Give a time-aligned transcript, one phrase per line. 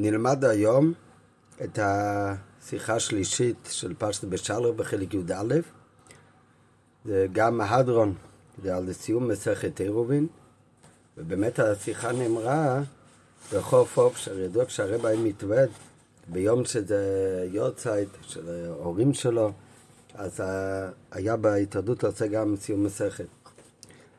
[0.00, 0.92] נלמד היום
[1.64, 5.54] את השיחה השלישית של פרשת בשלר בחלק י"א.
[7.04, 8.14] זה גם ההדרון,
[8.62, 10.26] זה על סיום מסכת עירובין,
[11.16, 12.82] ובאמת השיחה נאמרה
[13.52, 15.68] בחוף אוף, שידוע כשהרבא מתווד,
[16.28, 19.52] ביום שזה יורצייט של ההורים שלו,
[20.14, 20.40] אז
[21.10, 23.26] היה בהתאדות עושה גם סיום מסכת.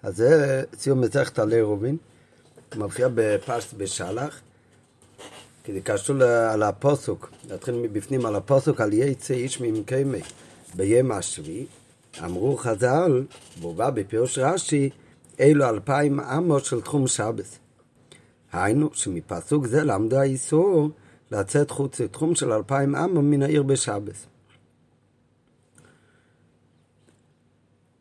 [0.04, 1.98] אז זה סיום מסכת על עירובין,
[2.75, 4.41] מופיע בפרשת בשלח.
[5.69, 10.19] כי זה קשור על הפוסוק, נתחיל מבפנים על הפוסוק, על יצא איש ממקיימי
[10.75, 11.65] ביום השביעי,
[12.25, 13.25] אמרו חז"ל,
[13.75, 14.89] בא בפירוש רש"י,
[15.39, 17.59] אלו אלפיים אמות של תחום שבס.
[18.51, 20.89] היינו, שמפסוק זה למדו האיסור
[21.32, 24.25] לצאת חוץ לתחום של אלפיים אמות מן העיר בשבס.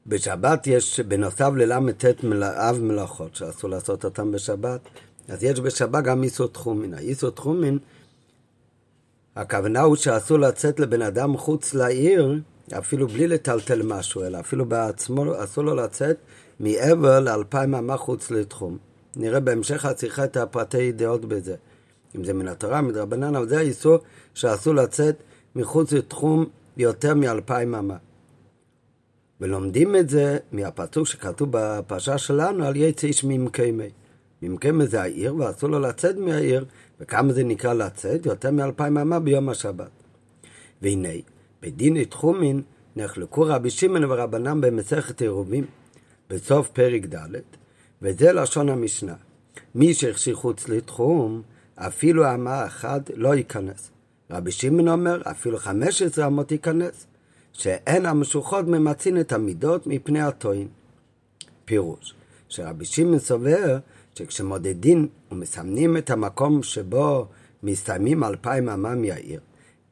[0.07, 2.05] בשבת יש, בנוסף לל"ט
[2.43, 4.81] אב מלאכות שאסור לעשות אותם בשבת,
[5.29, 6.95] אז יש בשבת גם איסור תחומין.
[6.95, 7.79] האיסור תחומין,
[9.37, 12.41] הכוונה הוא שאסור לצאת לבן אדם חוץ לעיר,
[12.79, 16.17] אפילו בלי לטלטל משהו, אלא אפילו בעצמו אסור לו לצאת
[16.61, 18.79] מעבר לאלפיים אמה חוץ לתחום.
[19.17, 21.57] נראה בהמשך השיחה את הפרטי דעות בזה.
[22.17, 23.99] אם זה מן התורה, מדרבנן, אבל זה האיסור
[24.35, 25.17] שאסור לצאת
[25.57, 27.97] מחוץ לתחום יותר מאלפיים אמה.
[29.41, 33.91] ולומדים את זה מהפסוק שכתוב בפרשה שלנו על יצא איש ממקיימי.
[34.43, 36.65] ממקיימי זה העיר ואסור לו לצאת מהעיר,
[37.01, 38.27] וכמה זה נקרא לצאת?
[38.27, 39.91] יותר מאלפיים אמה ביום השבת.
[40.83, 41.09] והנה,
[41.63, 42.63] בדין תחומין
[42.97, 45.65] נחלקו רבי שמעון ורבנם במסכת עירובים
[46.31, 47.37] בסוף פרק ד',
[48.03, 49.15] וזה לשון המשנה.
[49.75, 51.43] מי שהכשיר חוץ לתחום,
[51.75, 53.91] אפילו אמה אחת לא ייכנס.
[54.31, 57.07] רבי שמעון אומר, אפילו חמש עשרה אמות ייכנס.
[57.53, 60.67] שאין המשוכות ממצין את המידות מפני הטוען.
[61.65, 62.15] פירוש,
[62.49, 63.79] שרבי שמעון סובר
[64.19, 67.27] שכשמודדים ומסמנים את המקום שבו
[67.63, 69.41] מסתיימים אלפיים אמה מהעיר,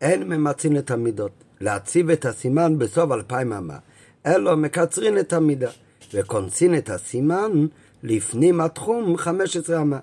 [0.00, 1.30] אין ממצין את המידות.
[1.60, 3.78] להציב את הסימן בסוף אלפיים אמה,
[4.26, 5.70] אלא מקצרין את המידה,
[6.14, 7.66] וכונסין את הסימן
[8.03, 9.98] לפנים התחום חמש עשרה אמה.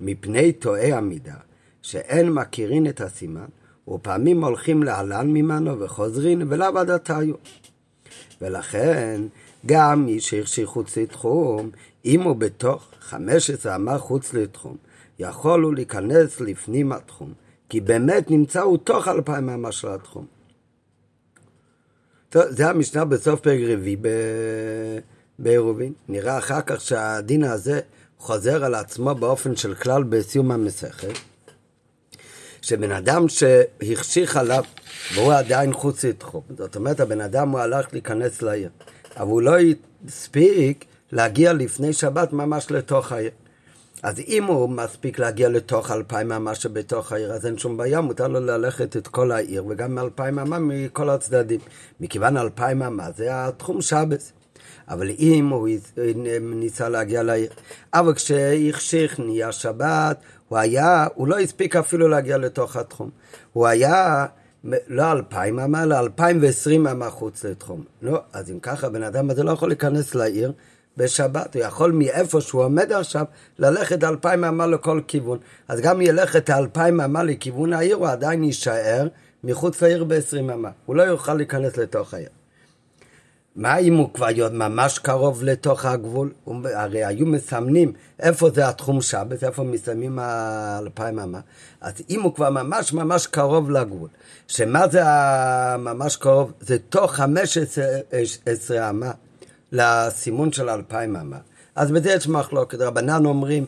[0.00, 1.36] מפני טועי המידה,
[1.82, 3.46] שאין מכירין את הסימן,
[3.88, 7.34] ופעמים הולכים להלן ממנו וחוזרים ולאו עד עתיו.
[8.40, 9.20] ולכן,
[9.66, 11.70] גם מי שהכשיר חוץ לתחום,
[12.04, 14.76] אם הוא בתוך חמש עשרה אמה חוץ לתחום,
[15.18, 17.32] יכול הוא להיכנס לפנים התחום,
[17.68, 20.26] כי באמת נמצא הוא תוך אלפיים אמה של התחום.
[22.28, 23.96] טוב, זה המשנה בסוף פרק רביעי
[25.38, 25.92] בעירובין.
[26.08, 27.80] נראה אחר כך שהדין הזה
[28.18, 31.12] חוזר על עצמו באופן של כלל בסיום המסכת.
[32.62, 34.64] שבן אדם שהחשיך עליו
[35.14, 38.70] והוא עדיין חוץ לתחום, זאת אומרת הבן אדם הוא הלך להיכנס לעיר,
[39.16, 39.54] אבל הוא לא
[40.06, 43.30] הספיק להגיע לפני שבת ממש לתוך העיר.
[44.02, 48.28] אז אם הוא מספיק להגיע לתוך אלפיים אמה שבתוך העיר, אז אין שום בעיה, מותר
[48.28, 51.60] לו ללכת את כל העיר, וגם אלפיים אמה מכל הצדדים.
[52.00, 54.32] מכיוון אלפיים אמה זה התחום שבס.
[54.88, 55.68] אבל אם הוא
[56.40, 57.50] ניסה להגיע לעיר,
[57.94, 60.16] אבל כשהחשיך נהיה שבת,
[60.48, 63.10] הוא היה, הוא לא הספיק אפילו להגיע לתוך התחום.
[63.52, 64.26] הוא היה
[64.88, 67.84] לא אלפיים אמה, אלא אלפיים ועשרים אמה חוץ לתחום.
[68.02, 70.52] לא, אז אם ככה, בן אדם הזה לא יכול להיכנס לעיר
[70.96, 71.54] בשבת.
[71.56, 73.24] הוא יכול מאיפה שהוא עומד עכשיו,
[73.58, 75.38] ללכת אלפיים אמה לכל כיוון.
[75.68, 79.08] אז גם ילך את האלפיים אמה לכיוון העיר, הוא עדיין יישאר
[79.44, 80.70] מחוץ לעיר בעשרים אמה.
[80.86, 82.28] הוא לא יוכל להיכנס לתוך העיר.
[83.56, 86.32] מה אם הוא כבר ממש קרוב לתוך הגבול?
[86.64, 91.40] הרי היו מסמנים איפה זה התחום שבס, איפה מסיימים האלפיים אמה.
[91.80, 94.08] אז אם הוא כבר ממש ממש קרוב לגבול,
[94.48, 95.02] שמה זה
[95.78, 96.52] ממש קרוב?
[96.60, 97.58] זה תוך חמש
[98.46, 99.10] עשרה אמה
[99.74, 101.38] לסימון של אלפיים אמה.
[101.74, 102.80] אז בזה יש מחלוקת.
[102.80, 103.66] רבנן אומרים,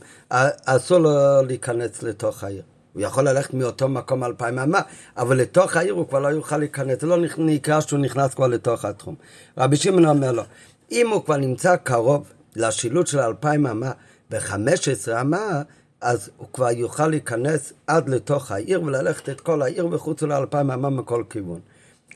[0.64, 2.62] אסור לו להיכנס לתוך העיר.
[2.92, 4.80] הוא יכול ללכת מאותו מקום אלפיים אמה,
[5.16, 8.84] אבל לתוך העיר הוא כבר לא יוכל להיכנס, זה לא נקרא שהוא נכנס כבר לתוך
[8.84, 9.14] התחום.
[9.58, 10.42] רבי שמעון אומר לו,
[10.92, 13.92] אם הוא כבר נמצא קרוב לשילוט של אלפיים אמה
[14.30, 15.62] בחמש עשרה אמה,
[16.00, 20.90] אז הוא כבר יוכל להיכנס עד לתוך העיר וללכת את כל העיר וחוץ לאלפיים אמה
[20.90, 21.60] מכל כיוון.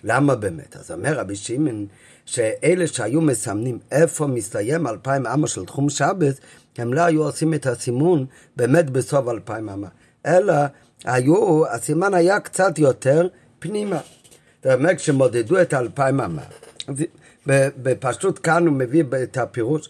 [0.04, 0.76] למה באמת?
[0.76, 1.86] אז אומר רבי שמעון,
[2.30, 6.40] שאלה שהיו מסמנים איפה מסתיים אלפיים אמה של תחום שבס,
[6.78, 9.88] הם לא היו עושים את הסימון באמת בסוף אלפיים אמה.
[10.26, 10.54] אלא
[11.04, 13.28] היו, הסימן היה קצת יותר
[13.58, 14.00] פנימה.
[14.64, 16.42] זאת אומרת, כשמודדו את האלפיים אמה,
[17.82, 19.88] בפשוט כאן הוא מביא את הפירוש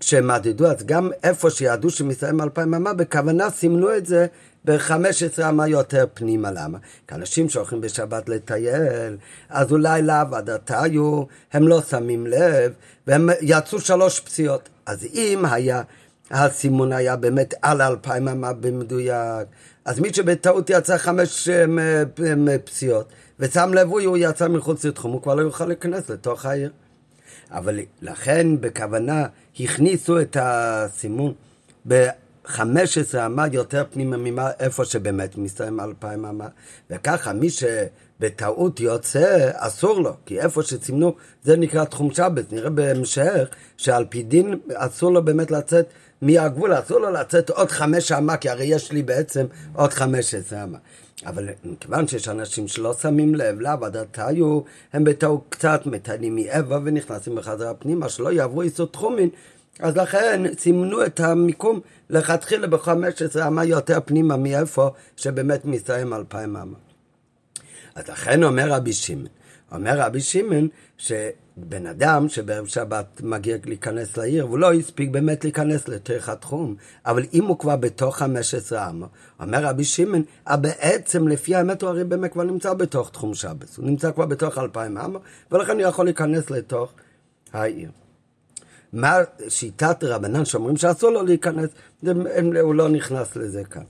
[0.00, 4.26] שכשמדדו, אז גם איפה שידעו שמסתיים אלפיים אמה, בכוונה סימנו את זה
[4.64, 6.50] ב-15 אמה יותר פנימה.
[6.50, 6.78] למה?
[7.08, 9.16] כי אנשים שהולכים בשבת לטייל,
[9.48, 10.02] אז אולי
[10.32, 11.22] עד היו,
[11.52, 12.72] הם לא שמים לב,
[13.06, 14.68] והם יצאו שלוש פציעות.
[14.86, 15.82] אז אם היה
[16.30, 19.48] הסימון היה באמת על אלפיים אמה במדויק.
[19.84, 21.48] אז מי שבטעות יצא חמש
[22.64, 23.08] פסיעות,
[23.38, 26.70] ושם לב הוא יצא מחוץ לתחום, הוא כבר לא יוכל להיכנס לתוך העיר.
[27.50, 29.26] אבל לכן בכוונה
[29.60, 31.34] הכניסו את הסימון.
[31.88, 36.48] ב-15 אמה יותר פנימה ממה איפה שבאמת מסתיים אלפיים אמה,
[36.90, 43.48] וככה מי שבטעות יוצא, אסור לו, כי איפה שסימנו זה נקרא תחום שבת, נראה בהמשך
[43.76, 45.86] שעל פי דין אסור לו באמת לצאת
[46.22, 50.64] מהגבול, אסור לו לצאת עוד חמש אמה, כי הרי יש לי בעצם עוד חמש עשרה
[50.64, 50.78] אמה.
[51.26, 54.60] אבל מכיוון שיש אנשים שלא שמים לב לעבודת היו,
[54.92, 59.28] הם בטעות קצת מטיילים מאבה ונכנסים בחזרה פנימה, שלא יעברו איסור תחומין,
[59.80, 61.80] אז לכן סימנו את המיקום
[62.10, 66.76] לכתחילה ב-15 אמה יותר פנימה מאיפה שבאמת מסתיים אלפיים אמה.
[67.94, 69.26] אז לכן אומר רבי שמעון,
[69.72, 70.68] אומר רבי שמעון
[71.58, 76.74] שבן אדם שבערב שבת מגיע להיכנס לעיר, והוא לא הספיק באמת להיכנס לתוך התחום,
[77.06, 79.06] אבל אם הוא כבר בתוך 15 אמה,
[79.40, 83.86] אומר רבי שמעון, בעצם לפי האמת הוא הרי באמת כבר נמצא בתוך תחום שבת, הוא
[83.86, 85.18] נמצא כבר בתוך 2,000 אמה,
[85.52, 86.92] ולכן הוא יכול להיכנס לתוך
[87.52, 87.90] העיר.
[88.92, 89.16] מה
[89.48, 91.70] שיטת רבנן שאומרים שאסור לו להיכנס,
[92.62, 93.82] הוא לא נכנס לזה כאן.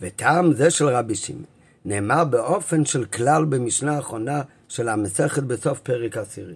[0.00, 1.44] וטעם זה של רבי שמעון
[1.84, 6.54] נאמר באופן של כלל במשנה האחרונה של המסכת בסוף פרק עשירי.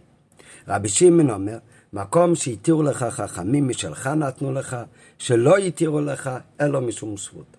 [0.68, 1.58] רבי שמעון אומר,
[1.92, 4.76] מקום שהתירו לך חכמים משלך נתנו לך,
[5.18, 6.30] שלא התירו לך
[6.60, 7.56] אלא משום שבות.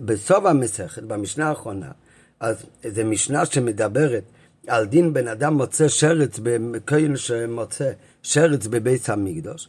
[0.00, 1.90] בסוף המסכת, במשנה האחרונה,
[2.40, 4.22] אז זו משנה שמדברת
[4.66, 7.90] על דין בן אדם מוצא שרץ, בכהן שמוצא
[8.22, 9.68] שרץ בבית המקדוש,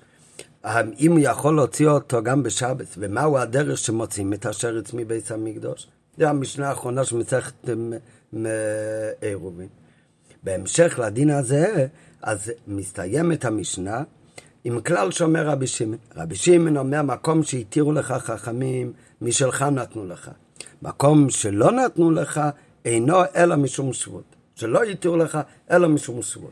[1.00, 5.88] אם הוא יכול להוציא אותו גם בשבת, ומהו הדרך שמוצאים את השרץ מבית המקדוש?
[6.18, 7.70] זה המשנה האחרונה שמסכת
[9.22, 9.68] עירובין.
[10.44, 11.88] בהמשך לדין הזה,
[12.22, 14.04] אז מסתיימת המשנה
[14.64, 15.98] עם כלל שאומר רבי שמעון.
[16.16, 20.32] רבי שמעון אומר, מקום שהתירו לך חכמים, משלך נתנו לך.
[20.82, 22.42] מקום שלא נתנו לך,
[22.86, 24.36] אינו אלא משום שבות.
[24.56, 25.40] שלא התירו לך,
[25.72, 26.52] אלא משום שבות.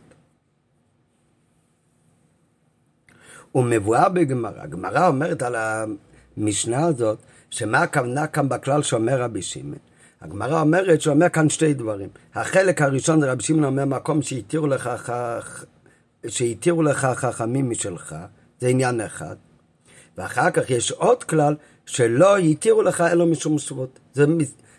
[3.52, 3.66] הוא
[4.14, 4.62] בגמרא.
[4.62, 7.20] הגמרא אומרת על המשנה הזאת,
[7.50, 9.89] שמה הכוונה כאן בכלל שאומר רבי שמעון?
[10.22, 12.10] הגמרא אומרת שאומר כאן שתי דברים.
[12.36, 14.90] החלק הראשון רבי שמעון אומר מקום שהתירו לך,
[16.28, 18.16] שהתירו לך חכמים משלך,
[18.60, 19.36] זה עניין אחד.
[20.18, 21.56] ואחר כך יש עוד כלל
[21.86, 24.00] שלא התירו לך אלא משום שבות.
[24.14, 24.26] זה,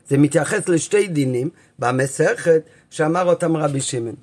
[0.08, 4.14] זה מתייחס לשתי דינים במסכת שאמר אותם רבי שמעון.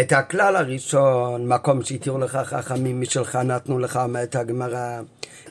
[0.00, 5.00] את הכלל הראשון, מקום שהתירו לך חכמים משלך נתנו לך, אומרת הגמרא.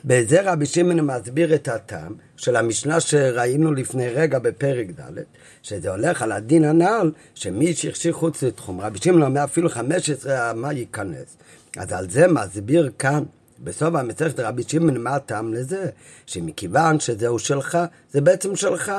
[0.04, 5.22] בזה רבי שמעון מסביר את הטעם של המשנה שראינו לפני רגע בפרק ד',
[5.62, 10.72] שזה הולך על הדין הנ"ל, שמי שהכשיר חוץ לתחום, רבי שמעון אומר אפילו 15 מה
[10.72, 11.36] ייכנס.
[11.76, 13.22] אז על זה מסביר כאן,
[13.64, 15.86] בסוף המסכת רבי שמעון, מה הטעם לזה?
[16.26, 17.78] שמכיוון שזהו שלך,
[18.12, 18.92] זה בעצם שלך.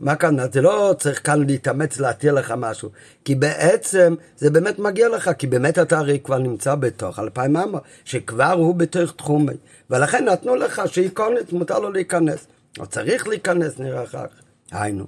[0.00, 0.52] מה כאן?
[0.52, 2.90] זה לא צריך כאן להתאמץ להתיר לך משהו,
[3.24, 7.78] כי בעצם זה באמת מגיע לך, כי באמת אתה הרי כבר נמצא בתוך אלפיים אמה,
[8.04, 9.52] שכבר הוא בתוך תחומי,
[9.90, 12.46] ולכן נתנו לך שייכנס, מותר לו להיכנס.
[12.78, 14.26] או צריך להיכנס, נראה כך.
[14.70, 15.06] היינו,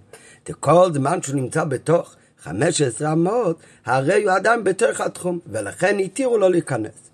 [0.61, 6.49] כל זמן שהוא נמצא בתוך 15 אמות, הרי הוא עדיין בתוך התחום, ולכן התירו לו
[6.49, 7.11] להיכנס.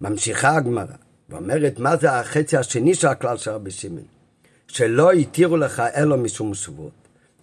[0.00, 0.84] ממשיכה הגמרא,
[1.28, 4.17] ואומרת, מה זה החצי השני של הכלל של רבי שמעון?
[4.68, 6.90] שלא התירו לך אלא משום שבות.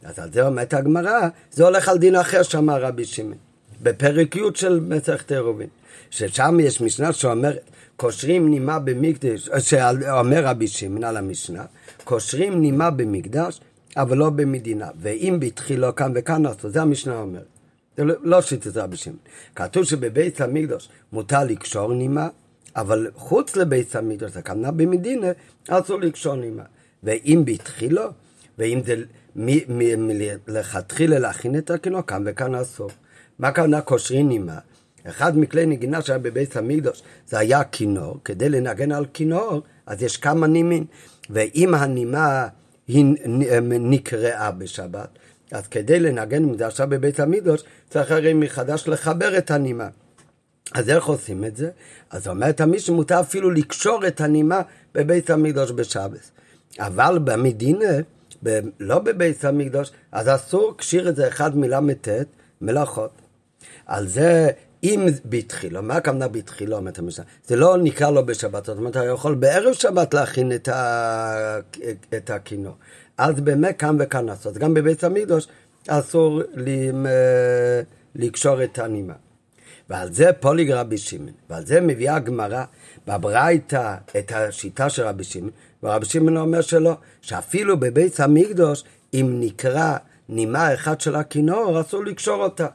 [0.04, 3.38] אז על זה אומרת הגמרא, זה הולך על דין אחר שאמר רבי שמעון,
[3.82, 5.68] בפרק י' של מסכת עירובין,
[6.10, 7.60] ששם יש משנה שאומרת,
[7.96, 11.66] קושרים נימה במקדש, שאומר רבי שמעון על המשנה,
[12.04, 13.62] קושרים נימה במקדש,
[13.98, 17.46] אבל לא במדינה, ואם בתחילו כאן וכאן עשו, זה המשנה אומרת.
[17.98, 19.20] זה לא, לא שיטת רבי שמעון.
[19.56, 22.28] כתוב שבבית המקדוש מותר לקשור נימה,
[22.76, 25.28] אבל חוץ לבית המקדוש, הכוונה במדינה,
[25.70, 26.64] אסור לקשור נימה.
[27.06, 28.04] ואם בתחילו,
[28.58, 28.96] ואם זה
[30.48, 32.90] מלכתחילה להכין את הכינור, כאן וכאן אסור.
[33.40, 34.58] מה הכוונה קושרים נימה?
[35.04, 40.18] אחד מכלי נגינה שהיה בבית המקדוש זה היה כינור, כדי לנגן על כינור, אז יש
[40.18, 40.86] כמה נימים,
[41.30, 42.48] ואם הנימה
[42.88, 43.06] היא
[43.80, 45.10] נקראה בשבת,
[45.52, 49.88] אז כדי לנגן עם זה עכשיו בבית המקדוש, צריך הרי מחדש לחבר את הנימה.
[50.74, 51.70] אז איך עושים את זה?
[52.10, 54.62] אז אומרת המישהו, מותר אפילו לקשור את הנימה
[54.94, 56.32] בבית המקדוש בשבת.
[56.80, 57.90] אבל במדינה,
[58.44, 62.08] ב- לא בבית המקדוש, אז אסור קשיר את זה אחד מל"ט,
[62.62, 63.12] מלאכות.
[63.86, 64.50] על זה,
[64.84, 67.26] אם בתחילו, מה הכוונה בתחילו, אומרת המשנה?
[67.48, 71.60] זה לא נקרא לו בשבת, זאת אומרת, אתה יכול בערב שבת להכין את, ה...
[72.16, 72.74] את הכינור.
[73.18, 74.58] אז באמת כאן וכאן לעשות.
[74.58, 75.48] גם בבית המקדוש
[75.88, 76.42] אסור
[78.16, 79.14] לקשור את הנימה.
[79.90, 82.64] ועל זה פוליג רבי שמעון, ועל זה מביאה הגמרא
[83.08, 85.52] בברייתא את השיטה של רבי שמעון,
[85.86, 89.98] ורבי שמעון אומר שלא, שאפילו בבית המקדוש, אם נקרא
[90.30, 92.68] נימה אחת של הכינור, אסור לקשור אותה.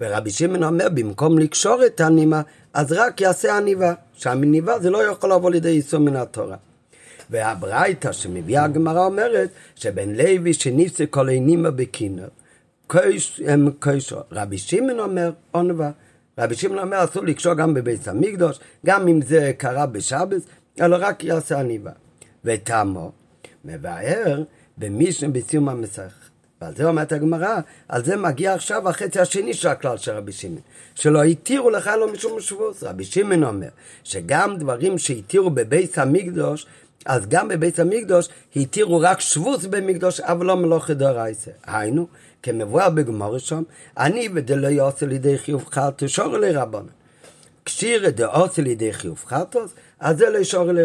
[0.00, 2.42] ורבי שמעון אומר, במקום לקשור את הנימה,
[2.74, 3.94] אז רק יעשה עניבה.
[4.16, 6.56] שהמניבה זה לא יכול לבוא לידי יישום מן התורה.
[7.30, 12.28] והברייתא שמביאה הגמרא אומרת שבן לוי שניסה כל אינימה בקינר,
[13.46, 14.16] הם קוישו.
[14.32, 15.90] רבי שמעון אומר עונבה.
[16.38, 20.42] רבי שמעון אומר אסור לקשור גם בבית המקדוש, גם אם זה קרה בשבת,
[20.80, 21.90] אלא רק יעשה עניבה.
[22.44, 23.12] ותמו,
[23.64, 24.42] מבאר
[24.78, 26.12] במישנה בסיום המסך.
[26.60, 30.60] ועל זה אומרת הגמרא, על זה מגיע עכשיו החצי השני של הכלל של רבי שמעון,
[30.94, 32.82] שלא התירו לך לא משום שבוס.
[32.82, 33.68] רבי שמעון אומר
[34.04, 36.66] שגם דברים שהתירו בבית המקדוש,
[37.06, 41.50] אז גם בבית המקדוש התירו רק שבוס במקדוש, אבל לא מלוכת דורייסה.
[41.66, 42.06] היינו,
[42.42, 43.62] כמבואר בגמור שם,
[43.98, 46.86] אני ודלא יעשה לידי חיוב חרטו שור אלי רבנן.
[47.64, 50.84] כשיר דעושה לידי חיוב חרטוס, אז זה לא שור אלי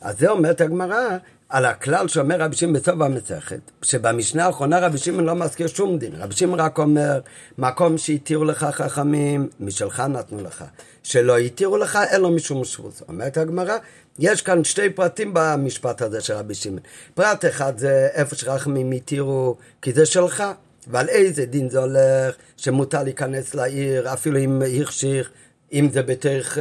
[0.00, 1.16] אז זה אומרת הגמרא,
[1.48, 6.12] על הכלל שאומר רבי שמעון בסוף המסכת, שבמשנה האחרונה רבי שמעון לא מזכיר שום דין,
[6.18, 7.20] רבי שמעון רק אומר,
[7.58, 10.64] מקום שהתירו לך חכמים, משלך נתנו לך,
[11.02, 13.02] שלא התירו לך, אין לו משום שבוס.
[13.08, 13.76] אומרת הגמרא,
[14.18, 16.80] יש כאן שתי פרטים במשפט הזה של רבי שמעון.
[17.14, 20.44] פרט אחד זה איפה שחכמים התירו, כי זה שלך,
[20.86, 25.30] ועל איזה דין זה הולך, שמותר להיכנס לעיר, אפילו אם החשיך,
[25.72, 26.58] אם זה בתאריך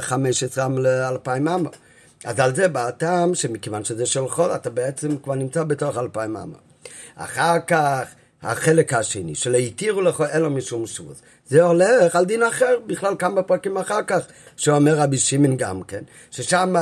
[0.00, 1.70] 15 לאלפיים אמה.
[2.24, 6.36] אז על זה בא הטעם שמכיוון שזה של חול, אתה בעצם כבר נמצא בתוך אלפיים
[6.36, 6.58] אמה.
[7.16, 8.08] אחר כך,
[8.42, 11.22] החלק השני, שלא התירו לך אלו משום שבוס.
[11.46, 14.26] זה הולך על דין אחר, בכלל כמה פרקים אחר כך,
[14.56, 16.74] שאומר רבי שמעון גם כן, ששם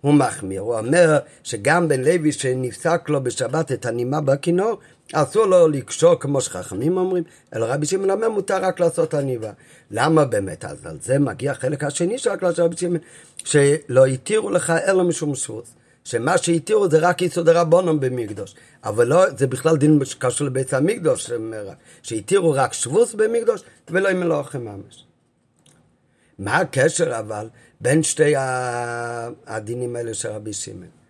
[0.00, 4.78] הוא מחמיר, הוא אומר שגם בן לוי שנפסק לו בשבת את הנימה בכינור,
[5.12, 9.50] אסור לו לקשור כמו שחכמים אומרים, אלא רבי שמעון אומר מותר רק לעשות עניבה.
[9.90, 10.64] למה באמת?
[10.64, 12.98] אז על זה מגיע החלק השני של הכלל של רבי שמעון,
[13.36, 15.74] שלא התירו לך אלא משום שבוס.
[16.04, 18.54] שמה שהתירו זה רק יסוד הרבונום במקדוש.
[18.84, 21.30] אבל לא, זה בכלל דין שקשור לבית המקדוש,
[22.02, 25.04] שהתירו רק שבוס במקדוש ולא עם מלאכם ממש.
[26.38, 27.48] מה הקשר אבל
[27.80, 28.32] בין שתי
[29.46, 31.01] הדינים האלה של רבי שמעון?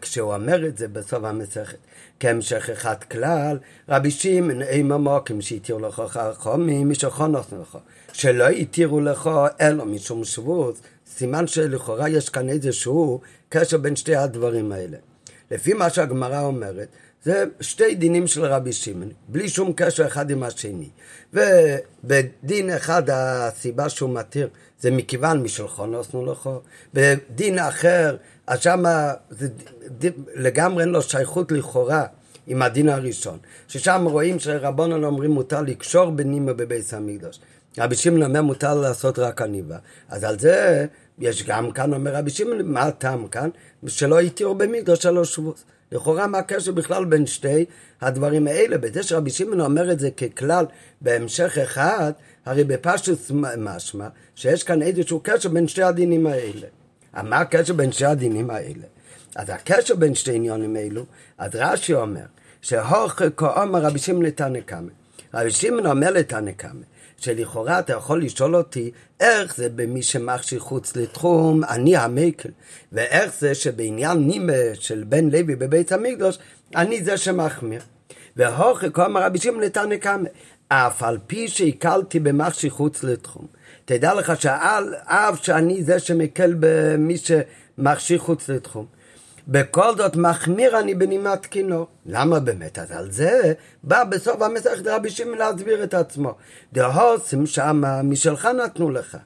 [0.00, 1.76] כשהוא אומר את זה בסוף המסכת,
[2.20, 7.78] כהמשך אחד כלל, רבי שמעון אימה מוקים שהתירו לך חכמים משכונוס לך,
[8.12, 14.72] שלא התירו לך אלא משום שבוס, סימן שלכאורה יש כאן איזשהו קשר בין שתי הדברים
[14.72, 14.96] האלה.
[15.50, 16.88] לפי מה שהגמרא אומרת,
[17.22, 20.88] זה שתי דינים של רבי שמעון, בלי שום קשר אחד עם השני.
[21.32, 24.48] ובדין אחד הסיבה שהוא מתיר
[24.80, 26.60] זה מכיוון משלחו נוסנו לכו,
[26.94, 29.48] בדין אחר, אז שמה זה
[30.34, 32.04] לגמרי אין לו שייכות לכאורה
[32.46, 37.38] עם הדין הראשון, ששם רואים שרבונן אומרים מותר לקשור בנימה בבית המקדוש.
[37.78, 39.76] רבי שמעון אומר מותר לעשות רק עניבה.
[40.08, 40.86] אז על זה
[41.18, 43.50] יש גם כאן, אומר רבי שמעון, מה הטעם כאן?
[43.86, 45.64] שלא התירו במקדוש שלוש שבועות.
[45.92, 47.64] לכאורה מה הקשר בכלל בין שתי
[48.00, 48.78] הדברים האלה?
[48.78, 50.64] בזה שרבי שמעון אומר את זה ככלל
[51.00, 52.12] בהמשך אחד,
[52.46, 54.08] הרי בפשטוס משמע
[54.40, 56.66] שיש כאן איזשהו קשר בין שתי הדינים האלה.
[57.22, 58.86] מה הקשר בין שתי הדינים האלה?
[59.36, 61.04] אז הקשר בין שתי עניונים אלו,
[61.38, 62.24] אז רש"י אומר,
[62.62, 64.90] שהוכ כאומר רבי שמעון לתנא קמא.
[65.34, 66.82] רבי שמעון אומר לתנא קמא,
[67.16, 72.50] שלכאורה אתה יכול לשאול אותי איך זה במי שמכשיר חוץ לתחום, אני המקל,
[72.92, 76.38] ואיך זה שבעניין נימה של בן לוי בבית המקדוש,
[76.76, 77.80] אני זה שמחמיר.
[78.36, 80.28] והוכי אמר רבי שמעון לתנא קמא,
[80.68, 83.59] אף על פי שהקלתי במכשיר חוץ לתחום.
[83.90, 88.86] תדע לך שאף שאני זה שמקל במי שמכשיר חוץ לתחום.
[89.48, 91.86] בכל זאת מחמיר אני בנימת כינור.
[92.06, 92.78] למה באמת?
[92.78, 96.34] אז על זה בא בסוף המסכת רבי שמעון להסביר את עצמו.
[96.72, 99.16] דהוסם שמה משלך נתנו לך.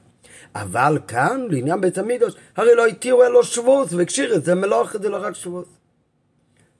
[0.55, 5.09] אבל כאן, לעניין בית המקדוש, הרי לא התירו אלו שבוס, וקשיר את זה מלוך, זה
[5.09, 5.67] לא רק שבוס.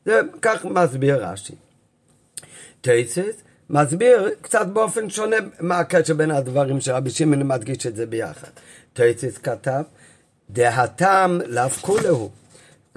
[0.05, 1.55] זה כך מסביר רש"י.
[2.81, 8.47] טייסס מסביר קצת באופן שונה מה הקשר בין הדברים שרבי שמעון מדגיש את זה ביחד.
[8.93, 9.81] טייסס כתב,
[10.49, 12.29] דהתם לאו כולהו.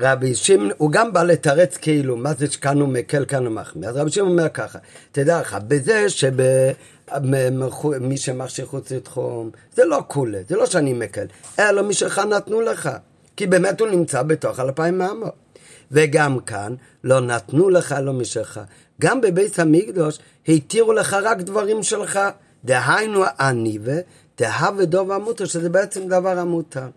[0.01, 3.89] רבי שמעון, הוא גם בא לתרץ כאילו, מה זה שכאן הוא מקל, כאן הוא מחמיא.
[3.89, 4.79] אז רבי שמעון אומר ככה,
[5.13, 11.27] תדע לך, בזה שמי שמכשיר חוץ לתחום, זה לא כולה, זה לא שאני מקל,
[11.59, 12.91] אלא מי שלך נתנו לך,
[13.37, 15.48] כי באמת הוא נמצא בתוך אלפיים מאמות.
[15.92, 18.61] וגם כאן, לא נתנו לך, לא משלך.
[19.00, 20.18] גם בבית המקדוש
[20.49, 22.21] התירו לך רק דברים שלך,
[22.64, 23.97] דהיינו עניבה,
[24.38, 26.88] דהה ודוב המותר, שזה בעצם דבר המותר.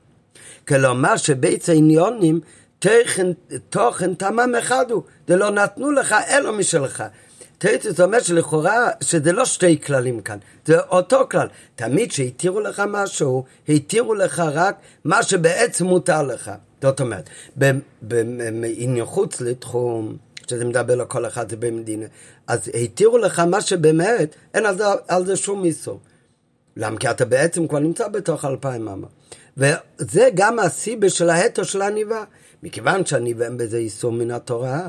[0.68, 2.40] כלומר שבית העניונים
[2.80, 3.28] תוכן,
[3.70, 7.04] תוכן תמם אחד הוא, זה לא נתנו לך אלא משלך.
[7.58, 11.48] תרצוס אומר שלכאורה שזה לא שתי כללים כאן, זה אותו כלל.
[11.76, 16.52] תמיד שהתירו לך משהו, התירו לך רק מה שבעצם מותר לך.
[16.82, 17.30] זאת אומרת,
[18.02, 22.06] בעניין חוץ לתחום, שזה מדבר לכל אחד במדינה,
[22.48, 26.00] אז התירו לך מה שבאמת, אין על זה, על זה שום איסור.
[26.78, 26.98] למה?
[26.98, 29.08] כי אתה בעצם כבר נמצא בתוך אלפיים אמה.
[29.58, 32.24] וזה גם הסיבה של ההתו של העניבה.
[32.64, 34.88] מכיוון שהניבה אין בזה איסור מן התורה,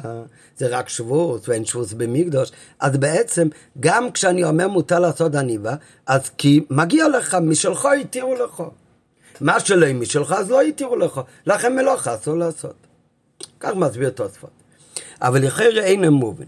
[0.57, 3.49] זה רק שבוס ואין שבוס במקדוש, אז בעצם
[3.81, 5.75] גם כשאני אומר מותר לעשות עניבה,
[6.07, 8.63] אז כי מגיע לך, משלך התירו לך.
[9.43, 11.21] מה שלא משלך, אז לא התירו לך.
[11.47, 12.75] לכן מלאכה אסור לעשות.
[13.61, 14.51] כך מסביר תוספות.
[15.23, 16.45] אבל לכן אין מובן.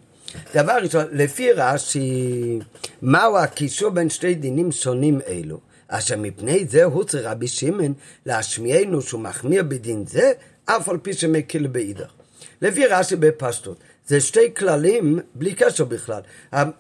[0.54, 2.58] דבר ראשון, לפי רש"י,
[3.02, 5.60] מהו הקישור בין שתי דינים שונים אלו?
[5.88, 7.94] אשר מפני זה הוא רבי שמעון
[8.26, 10.32] להשמיענו שהוא מחמיר בדין זה,
[10.64, 12.12] אף על פי שמקל באידך.
[12.62, 16.20] לפי רש"י בפשטות, זה שתי כללים בלי קשר בכלל.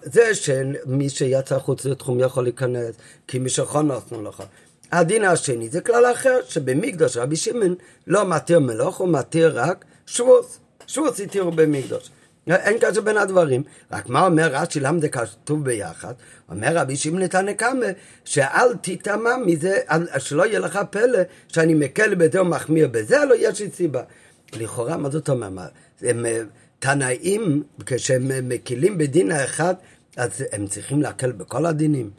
[0.02, 2.94] זה שמי שיצא חוץ לתחום יכול להיכנס,
[3.28, 4.42] כי מי שחונוסנו לך.
[4.98, 7.74] הדין השני זה כלל אחר, שבמקדוש רבי שמעון
[8.06, 10.58] לא מתיר מלוך, הוא מתיר רק שבוס.
[10.86, 12.10] שבוס התירו במקדוש.
[12.50, 13.62] אין קשר בין הדברים.
[13.92, 16.14] רק מה אומר רש"י, למה זה כתוב ביחד?
[16.50, 17.86] אומר רבי שמעון לתנקמה,
[18.24, 19.78] שאל תטמע מזה,
[20.18, 24.02] שלא יהיה לך פלא שאני מקל בזה או מחמיר בזה, לא יש לי סיבה.
[24.52, 25.70] לכאורה, מה זאת אומרת?
[26.02, 26.42] הם אה,
[26.78, 29.74] תנאים, כשהם מקילים בדין האחד,
[30.16, 32.10] אז הם צריכים להקל בכל הדינים.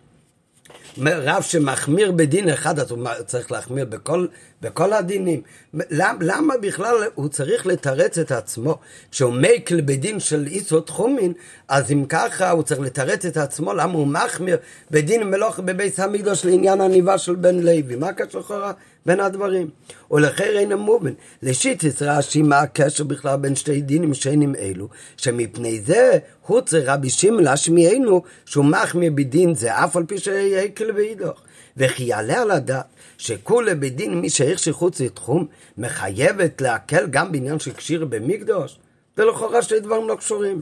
[1.05, 4.27] רב שמחמיר בדין אחד, אז הוא צריך להחמיר בכל,
[4.61, 5.41] בכל הדינים.
[5.73, 8.77] למה, למה בכלל הוא צריך לתרץ את עצמו?
[9.11, 11.33] כשהוא מייקל בדין של איסו תחומין,
[11.67, 14.57] אז אם ככה הוא צריך לתרץ את עצמו, למה הוא מחמיר
[14.91, 17.95] בדין מלוך בבית המקדוש לעניין הניבה של בן לוי?
[17.95, 18.71] מה הקשר לכאורה
[19.05, 19.69] בין הדברים?
[20.11, 21.13] ולכן אין המובן.
[21.43, 27.09] לשיטס רש"י מה הקשר בכלל בין שתי דינים שנים אלו, שמפני זה הוא צריך רבי
[27.09, 31.41] שמעון להשמיענו שהוא מחמיר בדין זה, אף על פי שיהיה יקל ואידוך.
[31.77, 32.85] וכי יעלה על הדעת
[33.17, 38.77] שכולי בדין מי שהעיר שחוץ לתחום מחייבת להקל גם בעניין של קשיר במקדוש?
[39.17, 40.61] ולכאורה שתי דברים לא קשורים.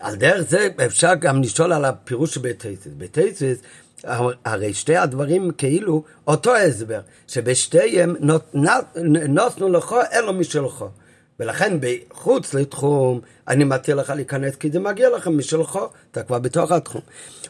[0.00, 2.92] על דרך זה אפשר גם לשאול על הפירוש של בית איסיס.
[2.96, 3.18] בית
[4.44, 8.16] הרי שתי הדברים כאילו אותו הסבר, שבשתיהם
[9.28, 10.84] נותנו לך אלו משלך.
[11.40, 15.78] ולכן בחוץ לתחום אני מתיר לך להיכנס כי זה מגיע לכם משלך,
[16.10, 17.00] אתה כבר בתוך התחום.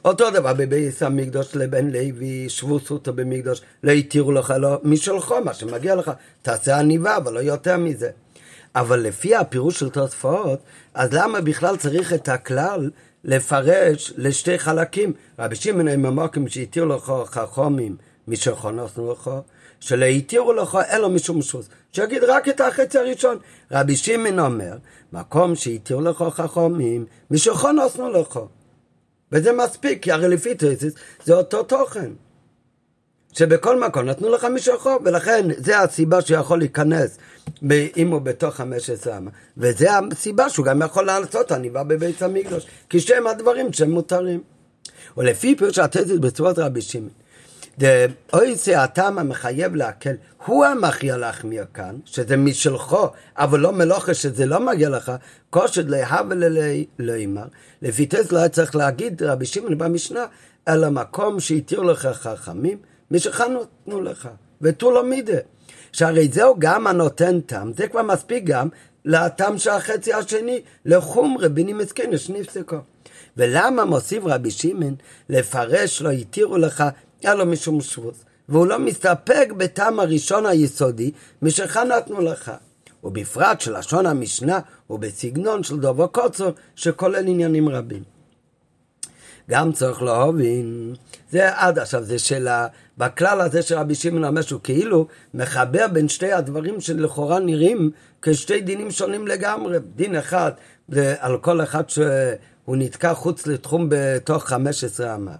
[0.05, 5.55] אותו דבר בבייס המקדוש לבן לוי, שבו סוטו במקדוש, לא התירו לך לא משלך, מה
[5.55, 6.11] שמגיע לך,
[6.42, 8.11] תעשה עניבה, אבל לא יותר מזה.
[8.77, 10.61] אבל לפי הפירוש של תוספות,
[10.94, 12.90] אז למה בכלל צריך את הכלל
[13.25, 15.12] לפרש לשתי חלקים?
[15.38, 17.97] רבי שמעון עם המוקים שהתיר לך חכומים
[18.28, 19.30] משכונוסנו לך,
[19.80, 21.68] שלא התירו לך אלא משום שוס.
[21.92, 23.38] שיגיד רק את החצי הראשון.
[23.70, 24.76] רבי שמעון אומר,
[25.12, 28.40] מקום שהתירו לך חכומים משכונוסנו לך.
[29.32, 32.10] וזה מספיק, כי הרי לפי תריסיס זה אותו תוכן.
[33.32, 37.18] שבכל מקום נתנו לך משלחו, ולכן זה הסיבה שהוא יכול להיכנס
[37.96, 39.30] אם הוא בתוך חמש עשרה אמה.
[39.56, 44.42] וזה הסיבה שהוא גם יכול לעשות עניבה בבית המקדוש, כי שהם הדברים שהם מותרים.
[45.16, 47.10] ולפי פירוש התזית בצורת רבי שמעון,
[47.78, 50.14] דאויסי הטעם המחייב להקל,
[50.46, 53.06] הוא המכריע להחמיר כאן, שזה משלחו,
[53.37, 55.12] אבל לא מלוכה שזה לא מגיע לך,
[55.50, 56.34] כושד להבה
[56.98, 57.44] לאמר.
[57.82, 60.24] לפי תז לא היה צריך להגיד רבי שמעון במשנה,
[60.68, 62.78] אלא מקום שהתיר לך חכמים,
[63.10, 64.28] משכנתנו לך,
[64.62, 65.38] ותו לא מידה.
[65.92, 68.68] שהרי זהו גם הנותן טעם, זה כבר מספיק גם
[69.04, 72.76] לטעם של החצי השני, לחומרי בני מסכן שנפסקו.
[73.37, 74.94] ולמה מוסיף רבי שמעון
[75.28, 76.84] לפרש לא התירו לך
[77.26, 81.10] אלא משום שבוס, והוא לא מסתפק בטעם הראשון היסודי
[81.42, 82.52] משכנתנו לך.
[83.04, 88.02] ובפרט שלשון המשנה הוא בסגנון של דובו קוצר שכולל עניינים רבים.
[89.50, 90.94] גם צריך להבין,
[91.30, 92.66] זה עד עכשיו, זה שאלה,
[92.98, 97.90] בכלל הזה של רבי שמעון אומר שהוא כאילו מחבר בין שתי הדברים שלכאורה נראים
[98.22, 99.78] כשתי דינים שונים לגמרי.
[99.96, 100.52] דין אחד
[100.88, 105.34] זה על כל אחד שהוא נתקע חוץ לתחום בתוך 15 אמה.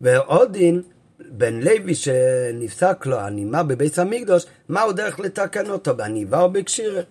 [0.00, 0.82] ועוד דין,
[1.30, 7.06] בן לוי שנפסק לו הנימה בבית המקדוש, מה הוא דרך לתקן אותו, בעניבה או בקשירת?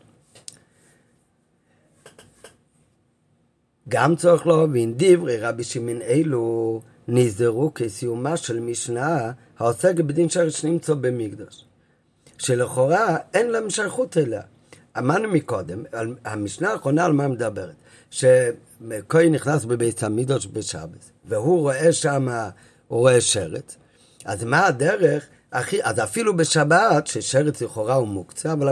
[3.90, 10.94] גם צריך להבין, דברי רבי שמעון אלו נזהרו כסיומה של משנה העוסקת בדין שרת שנמצא
[10.94, 11.66] במקדוש.
[12.38, 14.42] שלכאורה אין להם שייכות אליה.
[14.98, 15.84] אמרנו מקודם,
[16.26, 17.76] המשנה האחרונה על מה מדברת?
[18.12, 22.28] שכהן נכנס בבית המקדוש בשבת, והוא רואה שם,
[22.90, 23.76] הוא רואה שרת.
[24.26, 28.72] אז מה הדרך אחי, אז אפילו בשבת, ששרץ לכאורה הוא מוקצה, אבל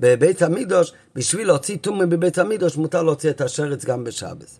[0.00, 4.58] בבית המקדוש, בשביל להוציא טומא בבית המקדוש, מותר להוציא את השרץ גם בשבת.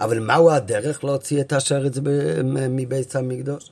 [0.00, 1.94] אבל מהו הדרך להוציא את השרץ
[2.70, 3.70] מבית המקדוש?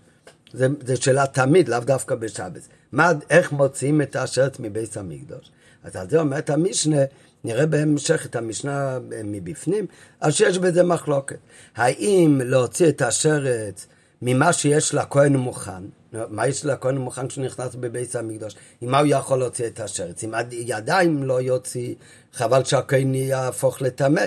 [0.52, 2.68] זה שאלה תמיד, לאו דווקא בשבת.
[2.92, 5.50] מה, איך מוציאים את השרץ מבית המקדוש?
[5.84, 7.00] אז על זה אומרת המשנה,
[7.44, 9.86] נראה בהמשך את המשנה מבפנים,
[10.20, 11.38] אז שיש בזה מחלוקת.
[11.76, 13.86] האם להוציא את השרץ
[14.22, 18.54] ממה שיש לכהן מוכן, מה יש לכהן מוכן כשהוא נכנס בבית המקדוש?
[18.80, 20.22] עם מה הוא יכול להוציא את השרץ?
[20.24, 21.94] עם ידיים לא יוציא,
[22.32, 24.24] חבל שהכהן יהפוך לטמא.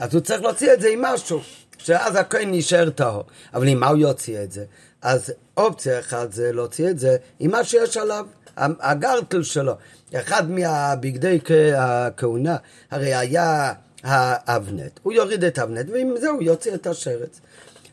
[0.00, 1.40] אז הוא צריך להוציא את זה עם משהו,
[1.78, 3.24] שאז הכהן יישאר טהור.
[3.54, 4.64] אבל עם מה הוא יוציא את זה?
[5.02, 8.26] אז אופציה אחת זה להוציא את זה עם מה שיש עליו,
[8.56, 9.72] הגרטל שלו.
[10.14, 11.38] אחד מהבגדי
[11.76, 12.56] הכהונה,
[12.90, 15.00] הרי היה האבנט.
[15.02, 17.40] הוא יוריד את האבנט, ועם זה הוא יוציא את השרץ.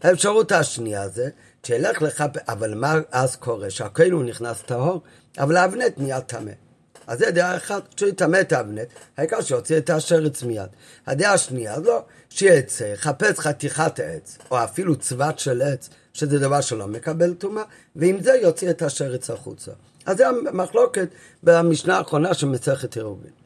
[0.04, 1.30] האפשרות השנייה זה,
[1.64, 3.70] שילך לך, אבל מה אז קורה?
[3.70, 5.02] שהכהן הוא נכנס טהור,
[5.38, 6.52] אבל האבנט נהיה טמא.
[7.08, 10.70] אז זה דעה אחת, שהוא יטמא את האבנט, העיקר שיוציא את השרץ מיד.
[11.08, 16.88] הדעה השנייה, לא, שיצא, יחפש חתיכת עץ, או אפילו צבת של עץ, שזה דבר שלא
[16.88, 17.64] מקבל טומאה,
[17.96, 19.72] ועם זה יוציא את השרץ החוצה.
[20.06, 21.08] אז זה המחלוקת
[21.44, 23.39] במשנה האחרונה של מסכת עירובין.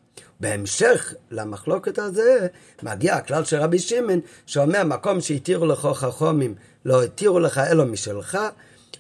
[0.44, 2.48] בהמשך למחלוקת הזה,
[2.84, 8.38] מגיע הכלל של רבי שמעון, שאומר, מקום שהתירו לך חכומים, לא התירו לך אלו משלך,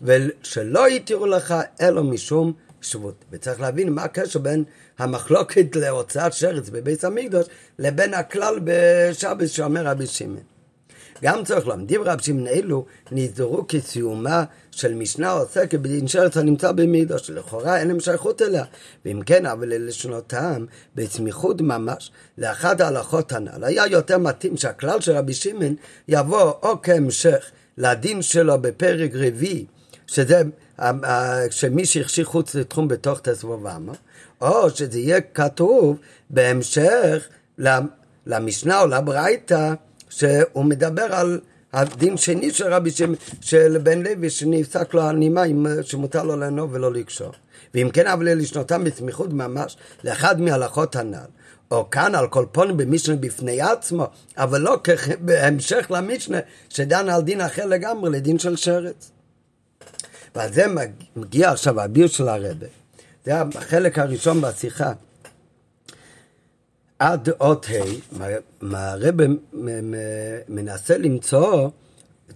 [0.02, 3.26] ושלא התירו לך אלו משום שבות.
[3.32, 4.64] וצריך להבין מה הקשר בין
[5.00, 7.46] המחלוקת להוצאת שרץ בבית המקדוש,
[7.80, 10.53] לבין הכלל בשבת שאומר רבי שמעון.
[11.24, 16.72] גם צריך לומר, דברי רבי שמעון אלו נזדרו כסיומה של משנה עוסקת בדין שרץ הנמצא
[16.72, 18.64] במקדוש, שלכאורה אין להם שייכות אליה.
[19.06, 25.34] ואם כן, אבל ללשונותם, בסמיכות ממש, לאחת ההלכות הנ"ל, היה יותר מתאים שהכלל של רבי
[25.34, 25.76] שמעון
[26.08, 29.66] יבוא או כהמשך לדין שלו בפרק רביעי,
[30.08, 30.42] שזה
[31.50, 33.94] שמי שהכשיר חוץ לתחום בתוך תסבו ואמר,
[34.42, 35.98] או שזה יהיה כתוב
[36.30, 37.28] בהמשך
[38.28, 39.74] למשנה או לברייתא,
[40.18, 41.40] שהוא מדבר על
[41.74, 45.44] הדין שני של רבי שמעון, של בן לוי, שנפסק לו הנימה
[45.82, 47.32] שמותר לו לענוב ולא לקשור.
[47.74, 51.26] ואם כן, אבל לשנותם בסמיכות ממש לאחד מהלכות הנ"ל.
[51.72, 54.78] או כאן על כל פונים במשנה בפני עצמו, אבל לא
[55.20, 56.38] בהמשך למשנה
[56.70, 59.12] שדן על דין אחר לגמרי, לדין של שרץ.
[60.36, 60.66] ועל זה
[61.16, 62.68] מגיע עכשיו הביר של הרבה.
[63.26, 64.92] זה החלק הראשון בשיחה.
[67.00, 68.24] עד אות ה',
[68.72, 69.24] הרבה
[70.48, 71.70] מנסה למצוא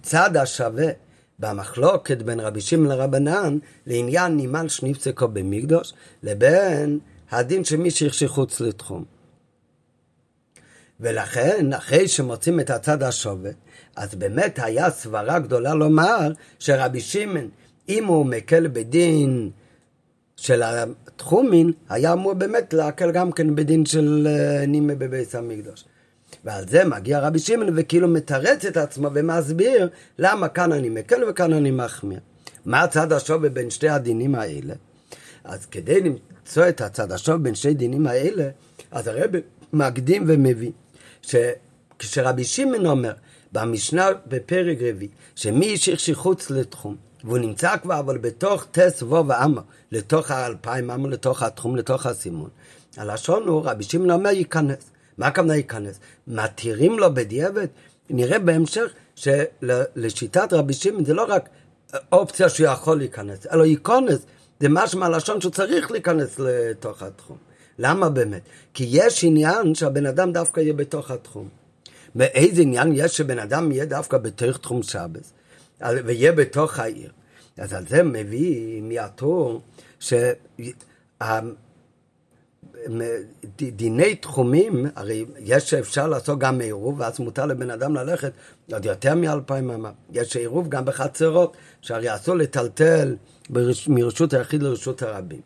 [0.01, 0.87] צד השווה
[1.39, 5.93] במחלוקת בין רבי שמעון לרבנן לעניין נימן שניפסקו במקדוש
[6.23, 6.99] לבין
[7.31, 9.05] הדין של מי שהכשיר חוץ לתחום.
[10.99, 13.51] ולכן, אחרי שמוצאים את הצד השווה,
[13.95, 17.49] אז באמת היה סברה גדולה לומר שרבי שמעון,
[17.89, 19.51] אם הוא מקל בדין
[20.37, 25.85] של התחומין, היה אמור באמת להקל גם כן בדין של אה, נימה בבית המקדוש.
[26.45, 31.53] ועל זה מגיע רבי שמעון וכאילו מתרץ את עצמו ומסביר למה כאן אני מקל וכאן
[31.53, 32.19] אני מחמיר.
[32.65, 34.73] מה הצד השווה בין שתי הדינים האלה?
[35.43, 38.49] אז כדי למצוא את הצד השווה בין שתי דינים האלה,
[38.91, 39.31] אז הרב
[39.73, 40.71] מקדים ומביא
[41.21, 43.13] שכשרבי שמעון אומר
[43.51, 49.61] במשנה בפרק רביעי, שמי שהכשיר חוץ לתחום, והוא נמצא כבר אבל בתוך טס וו ואמה,
[49.91, 52.49] לתוך האלפיים אמה, לתוך התחום, לתוך הסימון.
[52.97, 54.91] הלשון הוא, רבי שמעון אומר ייכנס.
[55.17, 55.99] מה הכוונה ייכנס?
[56.27, 57.67] מתירים לו בדיעבד?
[58.09, 61.49] נראה בהמשך שלשיטת רבי שמעון זה לא רק
[62.11, 64.25] אופציה שהוא יכול להיכנס, אלא ייכנס.
[64.59, 67.37] זה משהו מהלשון שהוא צריך להיכנס לתוך התחום.
[67.79, 68.41] למה באמת?
[68.73, 71.49] כי יש עניין שהבן אדם דווקא יהיה בתוך התחום.
[72.15, 75.33] מאיזה עניין יש שבן אדם יהיה דווקא בתוך תחום שבס,
[75.81, 77.11] ויהיה בתוך העיר.
[77.57, 79.61] אז על זה מביא מהטור
[82.79, 88.31] שדיני תחומים, הרי יש שאפשר לעשות גם עירוב, ואז מותר לבן אדם ללכת
[88.71, 89.91] עוד יותר מאלפיים אמה.
[90.11, 93.15] יש עירוב גם בחצרות, שהרי אסור לטלטל
[93.87, 95.41] מרשות היחיד לרשות הרבים.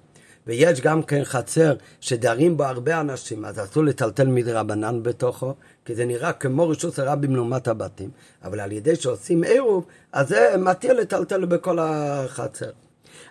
[0.51, 5.53] ויש גם כן חצר שדרים בו הרבה אנשים, אז אסור לטלטל מדרבנן בתוכו,
[5.85, 8.09] כי זה נראה כמו רשות הרבים לעומת הבתים.
[8.43, 12.69] אבל על ידי שעושים עירוב, אז זה מתיר לטלטל בכל החצר.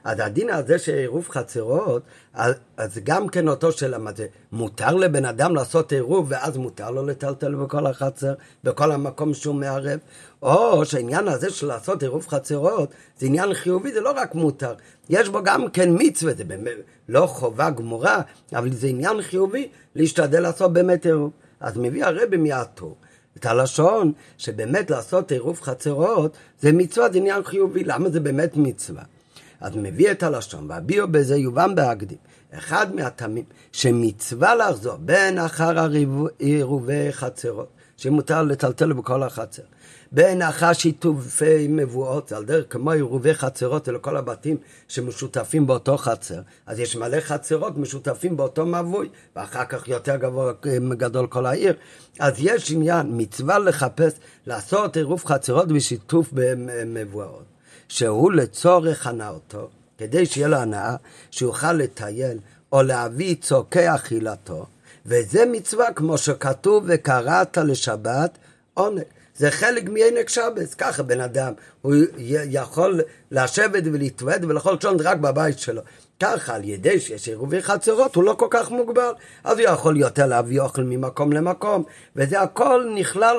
[0.04, 2.02] אז הדין הזה של עירוב חצרות,
[2.34, 6.90] אז, אז גם כן אותו של מה זה, מותר לבן אדם לעשות עירוב ואז מותר
[6.90, 8.34] לו לטלטל בכל החצר,
[8.64, 9.98] בכל המקום שהוא מערב,
[10.42, 14.74] או שהעניין הזה של לעשות עירוב חצרות זה עניין חיובי, זה לא רק מותר,
[15.08, 16.76] יש בו גם כן מצווה, זה באמת
[17.08, 18.20] לא חובה גמורה,
[18.54, 21.30] אבל זה עניין חיובי להשתדל לעשות באמת עירוב.
[21.60, 22.96] אז מביא הרבי מהטור.
[23.36, 29.02] את הלשון שבאמת לעשות עירוב חצרות זה מצווה, זה עניין חיובי, למה זה באמת מצווה?
[29.60, 32.18] אז מביא את הלשון, והביאו בזה יובן בהקדים.
[32.52, 35.88] אחד מהטעמים שמצווה לחזור בין אחר
[36.38, 39.62] עירובי חצרות, שמותר לטלטל בכל החצר.
[40.12, 44.56] בהנחה שיתופי מבואות, על דרך כמו עירובי חצרות אלה כל הבתים
[44.88, 46.40] שמשותפים באותו חצר.
[46.66, 50.52] אז יש מלא חצרות משותפים באותו מבוי, ואחר כך יותר גבוה,
[50.90, 51.74] גדול כל העיר.
[52.18, 54.12] אז יש עניין, מצווה לחפש,
[54.46, 57.44] לעשות עירוב חצרות בשיתוף במבואות,
[57.90, 60.96] שהוא לצורך הנאותו, כדי שיהיה לו הנאה,
[61.30, 62.38] שיוכל לטייל
[62.72, 64.66] או להביא צורכי אכילתו,
[65.06, 68.38] וזה מצווה כמו שכתוב וקראת לשבת
[68.74, 69.02] עונג.
[69.36, 73.00] זה חלק מענק שבס, ככה בן אדם, הוא יכול
[73.30, 75.82] לשבת ולהתוועד ולאכול צ'ון רק בבית שלו.
[76.20, 79.12] ככה על ידי שיש עירובי חצרות הוא לא כל כך מוגבל,
[79.44, 81.84] אז הוא יכול יותר להביא אוכל ממקום למקום,
[82.16, 83.36] וזה הכל נכלל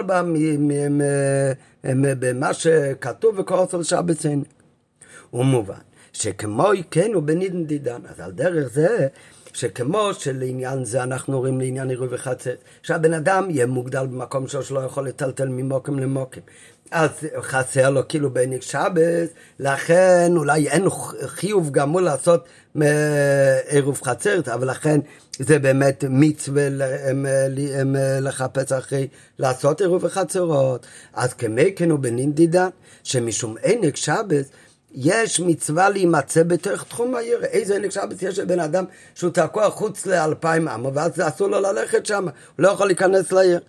[2.20, 4.48] במה שכתוב וקורס שבס ענק.
[5.34, 5.76] ומובן
[6.14, 9.08] שכמו כן הוא בנידן דידן, אז על דרך זה
[9.54, 14.80] שכמו שלעניין זה אנחנו רואים לעניין עירוי וחצר, שהבן אדם יהיה מוגדל במקום שלו שלא
[14.80, 16.42] יכול לטלטל ממוקם למוקם.
[16.92, 17.10] אז
[17.42, 20.86] חסר לו כאילו בעניק שבס, לכן אולי אין
[21.26, 22.46] חיוב גמור לעשות
[23.70, 25.00] עירוב חצרת, אבל לכן
[25.40, 26.68] זה באמת מצווה
[28.22, 29.08] לחפש אחרי
[29.40, 30.86] לעשות עירוב חצרות.
[31.14, 32.70] אז כמי כן הוא בנינדידן,
[33.04, 34.50] שמשום ענק שבס,
[34.96, 37.44] יש מצווה להימצא בתוך תחום העיר.
[37.44, 42.06] איזה ענק שבת יש לבן אדם שהוא תקוע חוץ לאלפיים עמו, ואז אסור לו ללכת
[42.06, 43.60] שם, הוא לא יכול להיכנס לעיר.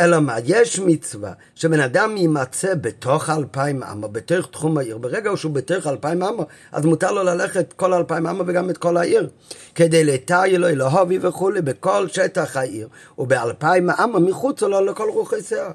[0.00, 4.98] אלא מה, יש מצווה שבן אדם יימצא בתוך אלפיים עמו, בתוך תחום העיר.
[4.98, 8.96] ברגע שהוא בתוך אלפיים עמו, אז מותר לו ללכת כל אלפיים עמו וגם את כל
[8.96, 9.28] העיר.
[9.74, 15.70] כדי לתאי לו אלוהובי וכולי בכל שטח העיר, ובאלפיים עמו מחוץ לו לכל רוחי שיער.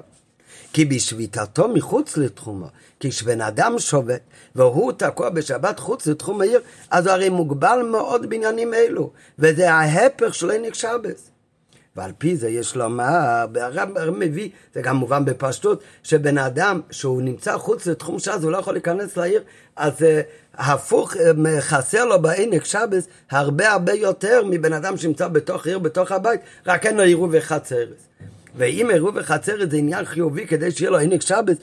[0.72, 2.66] כי בשביתתו מחוץ לתחומו,
[3.00, 4.20] כשבן אדם שובת
[4.54, 6.60] והוא תקוע בשבת חוץ לתחום העיר,
[6.90, 11.33] אז הוא הרי מוגבל מאוד בעניינים אלו, וזה ההפך של ענק שבס.
[11.96, 17.58] ועל פי זה יש לומר, והרב מביא, זה גם מובן בפשטות, שבן אדם שהוא נמצא
[17.58, 19.42] חוץ לתחום ש"ס, הוא לא יכול להיכנס לעיר,
[19.76, 20.04] אז uh,
[20.54, 21.16] הפוך, uh,
[21.60, 26.86] חסר לו בענק שבס הרבה הרבה יותר מבן אדם שנמצא בתוך עיר, בתוך הבית, רק
[26.86, 28.08] אין לו עירוב וחצרס.
[28.56, 31.56] ואם עירוב וחצרס זה עניין חיובי כדי שיהיה לו ענק שבס,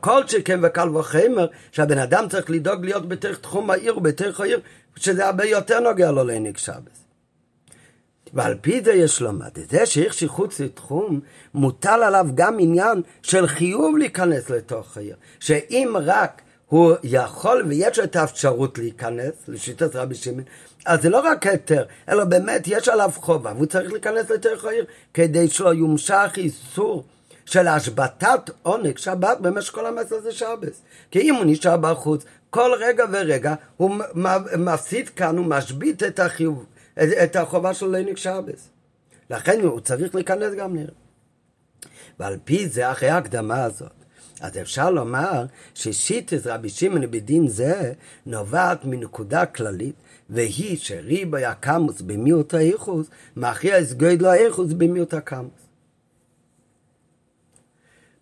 [0.00, 4.60] כל שכן וקל וחמר, שהבן אדם צריך לדאוג להיות בתוך תחום העיר ובתוך העיר,
[4.96, 7.01] שזה הרבה יותר נוגע לו לענק שבס.
[8.32, 11.20] ועל פי זה יש לומר, זה שיש שחוץ לתחום,
[11.54, 15.16] מוטל עליו גם עניין של חיוב להיכנס לתוך העיר.
[15.40, 20.42] שאם רק הוא יכול ויש לו את האפשרות להיכנס, לשיטת רבי שמעון,
[20.86, 24.84] אז זה לא רק היתר, אלא באמת יש עליו חובה, והוא צריך להיכנס לתוך העיר
[25.14, 27.04] כדי שלא יומשך איסור
[27.44, 30.82] של השבתת עונג שבת במשך כל המסר הזה שבס.
[31.10, 33.96] כי אם הוא נשאר בחוץ, כל רגע ורגע הוא
[34.56, 36.64] מפסיד כאן, הוא משבית את החיוב,
[36.98, 38.68] את החובה של עונג שבס.
[39.30, 40.94] לכן הוא צריך להיכנס גם נראה.
[42.18, 43.92] ועל פי זה, אחרי ההקדמה הזאת,
[44.40, 47.92] אז אפשר לומר ששיטת רבי שמעון בדין זה
[48.26, 49.94] נובעת מנקודה כללית,
[50.30, 55.62] והיא שריבוי הקמוס במיעוט האיכוס מכריע את גודל האיכוס במיעוט הקמוס.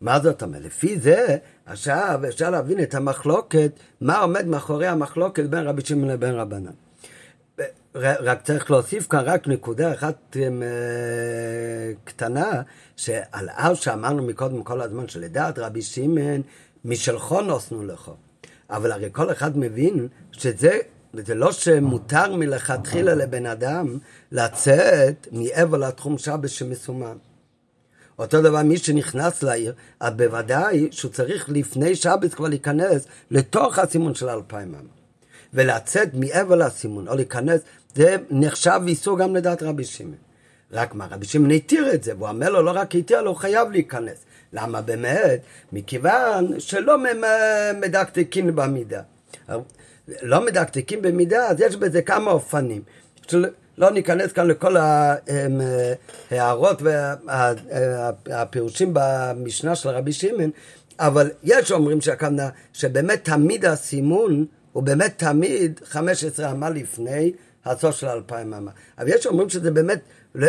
[0.00, 0.62] מה זאת אומרת?
[0.62, 6.34] לפי זה, עכשיו אפשר להבין את המחלוקת, מה עומד מאחורי המחלוקת בין רבי שמעון לבין
[6.34, 6.72] רבנן.
[7.94, 12.62] רק צריך להוסיף כאן רק נקודה אחת אה, קטנה,
[12.96, 16.42] שעל אף שאמרנו מקודם כל הזמן שלדעת רבי שמעון,
[16.84, 18.14] משלחו נוסנו לכו.
[18.70, 20.78] אבל הרי כל אחד מבין שזה
[21.12, 23.98] זה לא שמותר מלכתחילה לבן אדם
[24.32, 27.16] לצאת מעבר לתחום שבס שמסומן.
[28.18, 34.14] אותו דבר מי שנכנס לעיר, אז בוודאי שהוא צריך לפני שבת כבר להיכנס לתוך הסימון
[34.14, 35.00] של אלפיים עם.
[35.54, 37.60] ולצאת מעבר לסימון, או להיכנס,
[37.94, 40.14] זה נחשב איסור גם לדעת רבי שמעון.
[40.72, 43.36] רק מה, רבי שמעון התיר את זה, והוא אומר לו, לא רק התיר לו, הוא
[43.36, 44.24] חייב להיכנס.
[44.52, 45.40] למה באמת?
[45.72, 46.96] מכיוון שלא
[47.74, 49.02] מדקדקים במידה.
[50.22, 52.82] לא מדקדקים במידה, אז יש בזה כמה אופנים.
[53.78, 54.76] לא ניכנס כאן לכל
[56.30, 56.82] ההערות
[58.26, 60.50] והפירושים במשנה של רבי שמעון,
[60.98, 67.32] אבל יש אומרים שהכוונה שבאמת תמיד הסימון הוא באמת תמיד 15 אמה לפני
[67.64, 68.70] הסוף של אלפיים אמה.
[68.98, 70.00] אבל יש אומרים שזה באמת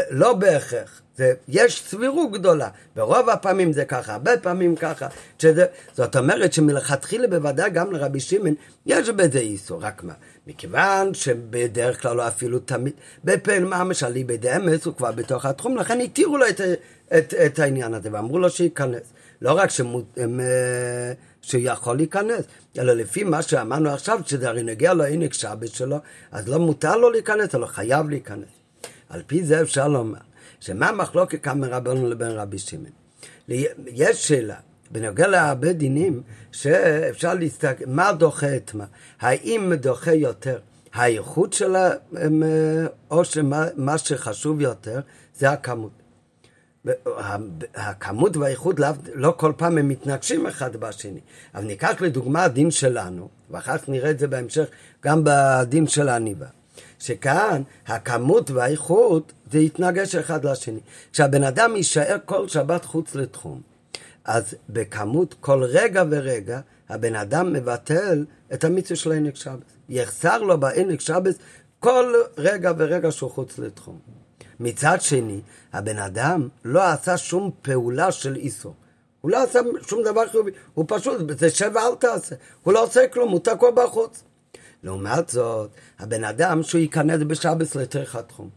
[0.10, 5.08] לא בהכרח, זה, יש סבירות גדולה, ברוב הפעמים זה ככה, הרבה פעמים ככה,
[5.40, 8.54] שזה, זאת אומרת שמלכתחילה בוודאי גם לרבי שמעון
[8.86, 10.14] יש בזה איסור, רק מה,
[10.48, 12.94] מכיוון שבדרך כלל לא אפילו תמיד,
[13.24, 16.62] בפעיל ממש על ליבי דאמס הוא כבר בתוך התחום, לכן התירו לו את,
[17.18, 19.04] את, את העניין הזה ואמרו לו שייכנס.
[19.42, 22.46] לא רק שמות, הם, אה, שיכול להיכנס,
[22.78, 25.98] אלא לפי מה שאמרנו עכשיו, שזה הרי נגיע לעינק שבת שלו,
[26.32, 28.50] אז לא מותר לו להיכנס, אלא חייב להיכנס.
[29.10, 30.20] על פי זה אפשר לומר,
[30.60, 32.86] שמה המחלוקת כאן מרבנו לבין רבי שמעון?
[33.88, 34.56] יש שאלה,
[34.92, 38.86] בנוגע להרבה דינים, שאפשר להסתכל, מה דוחה את מה?
[39.20, 40.60] האם דוחה יותר
[40.94, 41.92] האיכות שלה,
[43.12, 45.00] או שמה שחשוב יותר
[45.36, 46.01] זה הכמות.
[47.76, 51.20] הכמות והאיכות לא, לא כל פעם הם מתנגשים אחד בשני.
[51.56, 54.66] אבל ניקח לדוגמה הדין שלנו, ואחר כך נראה את זה בהמשך
[55.04, 56.46] גם בדין של העניבה.
[57.00, 60.80] שכאן הכמות והאיכות זה יתנגש אחד לשני.
[61.14, 63.62] כשהבן אדם יישאר כל שבת חוץ לתחום,
[64.26, 69.72] אז בכמות כל רגע ורגע הבן אדם מבטל את המצווה של ענק שבת.
[69.90, 71.36] יחסר לו בענק שבת
[71.80, 74.00] כל רגע ורגע שהוא חוץ לתחום.
[74.60, 75.42] מצד שני,
[75.74, 78.76] הבן אדם לא עשה שום פעולה של איסור.
[79.22, 82.36] הוא לא עשה שום דבר חיובי, הוא פשוט, זה שב אל תעשה.
[82.64, 84.24] הוא לא עושה כלום, הוא תקוע בחוץ.
[84.84, 88.50] לעומת זאת, הבן אדם שהוא ייכנס בשבס לתוך תחום.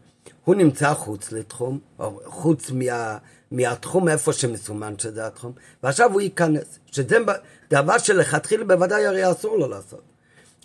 [0.44, 3.18] הוא נמצא חוץ לתחום, או חוץ מה,
[3.50, 7.18] מהתחום איפה שמסומן שזה התחום, ועכשיו הוא ייכנס, שזה
[7.70, 10.03] דבר שלכתחילה בוודאי הרי אסור לו לעשות.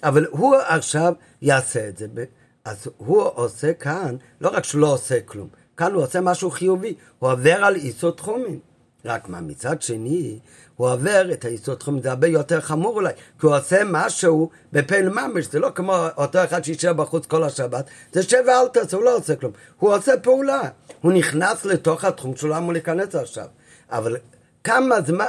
[0.04, 2.06] אבל הוא עכשיו יעשה את זה,
[2.66, 5.48] אז הוא עושה כאן, לא רק שהוא לא עושה כלום,
[5.80, 8.60] כאן הוא עושה משהו חיובי, הוא עובר על איסור תחומים.
[9.06, 10.40] רק מה, מצד שני,
[10.76, 15.10] הוא עובר את היסוד תחום, זה הרבה יותר חמור אולי, כי הוא עושה משהו בפעיל
[15.10, 19.06] ממש, זה לא כמו אותו אחד שישב בחוץ כל השבת, זה שבע אל תעשה, הוא
[19.06, 20.62] לא עושה כלום, הוא עושה פעולה,
[21.02, 23.46] הוא נכנס לתוך התחום לא אמור להיכנס עכשיו,
[23.92, 24.18] אבל
[24.64, 25.26] כמה זמן,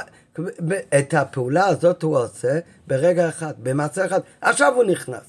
[0.99, 5.23] את הפעולה הזאת הוא עושה ברגע אחד, במעשה אחד, עכשיו הוא נכנס.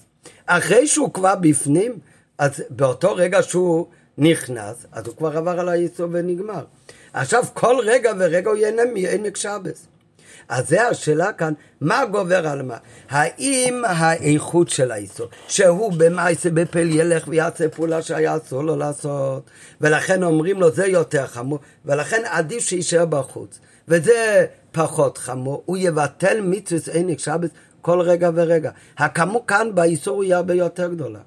[0.46, 1.98] אחרי שהוא כבר בפנים,
[2.38, 3.86] אז באותו רגע שהוא
[4.18, 6.64] נכנס, אז הוא כבר עבר על היסוד ונגמר.
[7.12, 9.86] עכשיו כל רגע ורגע הוא ייהנה מעמק שבס.
[10.48, 12.76] אז זה השאלה כאן, מה גובר על מה?
[13.10, 20.22] האם האיכות של האיסור, שהוא במעשה בפל ילך ויעשה פעולה שהיה אסור לו לעשות, ולכן
[20.22, 26.94] אומרים לו זה יותר חמור, ולכן עדיף שיישאר בחוץ, וזה פחות חמור, הוא יבטל מצווה
[26.94, 28.70] עמק שבס כל רגע ורגע.
[28.98, 31.18] הכמות כאן באיסור היא הרבה יותר גדולה.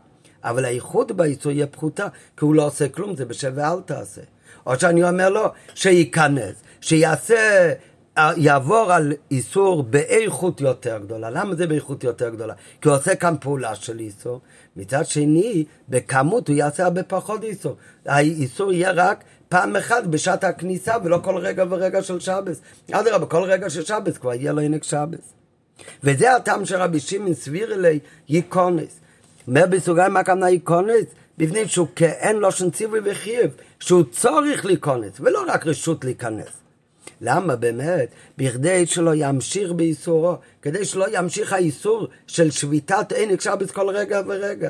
[0.45, 4.21] אבל האיכות באיסור יהיה פחותה, כי הוא לא עושה כלום, זה בשב ואל תעשה.
[4.65, 7.73] או שאני אומר לו, שייכנס, שיעשה,
[8.17, 11.29] אה, יעבור על איסור באיכות יותר גדולה.
[11.29, 12.53] למה זה באיכות יותר גדולה?
[12.81, 14.41] כי הוא עושה כאן פעולה של איסור.
[14.75, 17.75] מצד שני, בכמות הוא יעשה הרבה פחות איסור.
[18.05, 22.62] האיסור יהיה רק פעם אחת בשעת הכניסה ולא כל רגע ורגע של שבס.
[22.91, 25.34] אדרבה, כל רגע של שבס כבר יהיה לו ענק שבס.
[26.03, 27.99] וזה הטעם של רבי שמעון סביר אלי.
[29.47, 31.05] אומר בסוגריים מה הכוונה ייקונס?
[31.38, 36.49] בפני שהוא כאין לושן ציווי וחייב, שהוא צורך להיכנס, ולא רק רשות להיכנס.
[37.21, 38.10] למה באמת?
[38.38, 44.69] בכדי שלא ימשיך באיסורו, כדי שלא ימשיך האיסור של שביתת ענק שבת כל רגע ורגע.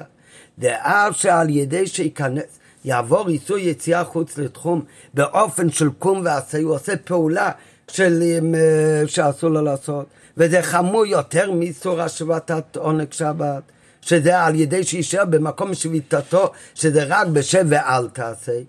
[0.59, 4.83] דאב שעל ידי שייכנס, יעבור איסור יציאה חוץ לתחום
[5.13, 7.51] באופן של קום ועשה, הוא עושה פעולה
[7.87, 8.23] של,
[8.55, 10.05] אה, שאסור לו לעשות,
[10.37, 13.63] וזה חמור יותר מאיסור השבתת עונג שבת.
[14.05, 18.59] שזה על ידי שישאר במקום שביתתו, שזה רק בשב ואל תעשה.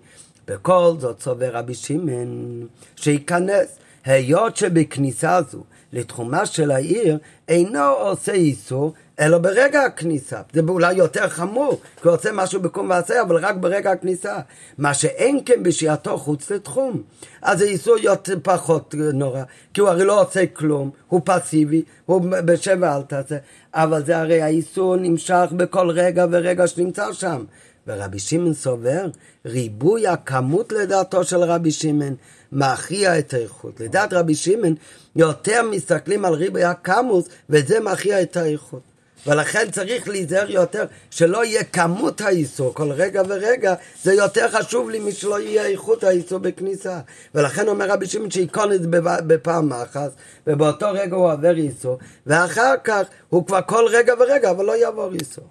[0.47, 8.93] בכל זאת סובר רבי שמעון שייכנס, היות שבכניסה זו לתחומה של העיר אינו עושה איסור,
[9.19, 10.41] אלא ברגע הכניסה.
[10.53, 14.39] זה אולי יותר חמור, כי הוא עושה משהו בקום ועשה, אבל רק ברגע הכניסה.
[14.77, 17.01] מה שאין כן בשהייתו חוץ לתחום.
[17.41, 22.21] אז זה איסור יותר פחות נורא, כי הוא הרי לא עושה כלום, הוא פסיבי, הוא
[22.29, 23.37] בשבע אל תעשה,
[23.77, 27.43] אבל זה הרי האיסור נמשך בכל רגע ורגע שנמצא שם.
[27.87, 29.07] ורבי שמעון סובר,
[29.45, 32.15] ריבוי הכמות לדעתו של רבי שמעון
[32.51, 33.79] מכריע את האיכות.
[33.79, 34.75] לדעת רבי שמעון,
[35.15, 38.81] יותר מסתכלים על ריבוי הכמוס, וזה מכריע את האיכות.
[39.25, 44.99] ולכן צריך להיזהר יותר שלא יהיה כמות האיסור כל רגע ורגע, זה יותר חשוב לי
[44.99, 46.99] משלא יהיה איכות האיסור בכניסה.
[47.35, 48.81] ולכן אומר רבי שמעון שייכונס
[49.27, 50.11] בפעם אחת,
[50.47, 55.13] ובאותו רגע הוא עובר איסור, ואחר כך הוא כבר כל רגע ורגע, אבל לא יעבור
[55.13, 55.45] איסור.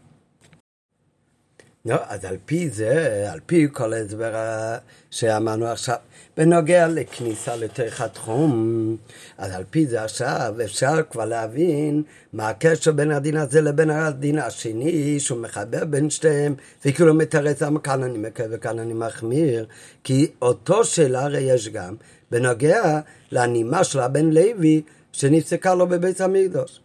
[1.87, 4.35] לא, אז על פי זה, על פי כל ההסבר
[5.11, 5.97] שאמרנו עכשיו,
[6.37, 8.97] בנוגע לכניסה לתוך התחום,
[9.39, 14.39] אז על פי זה עכשיו אפשר כבר להבין מה הקשר בין הדין הזה לבין הדין
[14.39, 19.67] השני, שהוא מחבר בין שתיהם, וכאילו מתרץ למה כאן אני מקווה וכאן אני מחמיר,
[20.05, 21.95] כי אותו שאלה הרי יש גם
[22.31, 23.01] בנוגע
[23.33, 24.83] לנימה של הבן לוי
[25.13, 26.81] שנפסקה לו בבית המקדוש.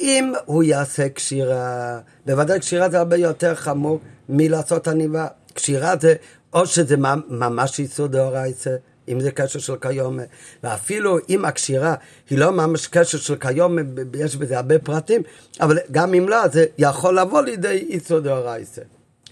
[0.00, 5.26] אם הוא יעשה קשירה, בוודאי קשירה זה הרבה יותר חמור מלעשות עניבה.
[5.54, 6.14] קשירה זה,
[6.54, 6.96] או שזה
[7.28, 8.76] ממש איסור דאורייסה,
[9.08, 10.18] אם זה קשר של כיום,
[10.64, 11.94] ואפילו אם הקשירה
[12.30, 13.78] היא לא ממש קשר של כיום,
[14.14, 15.22] יש בזה הרבה פרטים,
[15.60, 18.82] אבל גם אם לא, זה יכול לבוא לידי איסור דאורייסה.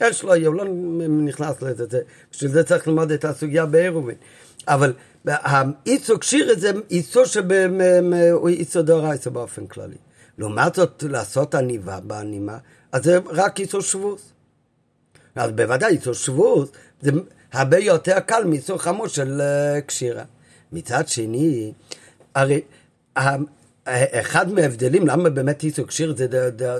[0.00, 0.64] יש לו, הוא לא
[1.08, 1.84] נכנס לזה,
[2.32, 4.16] בשביל זה צריך ללמוד את הסוגיה בעירובין.
[4.68, 4.92] אבל
[5.26, 9.96] האיסו קשיר זה איסו שהוא איסו דאורייסה באופן כללי.
[10.38, 12.58] לעומת זאת, לעשות עניבה בענימה,
[12.92, 14.32] אז זה רק איסו שבוס.
[15.34, 16.70] אז בוודאי איסו שבוס
[17.02, 17.10] זה
[17.52, 20.24] הרבה יותר קל מאיסו חמור של אה, קשירה.
[20.72, 21.72] מצד שני,
[22.34, 22.60] הרי
[23.86, 26.26] אחד מההבדלים, למה באמת איסו קשיר זה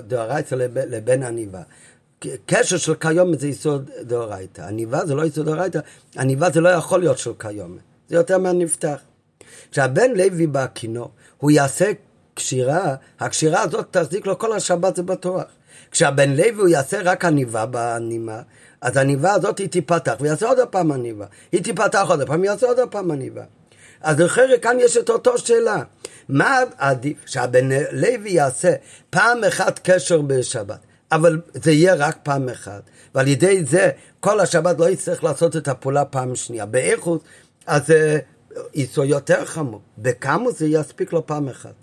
[0.07, 1.61] דאורייסה לבין עניבה.
[2.45, 4.61] קשר של קיום זה יסוד דאורייתא.
[4.61, 5.79] עניבה זה לא יסוד דאורייתא,
[6.17, 7.77] עניבה זה לא יכול להיות של קיום.
[8.09, 8.99] זה יותר מהנפתח.
[9.71, 11.91] כשהבן לוי בכינור, הוא יעשה
[12.33, 15.43] קשירה, הקשירה הזאת תחזיק לו כל השבת זה בטוח.
[15.91, 18.41] כשהבן לוי הוא יעשה רק עניבה בענימה,
[18.83, 21.25] אז העניבה הזאת היא תיפתח, ויעשה עוד פעם עניבה.
[21.51, 23.43] היא תיפתח עוד פעם, יעשה עוד פעם עניבה.
[24.01, 25.83] אז אחרי כאן יש את אותו שאלה.
[26.29, 27.17] מה עדיף?
[27.25, 28.73] שהבן לוי יעשה
[29.09, 30.79] פעם אחת קשר בשבת.
[31.11, 32.81] אבל זה יהיה רק פעם אחת,
[33.15, 36.65] ועל ידי זה כל השבת לא יצטרך לעשות את הפעולה פעם שנייה.
[36.65, 37.23] באיכות,
[37.65, 38.19] אז זה
[38.97, 39.81] אה, יותר חמור.
[39.97, 41.73] בכמוס זה יספיק לו פעם אחת.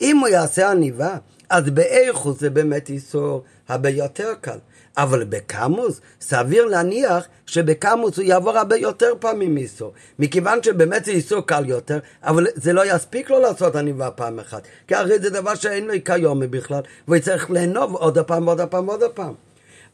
[0.00, 1.16] אם הוא יעשה עניבה,
[1.50, 4.58] אז באיכות זה באמת איסור הרבה יותר קל.
[4.98, 9.92] אבל בקמוס, סביר להניח שבקמוס הוא יעבור הרבה יותר פעמים איסור.
[10.18, 14.62] מכיוון שבאמת זה איסור קל יותר, אבל זה לא יספיק לו לעשות עניבה פעם אחת.
[14.88, 18.86] כי הרי זה דבר שאין לו כיום בכלל, והוא יצטרך לענוב עוד פעם, עוד פעם,
[18.86, 19.34] עוד פעם.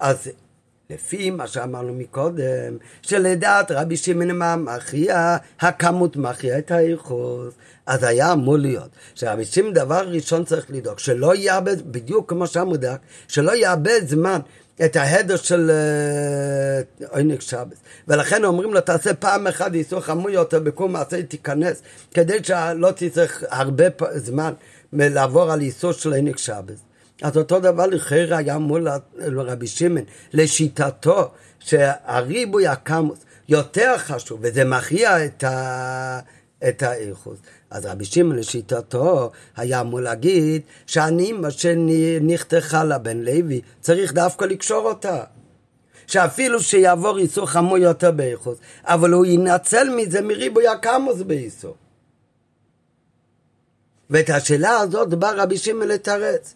[0.00, 0.30] אז
[0.90, 7.54] לפי מה שאמרנו מקודם, שלדעת רבי שמעון מכריע, הכמות מכריע את האיכוס.
[7.86, 12.96] אז היה אמור להיות שרבי שמעון דבר ראשון צריך לדאוג, שלא יאבד, בדיוק כמו שהמודק,
[13.28, 14.40] שלא יאבד זמן
[14.84, 17.76] את ההדר של אה, עונג שבת.
[18.08, 21.82] ולכן אומרים לו, תעשה פעם אחת איסור חמור יותר בקום מעשה תיכנס,
[22.14, 24.52] כדי שלא תצטרך הרבה זמן
[24.92, 26.76] לעבור על איסור של עונג שבת.
[27.22, 28.88] אז אותו דבר לכאורה היה מול
[29.20, 33.18] רבי שמעון, לשיטתו שהריבוי הקמוס
[33.48, 36.20] יותר חשוב, וזה מכריע את, ה...
[36.68, 37.36] את האיכות.
[37.74, 45.24] אז רבי שמעון לשיטתו היה אמור להגיד שהנימה שנחתכה לבן לוי צריך דווקא לקשור אותה.
[46.06, 51.76] שאפילו שיעבור איסור חמור יותר באיכות, אבל הוא ינצל מזה מריבוי הקמוס באיסור.
[54.10, 56.54] ואת השאלה הזאת בא רבי שמעון לתרץ.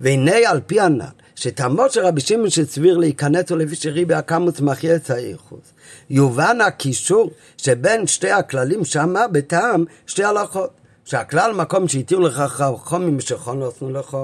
[0.00, 1.04] והנה על פי הנ"ל,
[1.34, 5.72] שטעמו של רבי שמעון שסביר להיכנס ולפי שריבי הקמוס מכריע את האיכות.
[6.10, 10.70] יובן הקישור שבין שתי הכללים שמה בטעם שתי הלכות.
[11.04, 14.16] שהכלל מקום שהתירו לך חכמים שכון לא עשו לך.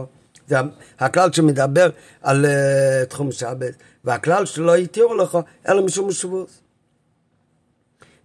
[0.48, 0.56] זה
[0.98, 1.90] הכלל שמדבר
[2.22, 5.38] על uh, תחום שבת, והכלל שלא התירו לך
[5.68, 6.60] אלא משום שבוס.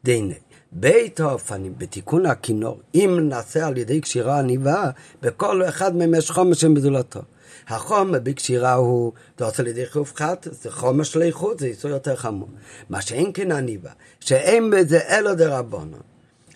[0.03, 0.33] דהנה,
[0.71, 4.89] בית האופנים בתיקון הכינור, אם נעשה על ידי קשירה עניבה,
[5.21, 7.21] בכל אחד מהם יש חומש בזולתו.
[7.67, 12.15] החומר בקשירה הוא דוס על ידי חיוב חט, זה חומר של איכות, זה איסור יותר
[12.15, 12.49] חמור.
[12.89, 13.89] מה שאין כן עניבה,
[14.19, 15.97] שאין בזה אלא דרבנן,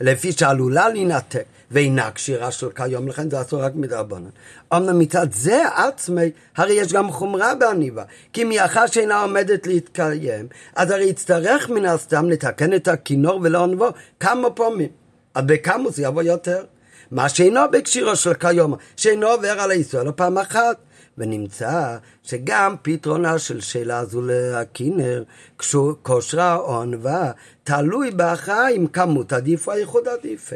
[0.02, 4.30] לפי שעלולה להינתק ואינה קשירה של כיום, לכן זה אסור רק מדרבנן.
[4.74, 8.04] אמנם מצד זה עצמי, הרי יש גם חומרה בעניבה,
[8.34, 13.88] כי מאחר שאינה עומדת להתקיים, אז הרי יצטרך מן הסתם לתקן את הכינור ולעונבו
[14.20, 14.90] כמה פעמים.
[15.36, 16.64] אז בכמה זה יבוא יותר.
[17.12, 20.78] מה שאינו בקשירו של כיום, שאינו עובר על האיסור, אלא פעם אחת.
[21.20, 25.24] ונמצא שגם פתרונה של שאלה זו להקינר,
[26.02, 27.32] כושרה או ענווה,
[27.64, 30.54] תלוי בהכרעה אם כמות עדיף או איחוד עדיף.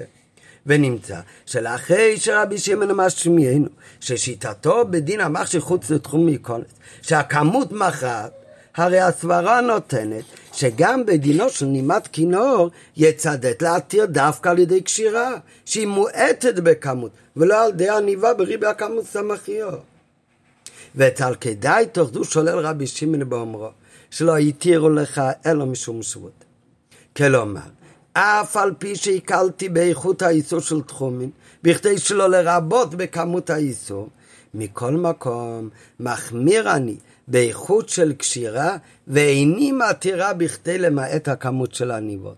[0.66, 3.68] ונמצא שלאחרי שרבי שמעון משמיענו,
[3.99, 6.68] ששיטתו בדין המח שחוץ לתחום מיקונס,
[7.01, 8.32] שהכמות מכרעת,
[8.76, 15.32] הרי הסברה נותנת שגם בדינו של נימת כינור יצדת להתיר דווקא על ידי קשירה,
[15.66, 19.93] שהיא מועטת בכמות, ולא על ידי עניבה בריבי הכמות סמכיות.
[20.96, 23.70] ואת על כדאי תאחדו שולל רבי שמעון באומרו,
[24.10, 26.44] שלא התירו לך אלא משום שבות.
[27.18, 27.62] כלומר,
[28.14, 31.30] אף על פי שהקלתי באיכות האיסור של תחומים,
[31.64, 34.10] בכדי שלא לרבות בכמות האיסור,
[34.54, 35.70] מכל מקום
[36.00, 38.78] מחמיר אני באיכות של קשירה,
[39.08, 42.38] ואיני מתירה בכדי למעט הכמות של הניבות.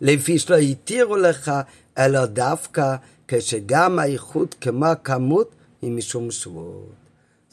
[0.00, 1.52] לפי שלא התירו לך,
[1.98, 2.96] אלא דווקא
[3.28, 6.99] כשגם האיכות כמו הכמות היא משום שבות.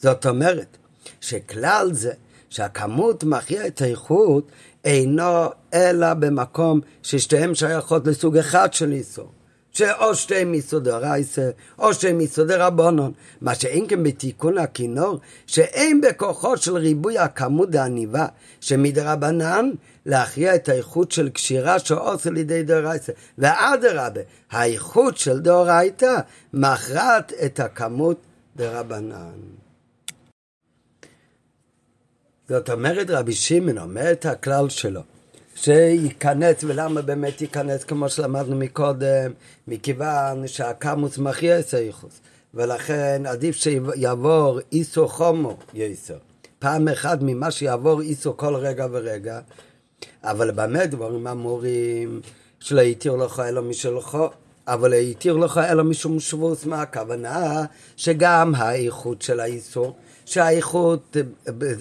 [0.01, 0.77] זאת אומרת,
[1.21, 2.13] שכלל זה
[2.49, 4.51] שהכמות מכריע את האיכות
[4.85, 9.31] אינו אלא במקום ששתיהן שייכות לסוג אחד של איסור.
[9.71, 13.11] שאו שתיהם מיסודי רייסה, או שתיהם מיסודי רבונון.
[13.41, 18.25] מה שאין כן בתיקון הכינור, שאין בכוחו של ריבוי הכמות העניבה,
[18.61, 19.69] שמדרבנן
[20.05, 23.11] להכריע את האיכות של קשירה שעושה לידי דאורייתא.
[23.37, 24.21] ואדרבה,
[24.51, 26.15] האיכות של דאורייתא
[26.53, 28.17] מכרעת את הכמות
[28.55, 29.57] דרבנן.
[32.49, 35.01] זאת אומרת, רבי שמעון אומר את הכלל שלו,
[35.55, 39.31] שייכנס, ולמה באמת ייכנס כמו שלמדנו מקודם,
[39.67, 42.19] מכיוון שהקמוס מכריע את הייחוס,
[42.53, 46.13] ולכן עדיף שיעבור איסו חומו יסו.
[46.59, 49.39] פעם אחת ממה שיעבור איסו כל רגע ורגע,
[50.23, 52.21] אבל במה דברים אמורים
[52.59, 54.17] שלא יתיר לך אלא משלך,
[54.67, 57.65] אבל יתיר לך אלא משום שבוס, מה הכוונה?
[57.97, 59.95] שגם האיכות של האיסור
[60.27, 61.17] שהאיכות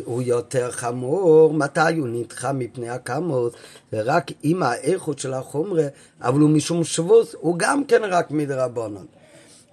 [0.04, 3.54] הוא יותר חמור, מתי הוא נדחה מפני הכמות,
[3.92, 5.86] זה רק עם האיכות של החומרה,
[6.20, 9.06] אבל הוא משום שבוס, הוא גם כן רק מדרבנון.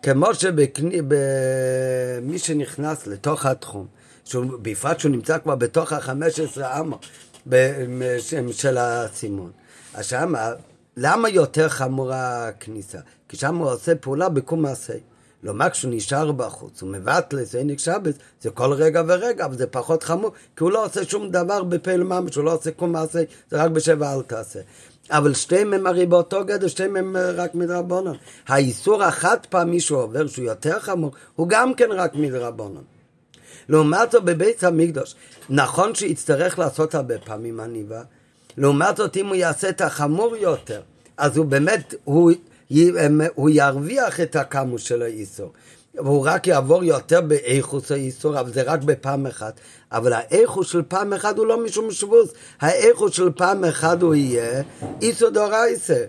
[0.01, 3.87] כמו שמי שנכנס לתוך התחום,
[4.61, 6.97] בפרט שהוא נמצא כבר בתוך החמש עשרה אמה
[8.51, 9.51] של הסימון,
[9.93, 10.51] אז שמה,
[10.97, 12.99] למה יותר חמורה הכניסה?
[13.29, 14.93] כי שם הוא עושה פעולה בקום מעשה.
[15.43, 19.67] לעומת כשהוא נשאר בחוץ, הוא מבטל את עינק שבס, זה כל רגע ורגע, אבל זה
[19.67, 23.23] פחות חמור, כי הוא לא עושה שום דבר בפה לממש, הוא לא עושה כל מעשה,
[23.51, 24.59] זה רק בשבע אל תעשה.
[25.11, 28.17] אבל שתיהם הם הרי באותו גדר, שתיהם הם רק מדרבנון.
[28.47, 32.83] האיסור החד פעמי שהוא עובר, שהוא יותר חמור, הוא גם כן רק מדרבנון.
[33.69, 35.15] לעומת זאת בבית המקדוש,
[35.49, 38.01] נכון שיצטרך לעשות הרבה פעמים עניבה,
[38.57, 40.81] לעומת זאת אם הוא יעשה את החמור יותר,
[41.17, 42.31] אז הוא באמת, הוא
[43.35, 45.51] הוא ירוויח את הכמות של האיסור.
[45.95, 49.59] והוא רק יעבור יותר באיכוס האיסור, אבל זה רק בפעם אחת.
[49.91, 52.29] אבל האיכוס של פעם אחת הוא לא משום שבוס.
[52.61, 54.61] האיכוס של פעם אחת הוא יהיה
[55.01, 56.03] איסור דורייסה.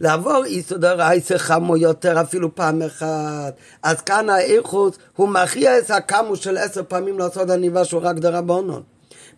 [0.00, 3.54] לעבור איסור דורייסה חמו יותר אפילו פעם אחת.
[3.82, 8.82] אז כאן האיכוס הוא מכריע את הכמות של עשר פעמים לעשות עניבה שהוא רק דרבנון.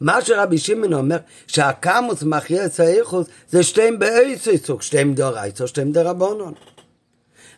[0.03, 6.55] מה שרבי שמעון אומר, שהקמוס מכריע את האיכוס, זה שתיהם באיסויסוק, שתיהם דורייסו, שתיהם דרבנון.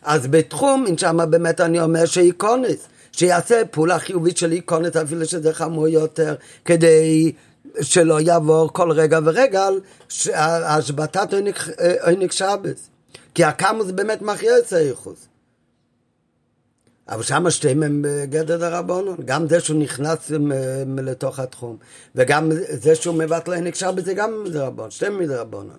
[0.03, 5.87] אז בתחום, שם באמת אני אומר שאיקונס, שיעשה פעולה חיובית של איקונס, אפילו שזה חמור
[5.87, 6.35] יותר,
[6.65, 7.31] כדי
[7.81, 9.67] שלא יעבור כל רגע ורגע
[10.33, 11.33] על השבתת
[12.01, 12.89] עונג שבס.
[13.35, 15.27] כי הקמוס באמת מכריע את האיכוס.
[17.09, 19.17] אבל שם שתיהם הם בגדר דרבנון.
[19.25, 20.31] גם זה שהוא נכנס
[20.97, 21.77] לתוך התחום,
[22.15, 25.77] וגם זה שהוא מבטל עינק שבת זה גם דרבנון, שתיהם מדרבנון.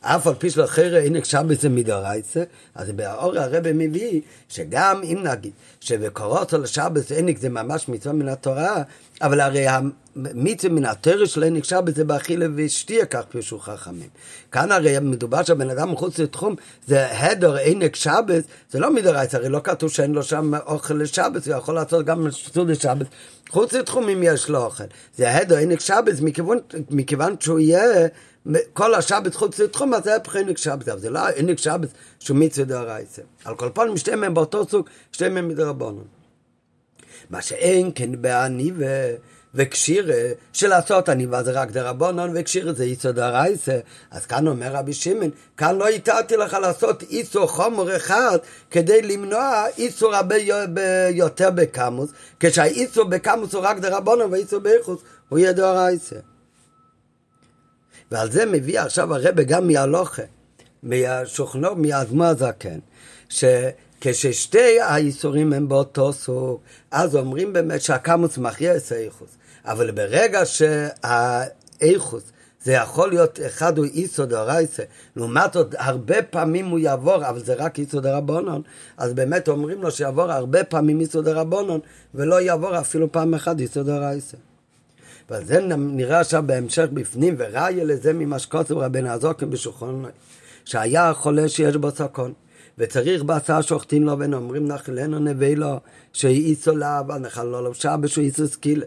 [0.00, 2.42] אף על פי שלאחר אין נחשב בזה מדרייסה,
[2.74, 8.28] אז באור הרב מביא שגם אם נגיד שבקורות על השבת ענק זה ממש מצווה מן
[8.28, 8.82] התורה,
[9.22, 14.08] אבל הרי המצווה מן התורה שלו נחשב בזה באכילה ושתייה, כך פירשו חכמים.
[14.52, 16.54] כאן הרי מדובר שהבן אדם מחוץ לתחום,
[16.86, 21.46] זה הדר ענק שבת, זה לא מדרייסה, הרי לא כתוב שאין לו שם אוכל לשבת,
[21.46, 23.06] הוא יכול לעשות גם סעוד לשבת.
[23.50, 24.84] חוץ לתחום אם יש לו אוכל.
[25.16, 26.58] זה הדר ענק שבת מכיוון,
[26.90, 28.08] מכיוון שהוא יהיה
[28.72, 32.36] כל השבת חוץ לתחום, אז זה היה פחינק שבת, אבל זה לא עינק שבת שהוא
[32.36, 33.22] מצווה דרייסה.
[33.44, 36.04] על כל פעם שתיהם הם באותו סוג, שתיהם הם מדרבנון.
[37.30, 38.86] מה שאין כן בעניבה
[39.54, 40.14] וקשירה,
[40.52, 43.78] שלעשות עניבה זה רק דרבנון וקשירה זה איסו דרייסה.
[44.10, 48.38] אז כאן אומר רבי שמעון, כאן לא התרתי לך לעשות איסו חומר אחד
[48.70, 50.36] כדי למנוע איסו הרבה
[51.10, 52.10] יותר בקמוס,
[52.40, 56.16] כשהאיסו בקמוס הוא רק דרבנון ואיסו באיכוס הוא יהיה דרייסה.
[58.12, 60.22] ועל זה מביא עכשיו הרבה גם מהלוכה,
[60.82, 62.78] מהשוכנו, מהאדמו הזקן,
[63.28, 69.28] שכששתי האיסורים הם באותו סוג, אז אומרים באמת שהקמוס מכריע את האיכוס.
[69.64, 72.22] אבל ברגע שהאיכוס
[72.62, 74.82] זה יכול להיות אחד הוא איסו דרייסה,
[75.16, 78.62] לעומת זאת הרבה פעמים הוא יעבור, אבל זה רק איסו דרבונון,
[78.96, 81.80] אז באמת אומרים לו שיעבור הרבה פעמים איסו דרבונון,
[82.14, 84.36] ולא יעבור אפילו פעם אחת איסו דרייסה.
[85.30, 90.04] ועל זה נראה עכשיו בהמשך בפנים, וראיה לזה ממה שכותב רבנו הזוקם בשולחון,
[90.64, 92.32] שהיה חולה שיש בו סכון,
[92.78, 95.80] וצריך בשר שוחטין לו, ונאמרים נחלנו לו,
[96.12, 98.86] שאיסו לאו, הנחלו לו שבש הוא איסו סקילה,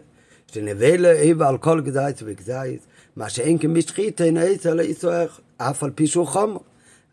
[0.56, 2.80] לו איבה על כל גזייס וגזייס,
[3.16, 5.10] מה שאין כמשחית אין איסו לאיסו
[5.56, 6.60] אף על פי שהוא חומו.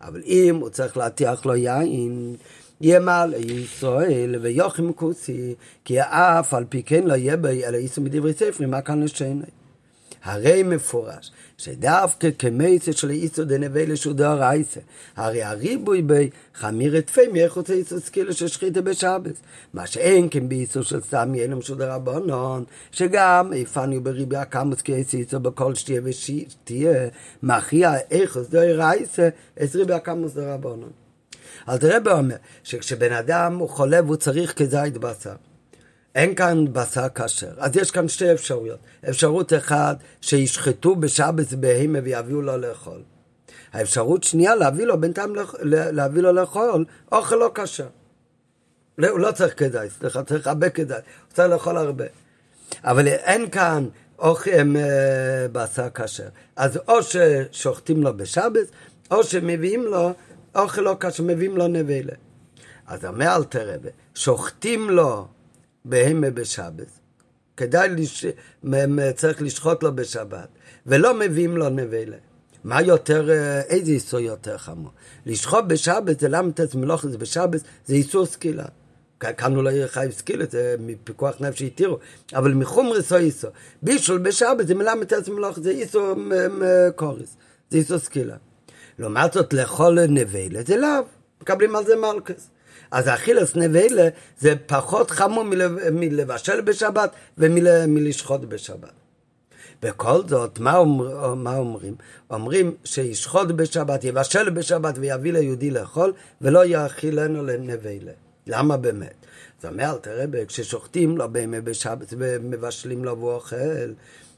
[0.02, 2.36] אבל אם הוא צריך להטיח לו יין,
[2.82, 5.56] ימל ישראל ויוחם כוסי,
[5.86, 9.42] כי אף על פי כן לא יהיה בי אלא איסו מדברי ספרי, מה כאן לשני?
[10.24, 14.80] הרי מפורש שדווקא כמייסה של איסו דנבי לשודר רייסה,
[15.16, 19.42] הרי הריבוי בי חמיר את פי מאיכות איסו סקילה של שחיתה בשבס,
[19.74, 25.40] מה שאין כן באיסו של סתם יהיה למשדר רבנון, שגם איפנו בריבי הקמוס כאיסו איסו
[25.40, 27.08] בכל שתיה ושתיה,
[27.44, 29.30] מכריע איכות דוי רייסה,
[29.64, 30.99] את ריבי הקמוס דרבנון.
[31.70, 35.36] אז רבי אומר שכשבן אדם הוא חולה והוא צריך כזית בשר,
[36.16, 37.52] אין כאן בשר כשר.
[37.58, 38.80] אז יש כאן שתי אפשרויות.
[39.10, 43.02] אפשרות אחת, שישחטו בשבץ בהמה ויביאו לו לאכול.
[43.74, 47.88] האפשרות שנייה, להביא לו בינתיים, להביא לו לאכול אוכל לא כשר.
[48.98, 52.06] לא, הוא לא צריך כדאי, סליחה, צריך הרבה כדאי, הוא צריך לאכול הרבה.
[52.84, 53.86] אבל אין כאן
[54.20, 56.28] אוכל אה, בשר כשר.
[56.56, 58.68] אז או ששוחטים לו בשבת,
[59.12, 60.14] או שמביאים לו
[60.56, 62.14] אוכל לא כשר, מביאים לו נבלה.
[62.88, 63.76] אז אומר אל תראה,
[64.16, 65.28] שוחטים לו
[65.86, 67.00] בהמה בשבת,
[67.58, 68.26] כדאי, לש...
[69.16, 70.48] צריך לשחוט לו בשבת,
[70.86, 72.18] ולא מביאים לו נבלה.
[72.64, 74.92] מה יותר, אה, איזה איסור יותר חמור?
[75.26, 76.30] לשחוט בשבת זה
[76.76, 78.66] מלאכה זה בשבת, זה איסור סקילה.
[79.20, 81.98] כאן אולי יהיה חייב סקילה, זה מפיקוח נפש שהתירו,
[82.34, 83.52] אבל מחומרס או איסור.
[83.82, 86.16] בישול בשבת זה מלמד תצא מלאכה, זה איסור
[86.96, 87.38] קוריס,
[87.70, 88.36] זה איסור סקילה.
[89.00, 90.90] לעומת זאת, לאכול נבלה זה לאו,
[91.42, 92.50] מקבלים על זה מלכס.
[92.92, 95.44] אז אכילס נבלה זה פחות חמור
[95.92, 98.92] מלבשל בשבת ומלשחוט בשבת.
[99.82, 101.96] בכל זאת, מה, אומר, מה אומרים?
[102.30, 108.12] אומרים שישחוט בשבת, יבשל בשבת ויביא ליהודי לאכול, ולא יאכילנו לנבלה.
[108.48, 109.26] למה באמת?
[109.62, 113.94] זאת אומרת, תראה, כששוחטים לו בימי בשבת ומבשלים לו והוא אוכל,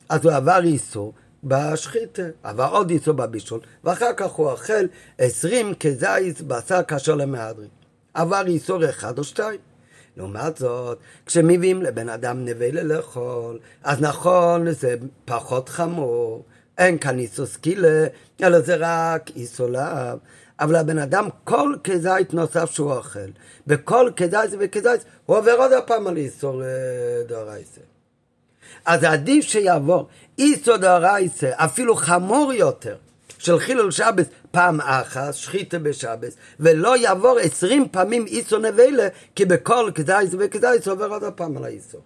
[0.10, 4.86] אז הוא עבר איסור בשחיתה, עבר עוד איסור בבישול, ואחר כך הוא אוכל
[5.18, 7.70] עשרים כזית בשר קשור למהדרין.
[8.14, 9.60] עבר איסור אחד או שתיים.
[10.18, 16.46] לעומת זאת, כשמביאים לבן אדם נבלה לאכול, אז נכון, זה פחות חמור,
[16.78, 18.06] אין כאן איסור סקילה,
[18.44, 20.18] אלא זה רק איסור לאו.
[20.60, 23.20] אבל הבן אדם, כל כזית נוסף שהוא אוכל,
[23.68, 26.68] בכל כזית וכזית, הוא עובר עוד הפעם על איסור אה,
[27.28, 27.82] דאורייסה.
[28.86, 30.08] אז עדיף שיעבור
[30.38, 32.96] איסור דאורייסה, אפילו חמור יותר,
[33.38, 39.92] של חילול שבת פעם אחת, שחיתה בשבת, ולא יעבור עשרים פעמים איסו נבלה, כי בכל
[39.96, 41.98] כדאי וכדאי עובר עוד הפעם על האיסו.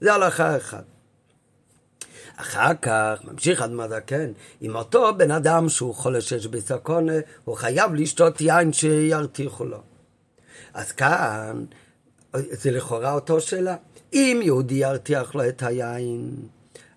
[0.00, 0.84] זה הלכה אחת.
[2.36, 7.12] אחר כך ממשיך אדמה זקן, עם אותו בן אדם שהוא חולה שיש בסקונה,
[7.44, 9.80] הוא חייב לשתות יין שירתיחו לו.
[10.74, 11.64] אז כאן,
[12.32, 13.76] זה לכאורה אותו שאלה.
[14.12, 16.34] אם יהודי ירתיח לו את היין,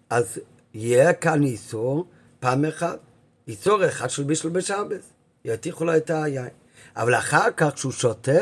[0.09, 0.39] אז
[0.73, 2.05] יהיה כאן איסור
[2.39, 2.99] פעם אחת.
[3.47, 4.99] איסור אחד של בישל בשבת,
[5.45, 6.49] יתיחו לו את היין.
[6.95, 8.39] אבל אחר כך כשהוא שותה,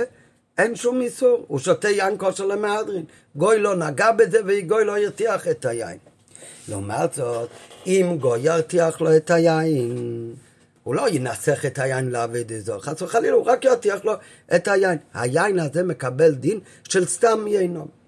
[0.57, 3.05] אין שום איסור, הוא שותה יין כושר למהדרין.
[3.35, 5.97] גוי לא נגע בזה וגוי לא ירתיח את היין.
[6.69, 7.49] לעומת זאת,
[7.87, 10.33] אם גוי ירתיח לו את היין,
[10.83, 14.13] הוא לא ינסח את היין לעבד אזור, חס וחלילה, הוא רק ירתיח לו
[14.55, 14.97] את היין.
[15.13, 18.00] היין הזה מקבל דין של סתם ינום.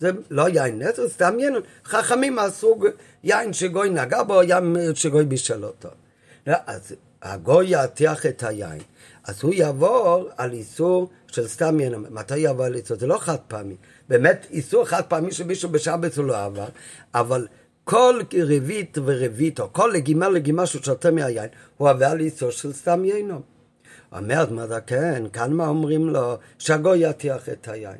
[0.00, 1.62] זה לא יין נס, זה סתם ינום.
[1.84, 2.86] חכמים מהסוג
[3.24, 5.88] יין שגוי נגע בו, יין שגוי בישל אותו.
[6.46, 8.82] אז הגוי ירתיח את היין,
[9.24, 12.04] אז הוא יעבור על איסור של סתם ינם.
[12.10, 12.96] מתי יעבור על איסור?
[12.96, 13.76] זה לא חד פעמי.
[14.08, 16.68] באמת, איסור חד פעמי שמישהו בשבת הוא לא עבר,
[17.14, 17.46] אבל
[17.84, 22.72] כל רבית ורבית, או כל לגימה לגימה שהוא שותה מהיין, הוא עבר על איסור של
[22.72, 23.42] סתם ינום.
[24.12, 26.36] אומרת מדה כן, כאן מה אומרים לו?
[26.58, 27.98] שהגוי ירתיח את היין.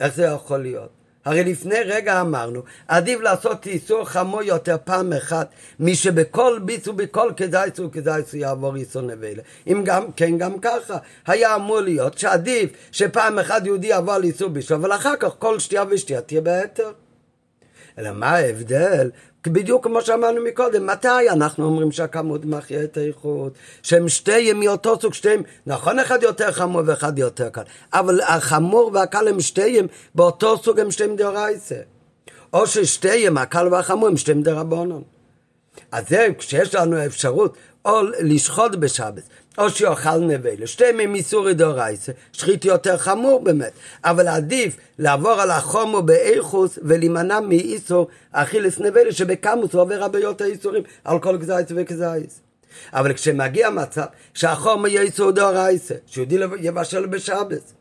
[0.00, 0.90] איך זה יכול להיות?
[1.24, 5.48] הרי לפני רגע אמרנו, עדיף לעשות איסור חמור יותר פעם אחת,
[5.78, 9.42] מי שבכל ביס ובכל כדאיס וכדאיס יעבור איסור נבלה.
[9.66, 10.96] אם גם כן, גם ככה,
[11.26, 15.58] היה אמור להיות שעדיף שפעם אחת יהודי יעבור על איסור בישול, אבל אחר כך כל
[15.58, 16.92] שתייה ושתייה תהיה בהתר.
[17.98, 19.10] אלא מה ההבדל
[19.46, 23.52] בדיוק כמו שאמרנו מקודם, מתי אנחנו אומרים שהכמות מחיה את האיכות?
[23.82, 29.28] שהם שתיהם מאותו סוג, שתיהם, נכון אחד יותר חמור ואחד יותר קל, אבל החמור והקל
[29.28, 31.76] הם שתיהם, באותו סוג הם שתיהם דאורייסה.
[32.52, 35.02] או ששתיהם, הקל והחמור, הם שתיהם דרבנון.
[35.92, 39.22] אז זה, כשיש לנו אפשרות או לשחוט בשבת,
[39.58, 43.72] או שיאכל נבלה, שתיהם הם איסורי דאורייסה, שחית יותר חמור באמת,
[44.04, 50.44] אבל עדיף לעבור על החומו באיכוס ולהימנע מאיסור אכילס נבלה, שבקמוס הוא עובר הרבה יותר
[50.44, 52.40] איסורים על כל גזייס וכזייס.
[52.92, 57.72] אבל כשמגיע מצב שהחומו יהיה איסור דאורייסה, שיהודי יבשל בשבת,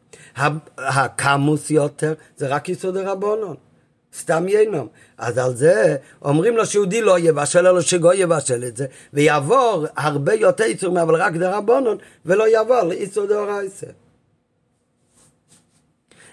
[0.77, 3.72] הקמוס יותר זה רק איסור דרבנון.
[4.19, 4.87] סתם ינום.
[5.17, 10.33] אז על זה אומרים לו שיהודי לא יבשל, אלא שגוי יבשל את זה, ויעבור הרבה
[10.33, 13.87] יותר איסור, אבל רק דרבנון, ולא יעבור לאיסור דאורייסה.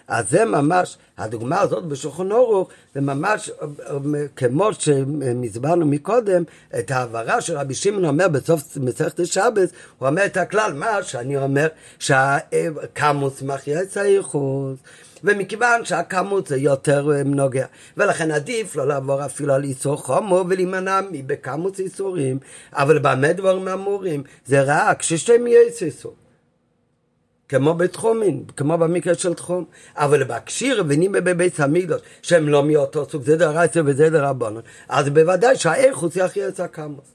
[0.08, 3.50] אז זה ממש, הדוגמה הזאת בשולחן אורוך, זה ממש
[4.36, 6.42] כמו שהסברנו מקודם,
[6.78, 9.68] את ההעברה שרבי שמעון אומר בסוף מסכת השבת,
[9.98, 11.68] הוא אומר את הכלל, מה שאני אומר,
[11.98, 14.78] שהקמוס מחיה את הייחוס.
[15.24, 17.66] ומכיוון שהכמות זה יותר אה, נוגע,
[17.96, 22.38] ולכן עדיף לא לעבור אפילו על איסור חומו ולהימנע בכמות איסורים,
[22.72, 24.22] אבל במה דברים אמורים?
[24.46, 26.14] זה רק ששתיהם יהיה איסור.
[27.50, 29.64] כמו בתחומין, כמו במקרה של תחום.
[29.96, 35.56] אבל בקשיר ונימה בבית המקדוש, שהם לא מאותו סוג, זה דרייסר וזה דרבנון, אז בוודאי
[35.56, 37.14] שהאיכוס יכריע את הקמוס.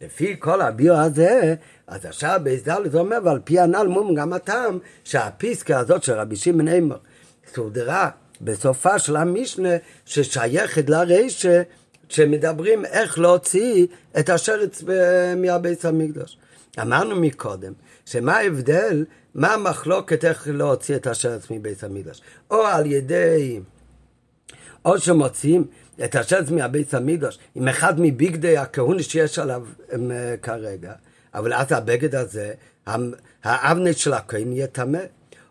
[0.00, 1.54] לפי כל הביו הזה,
[1.86, 6.36] אז עכשיו בהסדר זה אומר, ועל פי הנ"ל מום גם הטעם, שהפיסקה הזאת של רבי
[6.36, 6.96] שמעון אימר,
[7.54, 8.10] סודרה
[8.40, 9.68] בסופה של המשנה
[10.04, 11.62] ששייכת לרישה
[12.08, 13.86] שמדברים איך להוציא
[14.18, 14.82] את השרץ
[15.36, 16.36] מהבית המקדוש.
[16.82, 17.72] אמרנו מקודם,
[18.06, 19.04] שמה ההבדל,
[19.34, 22.20] מה המחלוקת איך להוציא את השרץ מבית המקדוש?
[22.50, 23.60] או על ידי,
[24.84, 25.64] או שמוציאים
[26.04, 29.62] את השרץ מהבית המקדוש עם אחד מבגדי הכהונה שיש עליו
[29.92, 30.92] אה, כרגע,
[31.34, 32.52] אבל אז הבגד הזה,
[33.44, 34.98] האבנט של הכהן יהיה טמא.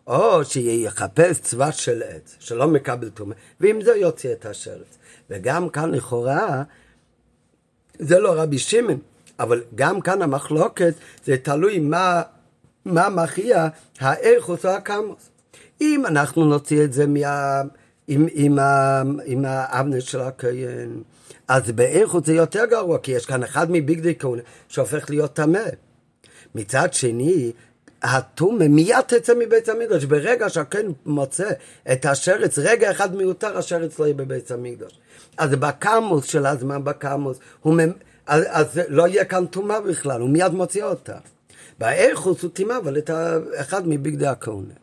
[0.06, 4.98] או שיחפש צבא של עץ, שלא מקבל טומאה, ועם זה יוציא את השרץ.
[5.30, 6.62] וגם כאן לכאורה,
[7.98, 8.98] זה לא רבי שמעון,
[9.38, 12.22] אבל גם כאן המחלוקת זה תלוי מה,
[12.84, 13.68] מה מכריע
[14.00, 15.30] האיכוס או הקמוס.
[15.80, 17.62] אם אנחנו נוציא את זה מה...
[18.08, 18.58] עם, עם,
[19.24, 21.02] עם האבנר של הכהן,
[21.48, 25.64] אז באיכות זה יותר גרוע, כי יש כאן אחד מביגדי כהונה שהופך להיות טמא.
[26.54, 27.52] מצד שני,
[28.02, 30.04] הטומא מיד תצא מבית המקדוש.
[30.04, 31.50] ברגע שהכהן מוצא
[31.92, 34.92] את השרץ, רגע אחד מיותר השרץ לא יהיה בבית המקדוש.
[35.36, 37.74] אז בקמוס של הזמן, בקמוס, הוא,
[38.26, 41.16] אז, אז לא יהיה כאן טומאה בכלל, הוא מיד מוציא אותה.
[41.78, 43.10] באיכוס הוא טימא, אבל את
[43.54, 44.74] אחד מבגדי הכהונה.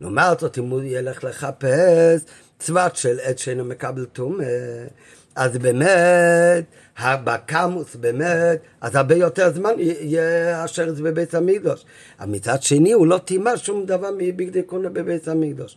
[0.00, 2.20] לעומת זאת, אם הוא ילך לחפש
[2.58, 4.86] צוות של עץ שאינו מקבל טומאה,
[5.34, 6.64] אז באמת,
[7.04, 11.84] בקמוס באמת, אז הרבה יותר זמן יהיה אשר זה בבית המקדוש.
[12.20, 15.76] אבל מצד שני, הוא לא טימא שום דבר מבגדי קונה בבית המקדוש.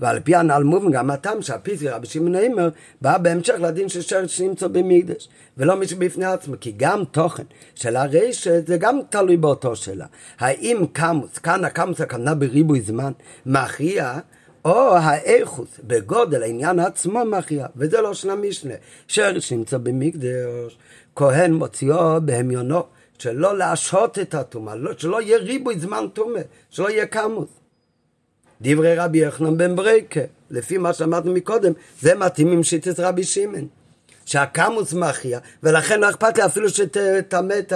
[0.00, 2.68] ועל פי הנ"ל מובן גם הטעם שהפיסי רבי שמעון הימר
[3.00, 7.42] בא בהמשך לדין של שרץ שנמצא במקדש ולא מישהו בפני עצמו כי גם תוכן
[7.74, 10.06] של הרשת זה גם תלוי באותו שאלה
[10.38, 13.12] האם קמוס, כאן הקמוס הכוונה בריבוי זמן
[13.46, 14.18] מכריע
[14.64, 18.74] או האיכות בגודל העניין עצמו מכריע וזה לא של המשנה
[19.08, 20.78] שרץ שנמצא במקדש
[21.16, 22.82] כהן מוציאו בהמיונו
[23.18, 27.48] שלא להשהות את הטומאה, לא, שלא יהיה ריבוי זמן טומאה, שלא יהיה קמוס.
[28.60, 33.66] דברי רבי יחנון בן ברקה, לפי מה שאמרנו מקודם, זה מתאים עם שיטת רבי שמעון.
[34.26, 37.72] שהקמוס מכריע, ולכן לא אכפת לי אפילו שתטמא את,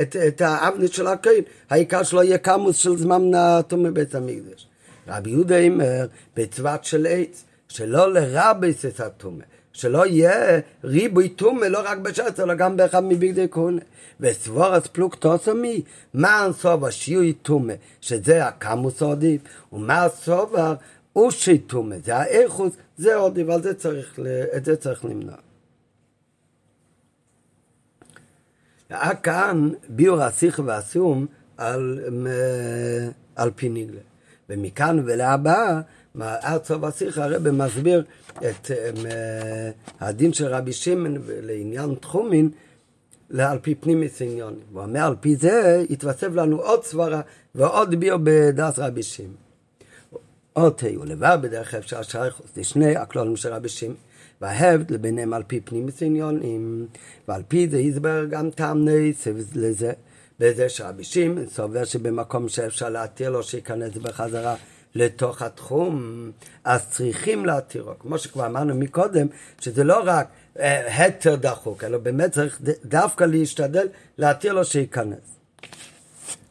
[0.00, 4.66] את, את האבנית של הכהן, העיקר שלא יהיה קמוס של זמן נטום מבית המקדש.
[5.08, 11.82] רבי יהודה אומר, בצוות של עץ, שלא לרבס את הטומא, שלא יהיה ריבוי טומא לא
[11.84, 13.80] רק בשעת, אלא גם באחד מבגדי כהונה.
[14.20, 15.82] וסבורס פלוגתוסמי,
[16.14, 19.40] מה הסובר שיהוי טומא, שזה הקמוס עדיף,
[19.72, 20.74] ומה הסובר
[21.16, 24.18] אושי טומא, זה האיכוס, זה עדיף, על זה צריך,
[24.56, 25.36] את זה צריך למנוע.
[29.22, 31.26] כאן ביור השיח והסום
[31.56, 32.00] על,
[33.36, 34.00] על פי נגלה.
[34.50, 35.80] ומכאן ולהבא,
[36.20, 38.04] עד סוף השיח הרב מסביר
[38.38, 38.70] את
[40.00, 42.50] הדין של רבי שמעון לעניין תחומין,
[43.38, 44.54] על פי פנימיס עניון.
[44.72, 47.20] הוא אומר, על פי זה יתווסף לנו עוד סברה
[47.54, 49.34] ועוד ביור בדעת רבי שמעון.
[50.52, 53.96] עוד תהיו לבד בדרך אפשר שייכות לשני הכלולים של רבי שמעון.
[54.40, 56.86] וההבד לביניהם על פי פנימיס עניונים,
[57.28, 59.92] ועל פי זה יסבר גם טעם נסף לזה.
[60.40, 64.54] בזה שרבי שמעון סובר שבמקום שאפשר להתיר לו שייכנס בחזרה
[64.94, 66.30] לתוך התחום,
[66.64, 67.92] אז צריכים להתירו.
[67.98, 69.26] כמו שכבר אמרנו מקודם,
[69.60, 70.26] שזה לא רק
[70.58, 73.86] אה, התר דחוק, אלא באמת צריך דווקא להשתדל
[74.18, 75.18] להתיר לו שייכנס.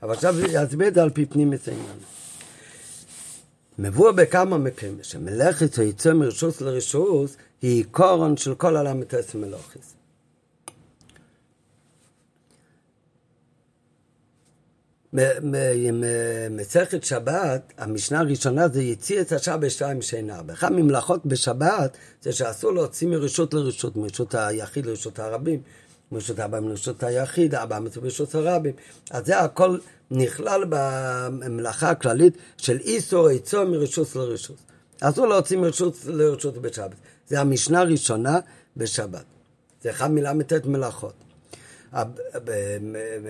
[0.03, 1.97] אבל עכשיו יסביר את זה על פי פנים העניין.
[3.79, 9.36] מבוא בכמה מקרים, שמלאכת היצא מרשוס לרשוס היא עיקרון של כל עולם מטס
[16.51, 20.43] מסכת שבת, המשנה הראשונה זה יציא את השעה בשתיים שינה.
[20.43, 25.61] באחד ממלאכות בשבת זה שאסור להוציא מרשות לרשות, מרשות היחיד לרשות הרבים,
[26.11, 28.74] מרשות הרבים לרשות היחיד, מצוות ברשות הרבים.
[29.11, 29.78] אז זה הכל
[30.11, 34.57] נכלל במלאכה הכללית של איסור עצו מרשות לרשות.
[35.01, 36.95] אסור להוציא מרשות לרשות בשבת.
[37.28, 38.39] זה המשנה הראשונה
[38.78, 39.24] בשבת.
[39.82, 41.13] זה אחד מל"ט מלאכות.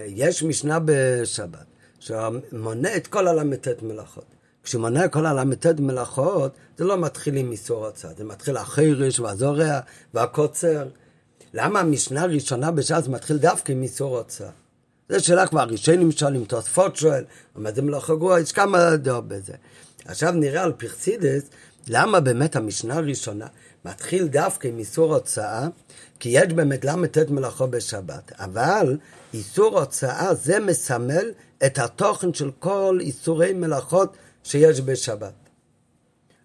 [0.08, 1.75] יש משנה בשבת.
[2.06, 4.26] שמונה את כל הל"ט מלאכות.
[4.64, 9.80] כשמונה כל הל"ט מלאכות, זה לא מתחיל עם איסור הוצאה, זה מתחיל החירש והזורע
[10.14, 10.88] והקוצר.
[11.54, 14.50] למה המשנה הראשונה בש"ס מתחיל דווקא עם איסור הוצאה?
[15.10, 17.24] זו שאלה כבר ראשונים שואלים, תוספות שואל,
[17.56, 19.54] מה זה מלאכה גרועה, יש כמה דעות בזה.
[20.06, 21.44] עכשיו נראה על פרסידס,
[21.88, 23.48] למה באמת המשנה הראשונה
[23.86, 25.68] מתחיל דווקא עם איסור הוצאה,
[26.20, 28.98] כי יש באמת ל"ט מלאכו בשבת, אבל
[29.34, 31.32] איסור הוצאה זה מסמל
[31.66, 35.34] את התוכן של כל איסורי מלאכות שיש בשבת.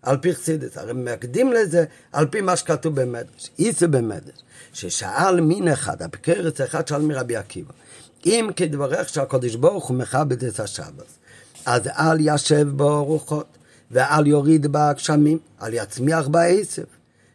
[0.03, 4.43] על פי חסידס, הרי מקדים לזה על פי מה שכתוב במדרש, איסו במדרש,
[4.73, 7.73] ששאל מין אחד, הפקרץ אחד שאל מרבי עקיבא,
[8.27, 11.07] אם כדברך שהקדוש ברוך הוא מכבד את השבת,
[11.67, 13.47] אז אל ישב בו רוחות,
[13.91, 16.85] ואל יוריד בגשמים, אל יצמיח בעשב.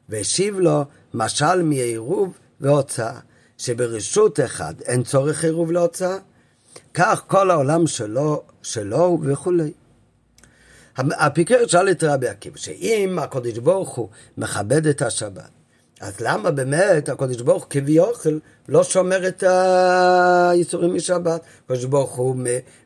[0.10, 3.20] והשיב לו משל מעירוב והוצאה,
[3.58, 6.18] שברשות אחד אין צורך עירוב להוצאה,
[6.96, 9.72] כך כל העולם שלו, שלו וכולי.
[10.98, 15.50] הפיקר שאל את רבי עקיבא, שאם הקדוש ברוך הוא מכבד את השבת,
[16.02, 18.40] אז למה באמת הקדוש ברוך הוא כביכול
[18.70, 21.42] לא שומר את האיסורים משבת?
[21.66, 22.36] הקדוש ברוך הוא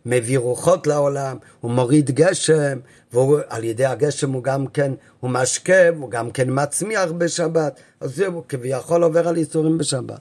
[0.06, 2.80] מביא רוחות לעולם, הוא מוריד גשם,
[3.14, 8.44] ועל ידי הגשם הוא גם כן, הוא משקה, הוא גם כן מצמיח בשבת, אז זהו,
[8.50, 10.20] כביכול עובר על איסורים בשבת.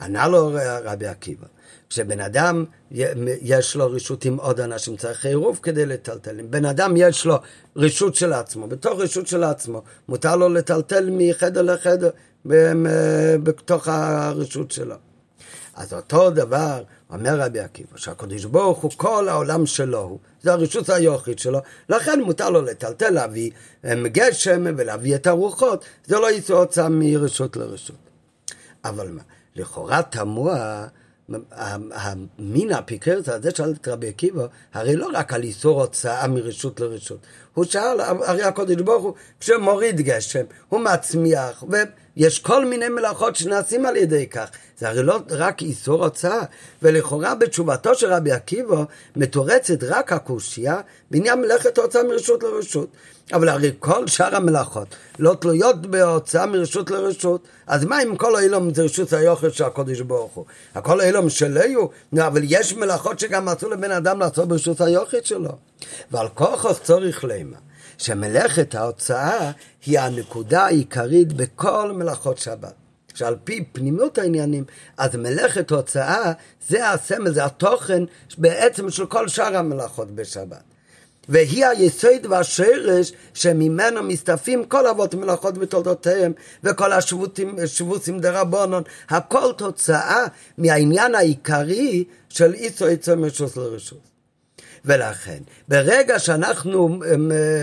[0.00, 0.50] ענה לו
[0.84, 1.46] רבי עקיבא,
[1.92, 2.64] כשבן אדם
[3.40, 6.40] יש לו רשות עם עוד אנשים, צריך עירוב כדי לטלטל.
[6.40, 7.36] אם בן אדם יש לו
[7.76, 12.10] רשות של עצמו, בתוך רשות של עצמו, מותר לו לטלטל מחדר לחדר
[13.42, 14.94] בתוך הרשות שלו.
[15.74, 20.88] אז אותו דבר אומר רבי עקיבא, שהקדוש ברוך הוא כל העולם שלו הוא, זה הרשות
[20.88, 23.50] היוחית שלו, לכן מותר לו לטלטל, להביא
[23.86, 27.96] גשם ולהביא את הרוחות, זה לא יצא הוצאה מרשות לרשות.
[28.84, 29.22] אבל מה,
[29.56, 30.86] לכאורה תמוה
[31.92, 37.18] המין הפיקרת הזה שאל את רבי עקיבא, הרי לא רק על איסור הוצאה מרשות לרשות.
[37.54, 41.64] הוא שאל, הרי הקודש ברוך הוא, כשמוריד גשם, הוא מצמיח,
[42.16, 44.48] ויש כל מיני מלאכות שנעשים על ידי כך.
[44.78, 46.42] זה הרי לא רק איסור הוצאה,
[46.82, 48.84] ולכאורה בתשובתו של רבי עקיבא
[49.16, 52.88] מתורצת רק הקושייה בעניין מלאכת הוצאה מרשות לרשות.
[53.32, 54.88] אבל הרי כל שאר המלאכות
[55.18, 60.00] לא תלויות בהוצאה מרשות לרשות, אז מה אם כל האילום זה רשות היוחד של הקודש
[60.00, 60.44] ברוך הוא?
[60.74, 65.50] הכל האילום שלו, אבל יש מלאכות שגם מצאו לבן אדם לעשות ברשות היוחד שלו.
[66.10, 67.56] ועל כוחו צריך לימה,
[67.98, 69.50] שמלאכת ההוצאה
[69.86, 72.74] היא הנקודה העיקרית בכל מלאכות שבת.
[73.14, 74.64] שעל פי פנימיות העניינים,
[74.96, 76.32] אז מלאכת הוצאה
[76.68, 78.02] זה הסמל, זה התוכן
[78.38, 80.62] בעצם של כל שאר המלאכות בשבת.
[81.28, 86.32] והיא היסוד והשרש שממנו מסתפים כל אבות מלאכות בתולדותיהם
[86.64, 90.26] וכל השבוצים דרבנון, הכל תוצאה
[90.58, 94.11] מהעניין העיקרי של איסו איסו משוס לרשות.
[94.84, 97.00] ולכן, ברגע שאנחנו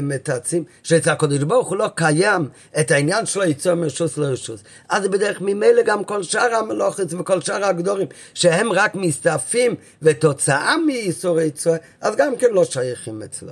[0.02, 2.48] מתעצים, שאצל הקדוש ברוך הוא לא קיים
[2.80, 7.66] את העניין שלו יצוא מרשוס לרשוס, אז בדרך ממילא גם כל שאר המלוכת וכל שאר
[7.66, 13.52] הגדורים, שהם רק מסתעפים ותוצאה מאיסורי צוע, אז גם כן לא שייכים אצלו.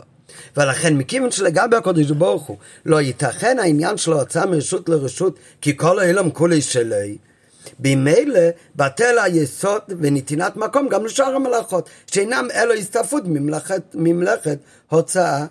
[0.57, 5.99] ולכן מכיוון שלגבי הקדוש ברוך הוא לא ייתכן העניין שלו הוצאה מרשות לרשות כי כל
[5.99, 7.17] העולם כולי שלי
[7.79, 8.39] ממילא
[8.75, 14.57] בטל היסוד ונתינת מקום גם לשאר המלאכות, שאינם אלו הסתעפות ממלאכת, ממלאכת
[14.89, 15.45] הוצאה.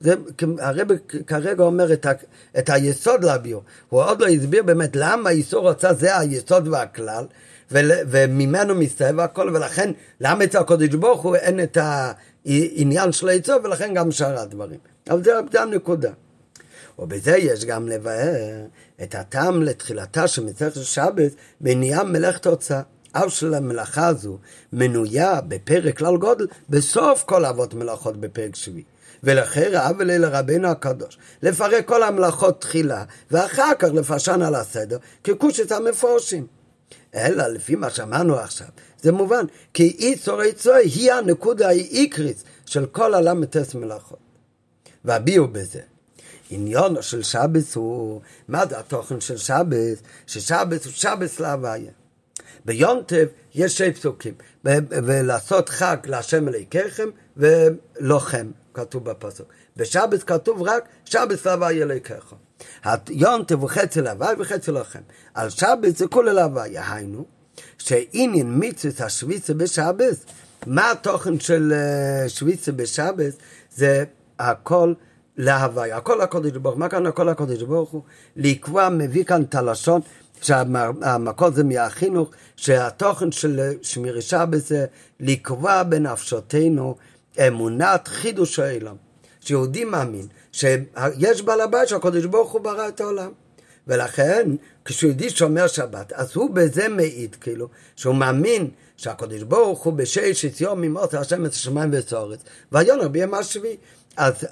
[0.00, 0.14] זה
[0.58, 0.88] הרב
[1.26, 2.12] כרגע אומר את, ה,
[2.58, 7.24] את היסוד לביור, הוא עוד לא הסביר באמת למה איסור הוצאה זה היסוד והכלל,
[7.70, 9.90] ול, וממנו מסתובב הכל, ולכן
[10.20, 14.78] למה אצל הקודש ברוך הוא אין את העניין של היצור, ולכן גם שאר הדברים.
[15.10, 16.10] אבל זה, זה הנקודה.
[16.98, 18.64] ובזה יש גם לבאר
[19.02, 22.82] את הטעם לתחילתה של מסכת שבת מניעה מלאכת הוצאה.
[23.12, 24.38] אף של המלאכה הזו
[24.72, 28.84] מנויה בפרק כלל גודל בסוף כל אבות מלאכות בפרק שביעי.
[29.22, 35.72] ולכן ראה ולילה רבנו הקדוש לפרק כל המלאכות תחילה ואחר כך לפרשן על הסדר כקושת
[35.72, 36.46] המפורשים.
[37.14, 38.66] אלא לפי מה שאמרנו עכשיו,
[39.02, 44.18] זה מובן, כי איצור איצור היא הנקודה העיקרית של כל הל"ט מלאכות.
[45.04, 45.80] והביאו בזה
[46.54, 50.02] עניון של שבס הוא, מה זה התוכן של שבס?
[50.26, 51.90] ששבס הוא שבס להוויה.
[52.64, 54.34] ביום טב יש שני פסוקים,
[54.64, 59.48] ולעשות חג להשם אלוהיכם ולוחם, כתוב בפסוק.
[59.76, 62.14] בשבס כתוב רק שבס להוויה אלוהיכם.
[63.10, 65.00] יום טב הוא חצי להוויה וחצי לוחם.
[65.34, 67.24] על שבס זה כולל להוויה, היינו,
[67.78, 70.24] שעניין מצוות השוויצה בשבס,
[70.66, 73.34] מה התוכן של אה, שוויצה בשבס?
[73.70, 74.04] זה
[74.38, 74.94] הכל
[75.36, 75.96] להוויה.
[75.96, 76.80] הכל הקודש ברוך הוא.
[76.80, 78.02] מה כאן הכל הקודש ברוך הוא?
[78.36, 80.00] לקבוע, מביא כאן את הלשון,
[80.42, 84.86] שהמקור זה מהחינוך, שהתוכן של שמירשה בזה,
[85.20, 86.96] לקבוע בנפשותנו
[87.46, 88.96] אמונת חידוש העולם.
[89.40, 93.30] שיהודי מאמין שיש בעל הבית שהקודש ברוך הוא ברא את העולם.
[93.86, 94.50] ולכן,
[94.84, 100.80] כשיהודי שומר שבת, אז הוא בזה מעיד, כאילו, שהוא מאמין שהקודש ברוך הוא בששת יום
[100.80, 102.40] ממות את השמיים ואת הארץ,
[102.72, 103.76] והיום ביום השביעי.
[104.16, 104.46] אז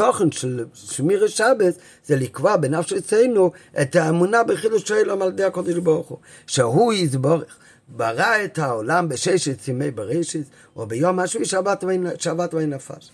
[0.00, 1.74] התוכן של שמיר השבת
[2.06, 6.18] זה לקבוע בנפש אצלנו את האמונה בחידוש שלום על ידי הקודש ברוך הוא.
[6.46, 7.56] שהוא יזבורך,
[7.88, 10.46] ברא את העולם בששת ימי בראשית,
[10.76, 11.84] או ביום השביעי שבת,
[12.18, 13.10] שבת וינפש.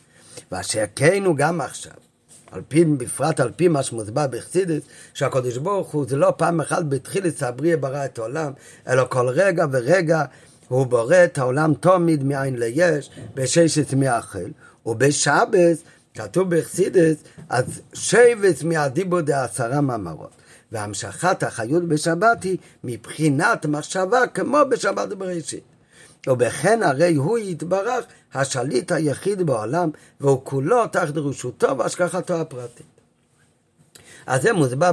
[0.52, 1.92] ואשר כן הוא גם עכשיו.
[2.50, 4.82] על פי, בפרט על פי מה שמוסבר בחסידס,
[5.14, 8.52] שהקודש ברוך הוא זה לא פעם אחת בתחילת הבריאה ברא את העולם,
[8.88, 10.24] אלא כל רגע ורגע
[10.68, 14.50] הוא בורא את העולם תמיד מאין ליש, בששת ימי החל,
[14.86, 15.82] ובשבס
[16.14, 17.16] כתוב בחסידס,
[17.48, 20.30] אז שבס מהדיבו דעשרה מאמרות.
[20.72, 25.62] והמשכת החיות בשבת היא מבחינת מחשבה כמו בשבת בראשית.
[26.28, 28.04] ובכן הרי הוא יתברך
[28.34, 29.90] השליט היחיד בעולם,
[30.20, 32.86] והוא כולו תחת רשותו והשגחתו הפרטית.
[34.26, 34.90] אז זה מוסבר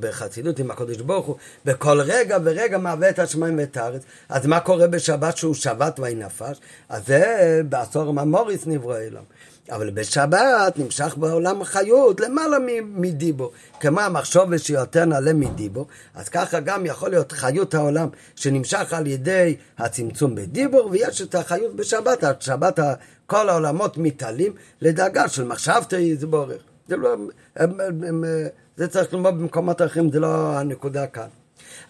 [0.00, 4.02] בחסידות עם הקדוש ברוך הוא, בכל רגע ורגע מהווה את השמיים ואת הארץ.
[4.28, 6.60] אז מה קורה בשבת שהוא שבת ויהי נפש?
[6.88, 9.22] אז זה בעשור ממוריס נברא אלם.
[9.70, 13.50] אבל בשבת נמשך בעולם חיות למעלה מדיבו.
[13.80, 19.56] כמו המחשוב שיותר נעלה מדיבו, אז ככה גם יכול להיות חיות העולם שנמשך על ידי
[19.78, 22.78] הצמצום בדיבור, ויש את החיות בשבת, בשבת
[23.26, 26.62] כל העולמות מתעלים לדאגה של מחשבתא יזבורך.
[26.88, 28.24] זה לא, הם, הם, הם,
[28.76, 31.28] זה צריך ללמוד במקומות אחרים, זה לא הנקודה כאן.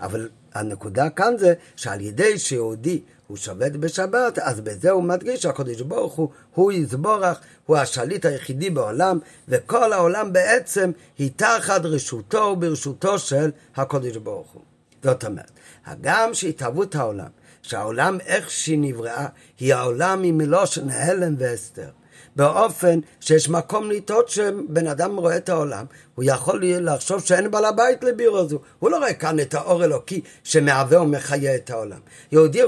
[0.01, 5.81] אבל הנקודה כאן זה שעל ידי שיהודי הוא שבת בשבת, אז בזה הוא מדגיש שהקדוש
[5.81, 13.19] ברוך הוא, הוא יזבורך, הוא השליט היחידי בעולם, וכל העולם בעצם היא תחת רשותו וברשותו
[13.19, 14.63] של הקדוש ברוך הוא.
[15.03, 15.51] זאת אומרת,
[15.87, 17.31] הגם שהתהוות העולם,
[17.63, 19.27] שהעולם איך שהיא נבראה,
[19.61, 21.89] היא העולם עם מלושן הלם והסתר.
[22.37, 28.05] באופן שיש מקום לטעות שבן אדם רואה את העולם, הוא יכול לחשוב שאין בעל הבית
[28.05, 28.59] לבירו הזו.
[28.79, 32.01] הוא לא רואה כאן את האור אלוקי שמהווה ומחיה את העולם.
[32.33, 32.61] יהודי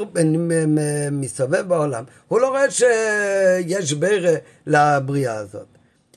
[1.12, 4.34] מסתובב בעולם, הוא לא רואה שיש בירה
[4.66, 5.66] לבריאה הזאת.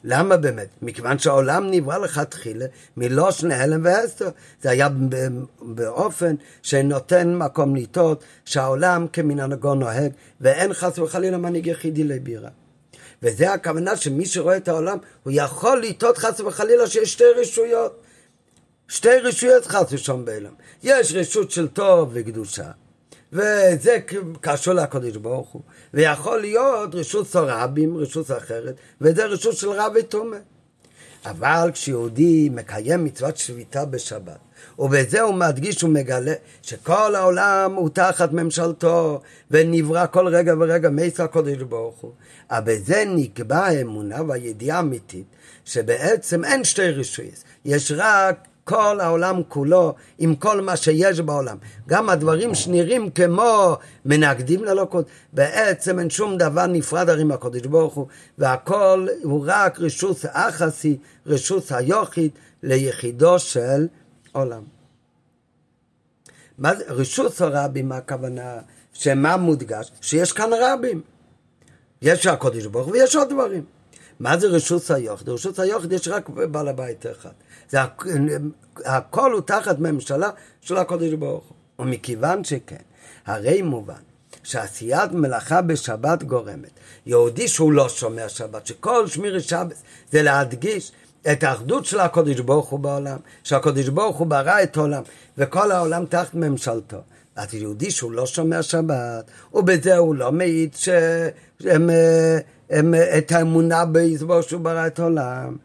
[0.04, 0.68] למה באמת?
[0.82, 2.66] מכיוון שהעולם נברא לכתחילה
[2.98, 4.30] מלושן הלם והסתר.
[4.62, 4.88] זה היה
[5.62, 12.50] באופן שנותן מקום לטעות שהעולם כמנהגו נוהג ואין חס וחלילה מנהיג יחידי לבירה.
[13.24, 18.02] וזה הכוונה שמי שרואה את העולם, הוא יכול לטעות חס וחלילה שיש שתי רשויות.
[18.88, 20.54] שתי רשויות חס ושלום בעולם.
[20.84, 22.72] יש רשות של טוב וקדושה,
[23.34, 23.98] וזה
[24.42, 25.62] קשור לקדוש ברוך הוא.
[25.94, 30.38] ויכול להיות רשות סורבים, רשות אחרת, וזה רשות של רב וטומא.
[31.26, 34.38] אבל כשיהודי מקיים מצוות שביתה בשבת,
[34.80, 41.58] ובזה הוא מדגיש ומגלה שכל העולם הוא תחת ממשלתו ונברא כל רגע ורגע מייסר הקודש
[41.58, 42.12] ברוך הוא.
[42.52, 45.26] אבל בזה נקבע האמונה והידיעה האמיתית
[45.66, 51.58] שבעצם אין שתי רישוייס, יש רק כל העולם כולו עם כל מה שיש בעולם.
[51.88, 58.08] גם הדברים שנראים כמו מנגדים ללוקות, בעצם אין שום דבר נפרד הרי מהקודש ברוך הוא,
[58.38, 62.32] והכל הוא רק רשות אחסי, רשות היוכית
[62.64, 63.88] ליחידו של
[64.32, 64.64] עולם.
[66.58, 68.60] מה זה רשות הרבים, מה הכוונה?
[68.94, 69.92] שמה מודגש?
[70.02, 71.02] שיש כאן רבים.
[72.02, 73.66] יש הקודש ברוך ויש עוד דברים.
[74.20, 75.30] מה זה רשות היוחד?
[75.30, 77.32] רשות היוחד יש רק בעל הבית אחד.
[77.70, 78.06] זה הכ...
[78.86, 80.30] הכל הוא תחת ממשלה
[80.62, 81.86] של הקודש ברוך הוא.
[81.86, 82.82] ומכיוון שכן,
[83.26, 84.02] הרי מובן
[84.44, 86.72] שעשיית מלאכה בשבת גורמת.
[87.06, 89.76] יהודי שהוא לא שומר שבת, שכל שמירי שבת
[90.12, 90.92] זה להדגיש
[91.32, 95.04] את האחדות של הקודש ברוך הוא בעולם, שהקודש ברוך הוא ברא את העולם,
[95.38, 96.98] וכל העולם תחת ממשלתו.
[97.36, 101.90] אז יהודי שהוא לא שומר שבת, ובזה הוא לא מעיד שהם,
[102.70, 105.58] הם, את האמונה ביזבור שהוא ברא את העולם.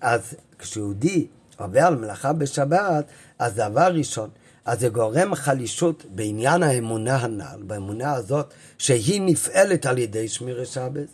[0.00, 1.26] אז כשיהודי
[1.58, 3.04] עובר על מלאכה בשבת,
[3.38, 4.28] אז דבר ראשון,
[4.64, 11.08] אז זה גורם חלישות בעניין האמונה הנ"ל, באמונה הזאת שהיא נפעלת על ידי שמירי שבת.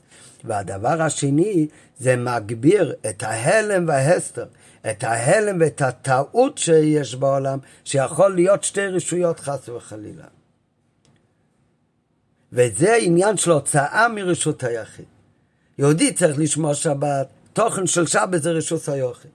[0.45, 1.67] והדבר השני,
[1.99, 4.47] זה מגביר את ההלם וההסתר,
[4.91, 10.25] את ההלם ואת הטעות שיש בעולם, שיכול להיות שתי רשויות חס וחלילה.
[12.53, 15.05] וזה עניין של הוצאה מרשות היחיד.
[15.79, 19.31] יהודי צריך לשמוע שבת, תוכן של שבת זה רשות היחיד.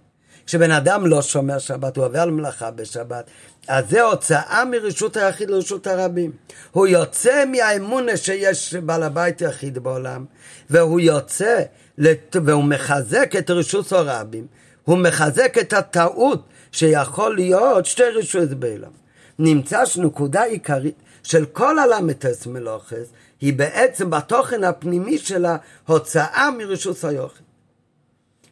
[0.46, 3.30] כשבן אדם לא שומר שבת, הוא עובר על מלאכה בשבת,
[3.68, 6.32] אז זה הוצאה מרשות היחיד לרשות הרבים.
[6.72, 10.26] הוא יוצא מהאמונה שיש בעל הבית יחיד בעולם,
[10.70, 11.64] והוא יוצא
[12.00, 12.36] לת...
[12.46, 14.48] והוא מחזק את רשות הרבים.
[14.84, 18.92] הוא מחזק את הטעות שיכול להיות שתי רשויות בעולם.
[19.40, 23.10] נמצא שנקודה עיקרית של כל הל"ס מלוכס
[23.42, 27.42] היא בעצם בתוכן הפנימי שלה הוצאה מרשות היוחד.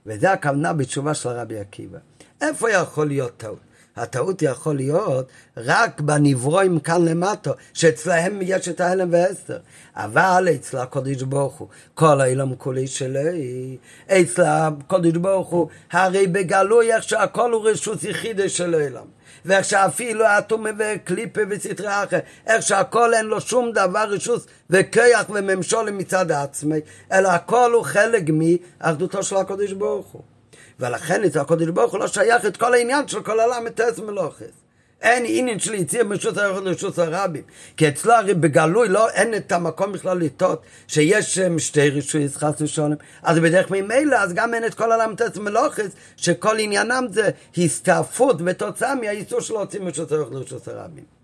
[0.06, 1.98] וזה הכוונה בתשובה של רבי עקיבא.
[2.42, 3.67] איפה יכול להיות טעות?
[3.98, 5.28] הטעות יכול להיות
[5.58, 9.58] רק בנברואים כאן למטה, שאצלהם יש את ההלם והסתר.
[9.96, 13.78] אבל אצל הקודש ברוך הוא, כל העולם כולי שלי,
[14.08, 19.06] אצל הקודש ברוך הוא, הרי בגלוי איך שהכל הוא רשות יחידה של העולם.
[19.46, 25.92] ואיך שאפילו אטומי וקליפה וסטרי אחר, איך שהכל אין לו שום דבר רשות וכיח וממשול
[25.92, 26.80] מצד עצמי,
[27.12, 30.37] אלא הכל הוא חלק מאחדותו של הקודש ברוך הוא.
[30.80, 34.68] ולכן אצל הקודש ברוך הוא לא שייך את כל העניין של כל עולם מטס מלוכס.
[35.02, 37.44] אין עניין של יציאה מרשות היוחד לרשות הרבים.
[37.78, 42.94] כי אצלו הרי בגלוי לא, אין את המקום בכלל לטעות שיש שתי רישוי חס ושלום.
[43.24, 48.38] אז בדרך ממילא, אז גם אין את כל עולם תס מלוכס, שכל עניינם זה הסתעפות
[48.46, 51.17] ותוצאה מהאיסור של להוציא מרשות היוחד לרשות הרבים.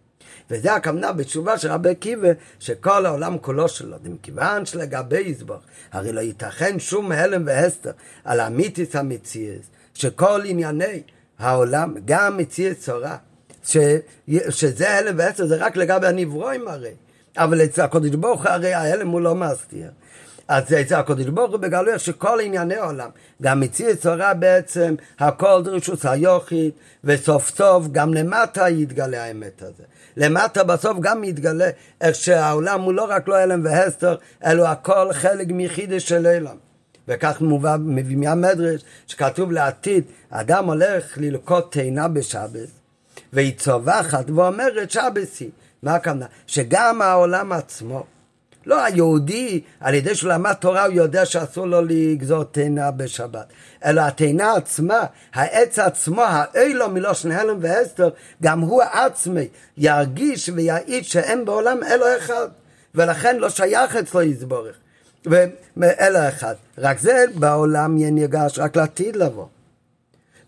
[0.50, 2.28] וזה הכוונה בתשובה של רבי עקיבא,
[2.60, 5.60] שכל העולם כולו שלו, מכיוון שלגבי יזבח,
[5.92, 7.92] הרי לא ייתכן שום הלם והסתר
[8.24, 11.02] על המיתיס המציאס, שכל ענייני
[11.40, 13.18] העולם, גם מציאס צורה,
[13.64, 13.78] ש,
[14.50, 16.94] שזה הלם והסתר, זה רק לגבי הנברואים הרי,
[17.38, 19.90] אבל אצל הקודש ברוך הוא הרי ההלם הוא לא מסתיר.
[20.48, 23.10] אז אצל הקודש ברוך הוא בגלוי שכל ענייני העולם,
[23.42, 29.84] גם מציאס צורה בעצם, הכל דרישוס היוכית, וסוף סוף גם למטה יתגלה האמת הזה.
[30.18, 31.70] למטה בסוף גם מתגלה
[32.02, 36.58] איך שהעולם הוא לא רק לא הלם והסתר, אלא הכל חלק מחידש של עולם.
[37.08, 42.70] וכך מובא, מביא מהמדרש, שכתוב לעתיד, אדם הולך ללקוט תאנה בשבת,
[43.34, 45.50] והיא צווחת ואומרת שבסי.
[45.84, 46.26] מה הכוונה?
[46.48, 48.04] שגם העולם עצמו,
[48.66, 53.46] לא היהודי, על ידי שהוא למד תורה, הוא יודע שאסור לו לגזור תאנה בשבת.
[53.86, 55.00] אלא התאנה עצמה,
[55.34, 58.10] העץ עצמו, האילו מלושן הלם והסתר,
[58.44, 59.48] גם הוא עצמי
[59.78, 62.48] ירגיש ויעיד שאין בעולם אלו אחד.
[62.96, 64.76] ולכן לא שייך אצלו יסבורך.
[65.78, 66.56] ואלו אחד.
[66.78, 69.46] רק זה בעולם יהיה נרגש רק לעתיד לבוא.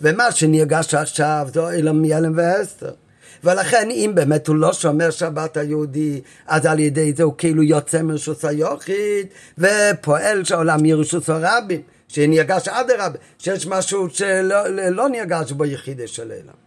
[0.01, 2.91] ומה שנרגש עכשיו זה אילו מהלם והסתר.
[3.45, 8.01] ולכן אם באמת הוא לא שומר שבת היהודי, אז על ידי זה הוא כאילו יוצא
[8.01, 9.27] מרשוס היוחיד,
[9.57, 16.65] ופועל שהעולם ירשוס הרבים, שנרגש אדרבה, שיש משהו שלא לא נרגש בו יחידה של אילם.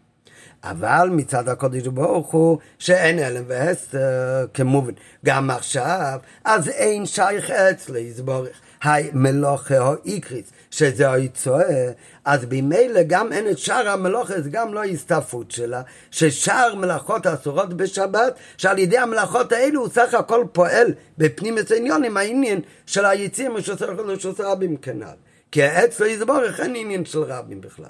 [0.64, 4.92] אבל מצד הקודש ברוך הוא שאין הלם והסתר כמובן
[5.24, 11.92] גם עכשיו אז אין שייך אצלי יסבורך היי מלוכה או איקריס שזה היצואה
[12.24, 18.38] אז במילא גם אין את שאר המלאכת, גם לא הסתעפות שלה, ששאר מלאכות אסורות בשבת,
[18.56, 21.56] שעל ידי המלאכות האלו הוא סך הכל פועל בפנים
[22.04, 25.16] עם העניין של היציאים ושעושה רבים כנ"ל.
[25.52, 27.86] כי העץ לא יסבורך אין עניין של רבים בכלל.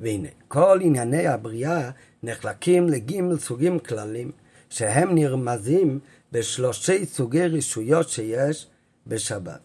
[0.00, 1.90] והנה, כל ענייני הבריאה
[2.22, 4.30] נחלקים לגימל סוגים כללים,
[4.70, 5.98] שהם נרמזים
[6.32, 8.66] בשלושי סוגי רישויות שיש
[9.06, 9.60] בשבת.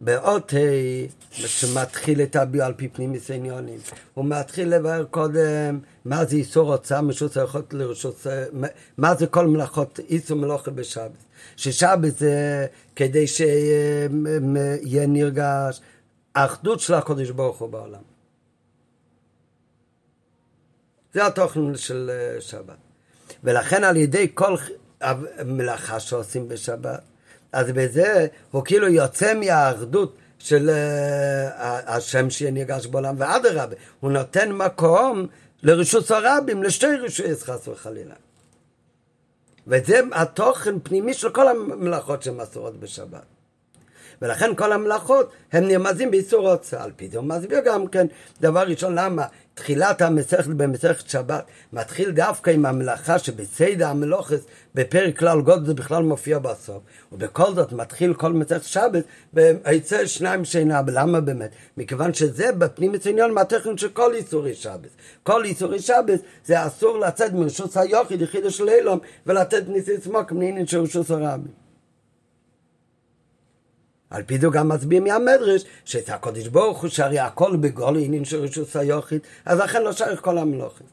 [0.00, 3.78] באות ה' שמתחיל את הביו על פי פנים עניונים,
[4.14, 8.26] הוא מתחיל לבאר קודם מה זה איסור הוצאה משוץ היכולת לרשות,
[8.98, 11.10] מה זה כל מלאכות איסור מלאכה בשבת.
[11.56, 12.66] ששבת זה
[12.96, 14.08] כדי שיהיה
[15.08, 15.80] נרגש
[16.34, 18.09] האחדות של הקודש ברוך הוא בעולם.
[21.14, 22.76] זה התוכן של אה, שבת.
[23.44, 24.56] ולכן על ידי כל
[25.44, 27.00] מלאכה שעושים בשבת,
[27.52, 30.72] אז בזה הוא כאילו יוצא מהאחדות של uh,
[31.86, 35.26] השם שנרגש בעולם, ואדרבה, הוא נותן מקום
[35.62, 38.14] לרשות הרבים, לשתי רשויות חס וחלילה.
[39.66, 43.24] וזה התוכן פנימי של כל המלאכות שמסורות בשבת.
[44.22, 46.84] ולכן כל המלאכות הם נרמזים באיסור הוצאה.
[46.84, 48.06] על פי זה הוא מסביר גם כן,
[48.40, 49.26] דבר ראשון, למה
[49.60, 54.40] תחילת המסכת במסכת שבת מתחיל דווקא עם המלאכה שבסדר המלוכס
[54.74, 56.82] בפרק כלל גודל זה בכלל מופיע בסוף.
[57.12, 59.04] ובכל זאת מתחיל כל מסכת שבת
[59.34, 60.80] ויצא שניים שינה.
[60.86, 61.50] למה באמת?
[61.76, 64.90] מכיוון שזה בפנים מצוין מהטכנון של כל איסורי שבת.
[65.22, 70.66] כל איסורי שבת זה אסור לצאת מרשות היוחיד יחידו של אילום ולתת ניסי סמוק מעניין
[70.66, 71.59] של רשות הרבים
[74.10, 78.36] על פי זה גם מצביע מהמדרש, שאת הקודש ברוך הוא שהרי הכל בגול עניין של
[78.36, 80.86] רשות היוחית, אז לכן לא שייך כל המלוכים.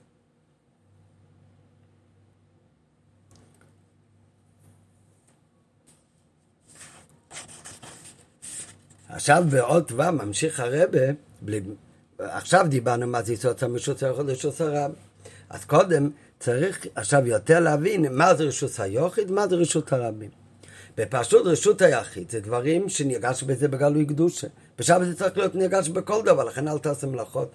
[9.09, 10.99] עכשיו באות ו' ממשיך הרבה,
[11.41, 11.61] בלי...
[12.19, 14.91] עכשיו דיברנו מה זה יסוד המשות היוחד לרשות הרב.
[15.49, 20.46] אז קודם צריך עכשיו יותר להבין מה זה רשות היוחד, מה זה רשות הרבים.
[20.97, 24.47] בפשוט רשות היחיד זה דברים שנרגש בזה בגלוי קדושה.
[24.79, 27.51] בשבת זה צריך להיות נרגש בכל דבר, לכן אל תעשה מלאכות.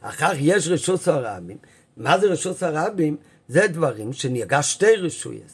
[0.00, 1.56] אחר יש רשות הרבים.
[1.96, 3.16] מה זה רשות הרבים?
[3.48, 5.52] זה דברים שנרגש שתי רשויות.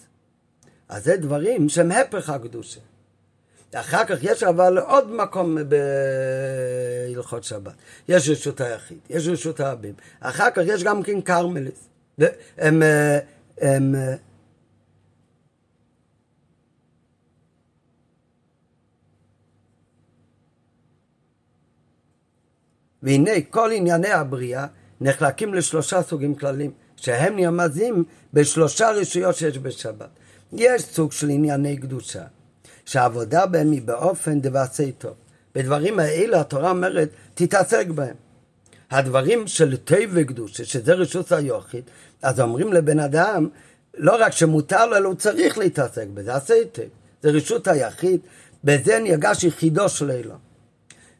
[0.88, 2.80] אז זה דברים שהם הפך הקדושה.
[3.74, 5.58] אחר כך יש אבל עוד מקום
[7.08, 7.72] בהלכות שבת.
[8.08, 9.94] יש רשות היחיד, יש רשות הרבים.
[10.20, 11.88] אחר כך יש גם כן קרמליס.
[12.18, 12.28] הם,
[12.58, 12.82] הם,
[13.60, 13.94] הם
[23.02, 24.66] והנה כל ענייני הבריאה
[25.00, 30.08] נחלקים לשלושה סוגים כלליים, שהם נרמזים בשלושה רשויות שיש בשבת.
[30.52, 32.22] יש סוג של ענייני קדושה,
[32.84, 35.14] שהעבודה בהם היא באופן דבעשי טוב,
[35.54, 38.14] בדברים האלה התורה אומרת, תתעסק בהם.
[38.90, 41.78] הדברים של טבע וקדושה, שזה רשות היוחד,
[42.22, 43.48] אז אומרים לבן אדם,
[43.94, 46.82] לא רק שמותר לו, אלא הוא צריך להתעסק בזה, עשה היטב.
[47.22, 48.20] זה רשות היחיד,
[48.64, 50.51] בזה נרגש יחידו של אילון.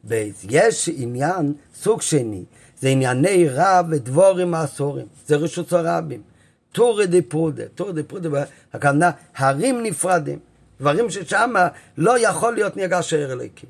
[0.05, 2.45] ויש עניין, סוג שני,
[2.81, 6.23] זה ענייני רב ודבורים אסורים, זה רשות הרבים.
[6.73, 10.39] טורי דה פרודה, טורי דה פרודה, הכוונה, הרים נפרדים,
[10.81, 11.55] דברים ששם
[11.97, 13.67] לא יכול להיות נרגש הער אליקי.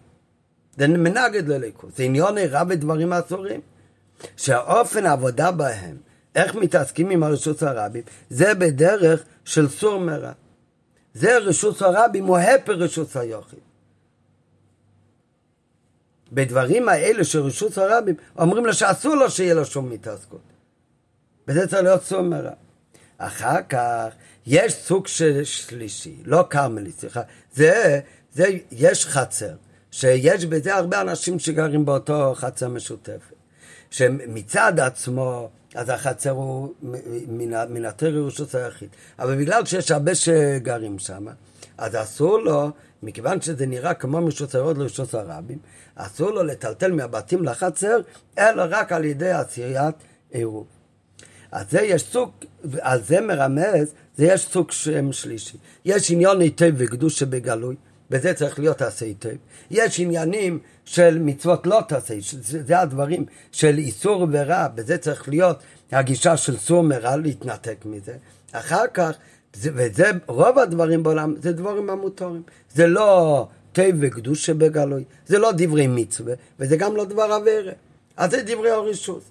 [0.76, 3.60] זה מנגד לליקו, זה עניוני רב ודברים אסורים.
[4.36, 5.96] שהאופן העבודה בהם,
[6.34, 10.32] איך מתעסקים עם הרשות הרבים, זה בדרך של סור מרע.
[11.14, 13.58] זה רשות הרבים, הוא הפר רשות היוחיד.
[16.32, 20.40] בדברים האלה של רשות הרבים, אומרים לו שאסור לו שיהיה לו שום מתעסקות.
[21.48, 22.50] וזה צריך להיות סור מרע.
[23.18, 24.06] אחר כך,
[24.46, 27.20] יש סוג של שלישי, לא כרמלי, סליחה,
[27.52, 28.00] זה,
[28.32, 29.54] זה, יש חצר,
[29.90, 33.34] שיש בזה הרבה אנשים שגרים באותו חצר משותפת.
[33.90, 36.74] שמצד עצמו, אז החצר הוא
[37.68, 38.88] מן התר ירושות היחיד.
[39.18, 41.26] אבל בגלל שיש הרבה שגרים שם,
[41.78, 42.70] אז אסור לו,
[43.02, 45.58] מכיוון שזה נראה כמו מרשות הירוד לרשות הרבים,
[45.94, 48.00] אסור לו לטלטל מהבתים לחצר,
[48.38, 49.94] אלא רק על ידי עשיית
[50.30, 50.66] עירוב.
[51.52, 52.30] אז זה יש סוג,
[52.80, 55.56] על זה מרמז, זה יש סוג שם שלישי.
[55.84, 57.76] יש עניון היטב וקדוש שבגלוי,
[58.10, 59.36] בזה צריך להיות תעשה היטב.
[59.70, 65.62] יש עניינים של מצוות לא תעשה, זה הדברים של איסור ורע, בזה צריך להיות
[65.92, 68.14] הגישה של סור מרע להתנתק מזה.
[68.52, 69.10] אחר כך,
[69.56, 72.42] וזה רוב הדברים בעולם, זה דברים המותרים.
[72.74, 77.72] זה לא תה וקדוש שבגלוי, זה לא דברי מצווה, וזה גם לא דבר אברה.
[78.16, 79.22] אז זה דברי הרשות.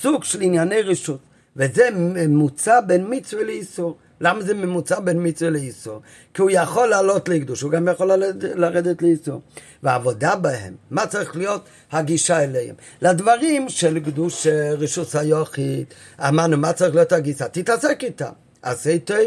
[0.00, 1.20] סוג של ענייני רשות,
[1.56, 3.96] וזה ממוצע בין מצווה לאיסור.
[4.20, 6.00] למה זה ממוצע בין מצווה לאיסור?
[6.34, 8.12] כי הוא יכול לעלות לקדוש, הוא גם יכול
[8.54, 9.40] לרדת לאיסור.
[9.82, 12.74] והעבודה בהם, מה צריך להיות הגישה אליהם?
[13.02, 14.46] לדברים של קדוש
[14.78, 17.48] רשות היוכית, אמרנו, מה צריך להיות הגישה?
[17.48, 18.32] תתעסק איתם,
[18.62, 19.18] עשה טוב.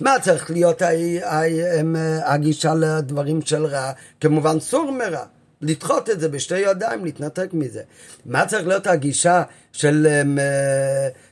[0.00, 0.82] מה צריך להיות
[2.24, 3.92] הגישה לדברים של רע?
[4.20, 5.24] כמובן סור מרע.
[5.62, 7.82] לדחות את זה בשתי ידיים, להתנתק מזה.
[8.26, 9.42] מה צריך להיות הגישה
[9.72, 10.22] של,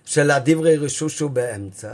[0.04, 1.88] של הדברי רשוש שהוא באמצע?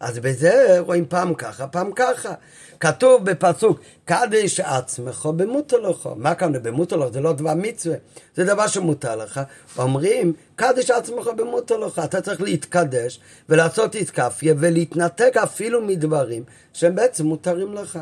[0.00, 2.34] אז בזה רואים פעם ככה, פעם ככה.
[2.82, 6.08] כתוב בפסוק, קדש עצמך במותר לך.
[6.16, 7.12] מה כאן במותר לך?
[7.12, 7.96] זה לא דבר מצווה,
[8.36, 9.40] זה דבר שמותר לך.
[9.78, 11.98] אומרים, קדש עצמך במותר לך.
[12.04, 17.98] אתה צריך להתקדש ולעשות התקפיה ולהתנתק אפילו מדברים שהם בעצם מותרים לך.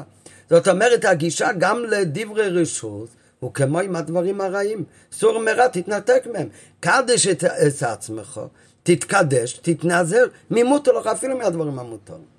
[0.51, 3.09] זאת אומרת, הגישה גם לדברי רשות
[3.40, 4.85] הוא כמו עם הדברים הרעים.
[5.12, 6.48] סור מרע, תתנתק מהם.
[6.81, 8.40] קדש את, את עצמך.
[8.82, 12.31] תתקדש, תתנזר, ממותר לך אפילו מהדברים המותרים.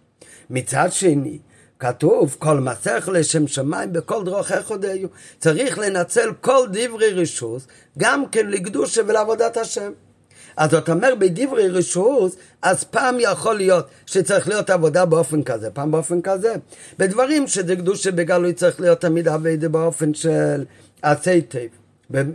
[0.49, 1.39] מצד שני,
[1.81, 5.07] כתוב, כל מסך לשם שמיים בכל דרוכי חודיו.
[5.39, 7.67] צריך לנצל כל דברי רשוס,
[7.97, 9.91] גם כן לקדושה ולעבודת השם.
[10.57, 15.91] אז זאת אומרת, בדברי רשות, אז פעם יכול להיות שצריך להיות עבודה באופן כזה, פעם
[15.91, 16.53] באופן כזה.
[16.99, 20.65] בדברים שזה קדושה בגלוי צריך להיות תמיד עבודה באופן של
[21.01, 21.69] עשה טוב.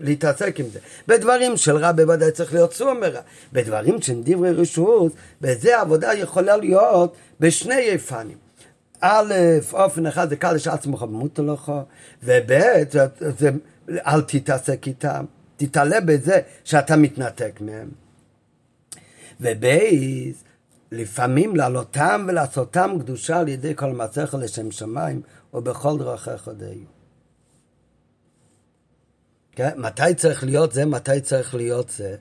[0.02, 0.78] להתעסק עם זה.
[1.08, 3.20] בדברים של רע בוודאי צריך להיות סור מרע.
[3.52, 8.45] בדברים של דברי רשות, בזה עבודה יכולה להיות בשני אופנים.
[9.00, 9.34] א',
[9.72, 11.72] אופן אחד זה קדש עצמך במותר לך,
[12.22, 12.52] וב',
[14.06, 15.24] אל תתעסק איתם,
[15.56, 17.88] תתעלה בזה שאתה מתנתק מהם.
[19.40, 20.44] ובייס,
[20.92, 25.22] לפעמים לעלותם ולעשותם קדושה על ידי כל מעשיך לשם שמיים,
[25.54, 26.86] ובכל דרכיך דיו.
[29.52, 29.70] כן?
[29.76, 32.16] מתי צריך להיות זה, מתי צריך להיות זה.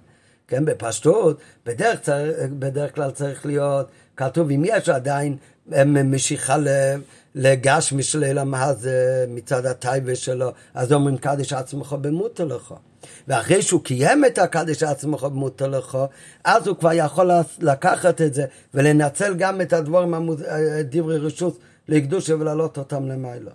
[0.48, 5.38] כן, בפשטות, בדרך, צריך, בדרך כלל צריך להיות כתוב, אם יש עדיין
[5.86, 6.58] משיכה
[7.36, 12.74] לגש משל הזה מצד הטייבה שלו, אז אומרים קדש עצמך במותר לך.
[13.28, 15.98] ואחרי שהוא קיים את הקדש עצמך במותר לך,
[16.44, 20.36] אז הוא כבר יכול לקחת את זה ולנצל גם את הדברים,
[20.84, 23.52] דברי רשות לקדושה ולהעלות אותם למעלה.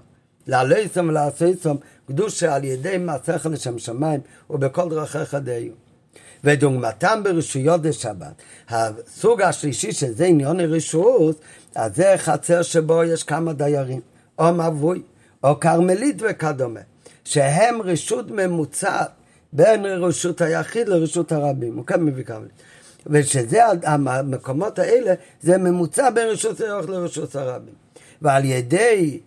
[0.47, 1.77] לעליסם ולעשיסם
[2.09, 4.20] קדושה על ידי מעשיך לשם שמיים
[4.51, 5.73] ובכל דרכיך דיו.
[6.45, 8.43] ודוגמתם ברשויות לשבת.
[8.69, 11.41] הסוג השלישי שזה עניון הרשות,
[11.74, 14.01] אז זה חצר שבו יש כמה דיירים,
[14.38, 15.02] או מבוי,
[15.44, 16.80] או כרמלית וכדומה,
[17.24, 19.10] שהם רשות ממוצעת
[19.52, 22.52] בין רשות היחיד לרשות הרבים, הוא כאן מביא כרמלית.
[23.06, 27.74] ושזה המקומות האלה, זה ממוצע בין רשות היחיד לרשות הרבים.
[28.22, 29.20] ועל ידי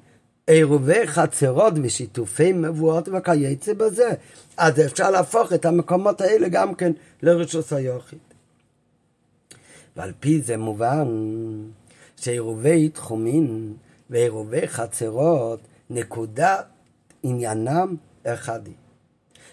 [0.48, 4.10] עירובי חצרות ושיתופי מבואות וכייצא בזה.
[4.58, 6.92] אז אפשר להפוך את המקומות האלה גם כן
[7.22, 8.20] לרשות היוחיד.
[9.98, 11.08] ועל פי זה מובן
[12.24, 13.74] שעירובי תחומין
[14.10, 15.60] ועירובי חצרות,
[15.90, 16.66] נקודת
[17.24, 18.74] עניינם אחד היא.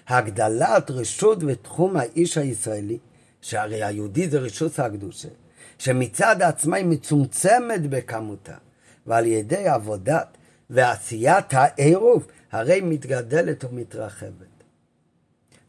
[0.09, 2.99] הגדלת רשות ותחום האיש הישראלי,
[3.41, 5.29] שהרי היהודי זה רשות הקדושה,
[5.79, 8.55] שמצד עצמה היא מצומצמת בכמותה,
[9.07, 10.37] ועל ידי עבודת
[10.71, 14.51] ועשיית העירוב, הרי מתגדלת ומתרחבת.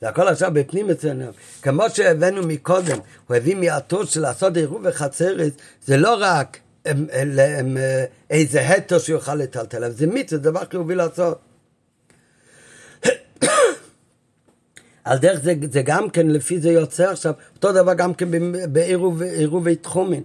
[0.01, 1.25] זה הכל עכשיו בפנים אצלנו.
[1.61, 2.97] כמו שהבאנו מקודם,
[3.27, 5.53] הוא הביא מעטות של לעשות עירוב וחצרת,
[5.85, 6.57] זה לא רק
[8.29, 11.39] איזה התו שיוכל לטלטל, זה מצווה, זה דבר חיובי לעשות.
[15.03, 18.29] על דרך זה, זה גם כן, לפי זה יוצא עכשיו, אותו דבר גם כן
[18.71, 20.23] בעירובי תחומין.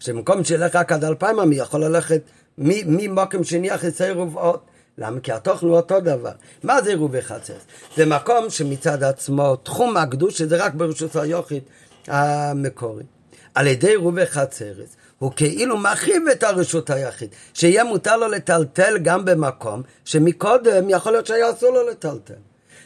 [0.00, 2.22] שבמקום שילך רק עד אלפיים עמי, יכול ללכת
[2.58, 4.60] ממוקם שני אחרי עירוב עוד.
[4.98, 5.20] למה?
[5.20, 6.32] כי התוכן הוא אותו דבר.
[6.62, 7.66] מה זה עירובי חצץ?
[7.96, 11.64] זה מקום שמצד עצמו, תחום הקדוש, שזה רק ברשות היוחית
[12.06, 13.04] המקורי.
[13.54, 19.24] על ידי עירובי חצרס, הוא כאילו מרחיב את הרשות היחיד, שיהיה מותר לו לטלטל גם
[19.24, 22.34] במקום שמקודם יכול להיות שהיה אסור לו לטלטל.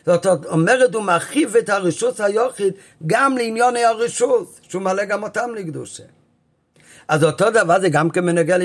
[0.06, 2.74] זאת אומרת, הוא מרחיב את הרשות היחיד
[3.06, 6.02] גם לעניוני הרשות, שהוא מלא גם אותם לקדושה.
[7.08, 8.58] אז אותו דבר זה גם כן בנוגע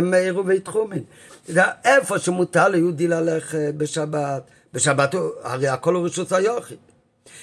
[0.00, 1.04] לעירובי תחומים.
[1.48, 4.42] זה איפה שמותר ליהודי ללכת בשבת,
[4.72, 6.78] בשבת הרי הכל הוא רשות היחיד.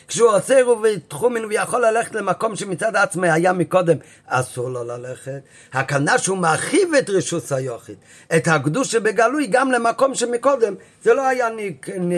[0.07, 3.98] כשהוא עושה עירובי תחומין הוא יכול ללכת למקום שמצד עצמי היה מקודם
[4.28, 5.40] אסור לו ללכת.
[5.74, 7.95] הכוונה שהוא מרחיב את רשות היחיד,
[8.36, 11.49] את הקדוש שבגלוי גם למקום שמקודם זה לא היה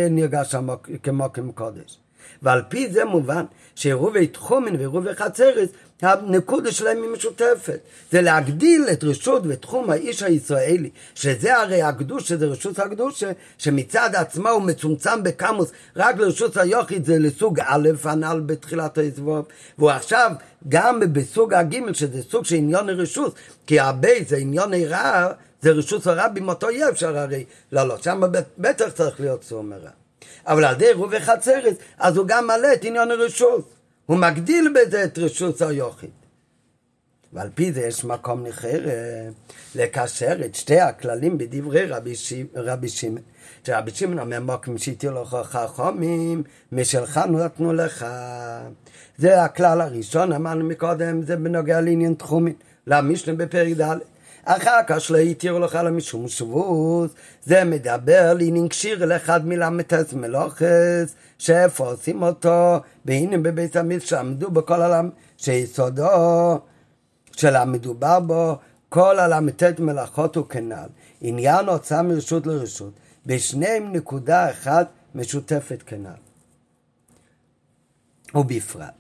[0.09, 0.55] נרגש
[1.03, 1.25] כמו
[1.55, 1.97] קודש.
[2.41, 3.45] ועל פי זה מובן
[3.75, 5.69] שעירובי תחומין ועירובי חצרס
[6.01, 7.79] הנקודה שלהם היא משותפת.
[8.11, 13.23] זה להגדיל את רשות ותחום האיש הישראלי, שזה הרי הקדוש, שזה רשות הקדוש,
[13.57, 19.45] שמצד עצמו הוא מצומצם בקמוס, רק לרשות היוחיד זה לסוג א', הנ"ל בתחילת היסבוב,
[19.77, 20.31] והוא עכשיו
[20.69, 23.35] גם בסוג הג', שזה סוג של עניון הרשות,
[23.67, 25.27] כי הרבה זה עניון רע,
[25.61, 28.21] זה רשות הרבים, אותו יהיה אפשר הרי לא, לא, שם
[28.57, 29.79] בטח צריך להיות סומר.
[30.47, 33.76] אבל על ידי רובי חצרת, אז הוא גם מעלה את עניון הרשות.
[34.07, 36.09] הוא מגדיל בזה את רשות היוחיד.
[37.33, 38.79] ועל פי זה יש מקום נכר
[39.75, 42.33] לקשר את שתי הכללים בדברי רבי, ש...
[42.55, 43.21] רבי שמעון.
[43.63, 48.05] שרבי שמעון אומר מוקם שהתירו לך חכמים, משלך נתנו לך.
[49.17, 52.53] זה הכלל הראשון, אמרנו מקודם, זה בנוגע לעניין תחומים.
[52.87, 53.97] למשנה בפרק ד'.
[54.49, 57.11] אחר כך שלא התירו לך למשום שבוס,
[57.43, 64.81] זה מדבר לעניין קשיר לאחד מל"ט מלוכס, שאיפה עושים אותו, והנה בבית המקדש שעמדו בכל
[64.81, 66.59] העולם, שיסודו
[67.31, 68.57] של המדובר בו,
[68.89, 70.89] כל הל"ט מלאכות הוא כנ"ל.
[71.21, 72.93] עניין הוצאה מרשות לרשות,
[73.25, 76.19] בשניהם נקודה אחת משותפת כנ"ל.
[78.35, 78.96] ובפרט.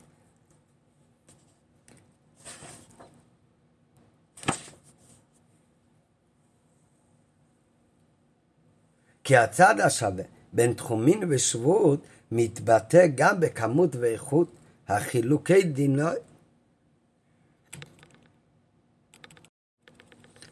[9.27, 10.23] כי הצד השווה
[10.53, 11.99] בין תחומין ושבות
[12.31, 14.51] מתבטא גם בכמות ואיכות
[14.87, 16.07] החילוקי דינו.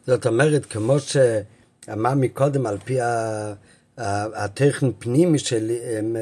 [0.08, 2.98] זאת אומרת, כמו שאמר מקודם, על פי
[3.98, 6.16] הטכן פנימי של, הם,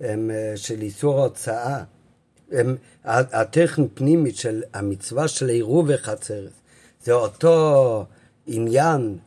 [0.00, 1.84] הם, של איסור ההוצאה,
[3.04, 6.52] הטכן פנימי של המצווה של עירוב וחצרת,
[7.04, 8.04] זה אותו
[8.46, 9.18] עניין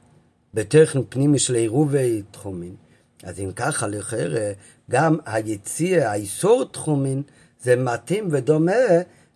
[0.55, 2.75] בטכן פנימי של עירובי תחומין.
[3.23, 4.51] אז אם ככה, לכאורה,
[4.91, 7.21] גם היציע, האיסור תחומין,
[7.63, 8.71] זה מתאים ודומה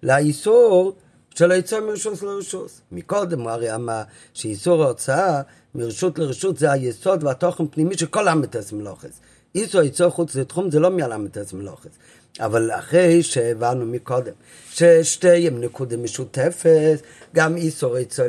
[0.03, 0.95] לאיסור
[1.35, 2.81] של היצוא מרשות לרשות.
[2.91, 4.01] מקודם הוא הרי אמר
[4.33, 5.41] שאיסור ההוצאה
[5.75, 9.19] מרשות לרשות זה היסוד והתוכן פנימי של כל המתס מלוכס.
[9.55, 11.91] איסור היצוא חוץ לתחום זה לא מהלמתס מלוכס.
[12.39, 14.33] אבל אחרי שהבנו מקודם
[14.71, 17.01] ששתיהם נקודה משותפת,
[17.35, 18.25] גם איסור היצוא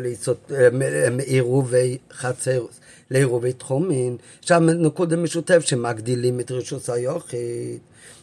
[0.51, 2.81] לעירובי חצרוס.
[3.10, 7.78] לעירובי תחומין, שם נקודה משותף שמגדילים את רשות היוחיד.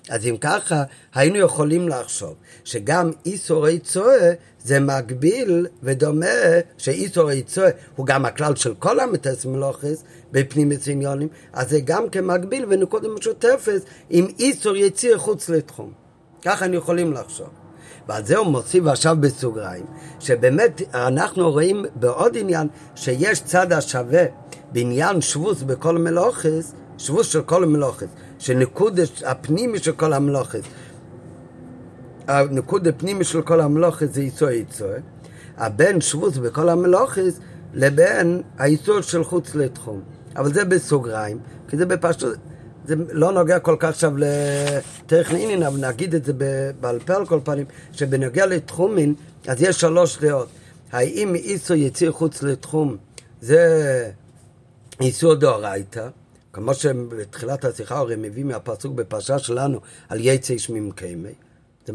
[0.09, 0.83] אז אם ככה,
[1.13, 4.31] היינו יכולים לחשוב שגם איסורי צועה
[4.63, 6.25] זה מקביל ודומה
[6.77, 12.65] שאיסורי צועה הוא גם הכלל של כל המטס מלוכס בפנים עניונים, אז זה גם כמקביל
[12.69, 15.91] ונקודה משותפת עם איסור יציר חוץ לתחום.
[16.41, 17.49] ככה היינו יכולים לחשוב.
[18.07, 19.85] ועל זה הוא מוסיף עכשיו בסוגריים,
[20.19, 24.23] שבאמת אנחנו רואים בעוד עניין שיש צד השווה
[24.71, 28.07] בעניין שבוס בכל מלוכס, שבוס של כל המלוכס,
[28.39, 30.61] שנקודש הפנימי של כל המלוכס,
[32.27, 34.89] הנקוד הפנימי של כל המלוכס זה איסור איסור,
[35.57, 37.39] הבין שבוס בכל המלוכס
[37.73, 40.16] לבין האיסור של חוץ לתחום.
[40.37, 41.39] אבל זה בסוגריים,
[41.69, 42.35] כי זה בפשטות,
[42.85, 46.33] זה לא נוגע כל כך עכשיו לטכנינין, אבל נגיד את זה
[46.79, 49.13] בעל פה על כל פנים, שבנוגע לתחומין,
[49.47, 50.47] אז יש שלוש דעות.
[50.91, 52.97] האם איסור יציר חוץ לתחום
[53.41, 54.11] זה
[55.01, 56.07] איסור דאורייתא,
[56.53, 61.29] כמו שבתחילת השיחה הרי מביא מהפסוק בפרשה שלנו על יצא שמי קיימי.
[61.87, 61.93] זה,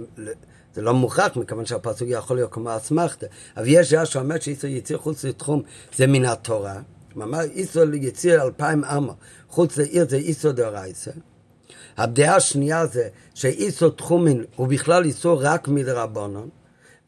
[0.74, 3.27] זה לא מוכרח, מכיוון שהפסוק יכול להיות כמו אסמכתא.
[3.56, 5.62] אבל יש דעה שאומרת שאיסור יציר חוץ לתחום
[5.97, 6.81] זה מן התורה.
[7.14, 9.12] כלומר, איסור יציר אלפיים אמה
[9.48, 11.10] חוץ לעיר זה איסור דאורייסה.
[11.97, 16.48] הדעה השנייה זה שאיסור תחומין הוא בכלל איסור רק מדרבנון.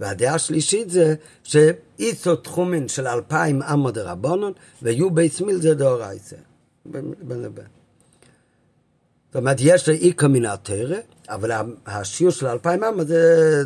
[0.00, 4.52] והדעה השלישית זה שאיסור תחומין של אלפיים אמו דרבנון
[4.82, 6.36] ויהיו בייס מיל זה דאורייסה.
[6.86, 7.44] בין.
[9.34, 10.96] זאת אומרת, יש לאיכא מן התרא,
[11.28, 11.50] אבל
[11.86, 13.62] השיעור של אלפיים אמה זה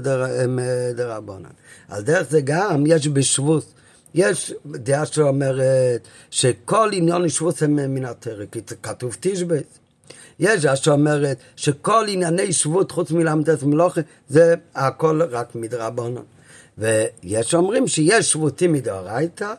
[0.96, 1.50] דרבנן.
[1.88, 3.74] על דרך זה גם יש בשבוס,
[4.14, 9.78] יש דעה שאומרת שכל עניין שבוס הם מן התרא, כי כתוב תשבץ.
[10.38, 16.22] יש דעה שאומרת שכל ענייני שבות חוץ מלמדת מלוכה זה הכל רק מדרבנן.
[16.78, 19.54] ויש אומרים שיש שבותים מדאורייתא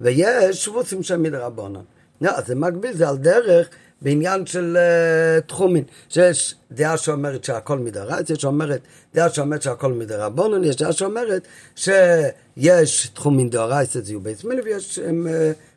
[0.00, 1.80] ויש שבותים של מדרבנן.
[2.20, 3.68] לא, זה מקביל, זה על דרך
[4.02, 8.80] בעניין של uh, תחומין, שיש דעה שאומרת שהכל מדרייתא, יש שאומרת,
[9.14, 11.46] דעה שאומרת שהכל מדרבנון, יש דעה שאומרת
[11.76, 15.02] שיש תחומין דאורייתא זה יהיו בית מילי, ויש um,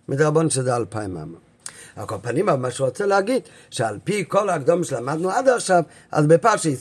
[0.07, 1.50] מדרבנון שזה אלפיים אמה.
[1.95, 6.25] על כל פנים, מה שהוא רוצה להגיד, שעל פי כל הקדומים שלמדנו עד עכשיו, אז
[6.25, 6.75] בפרשי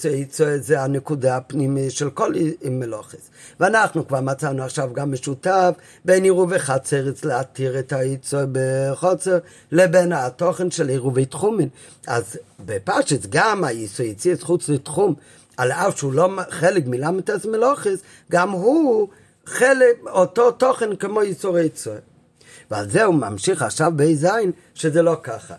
[0.61, 2.33] זה הנקודה הפנימית של כל
[2.65, 3.31] מלוכס.
[3.61, 5.75] ואנחנו כבר מצאנו עכשיו גם משותף
[6.05, 9.39] בין עירוב וחצרץ להתיר את היצוא בחוצר,
[9.73, 11.69] לבין התוכן של עירובי תחומים.
[12.07, 15.15] אז בפרשת גם היצוא יציץ חוץ לתחום,
[15.57, 17.99] על אף שהוא לא חלק מלמתס מלוכס,
[18.31, 19.09] גם הוא
[19.47, 21.99] חלק, אותו תוכן כמו ייצורי צוער.
[22.71, 24.27] ועל זה הוא ממשיך עכשיו בע"ז,
[24.75, 25.55] שזה לא ככה.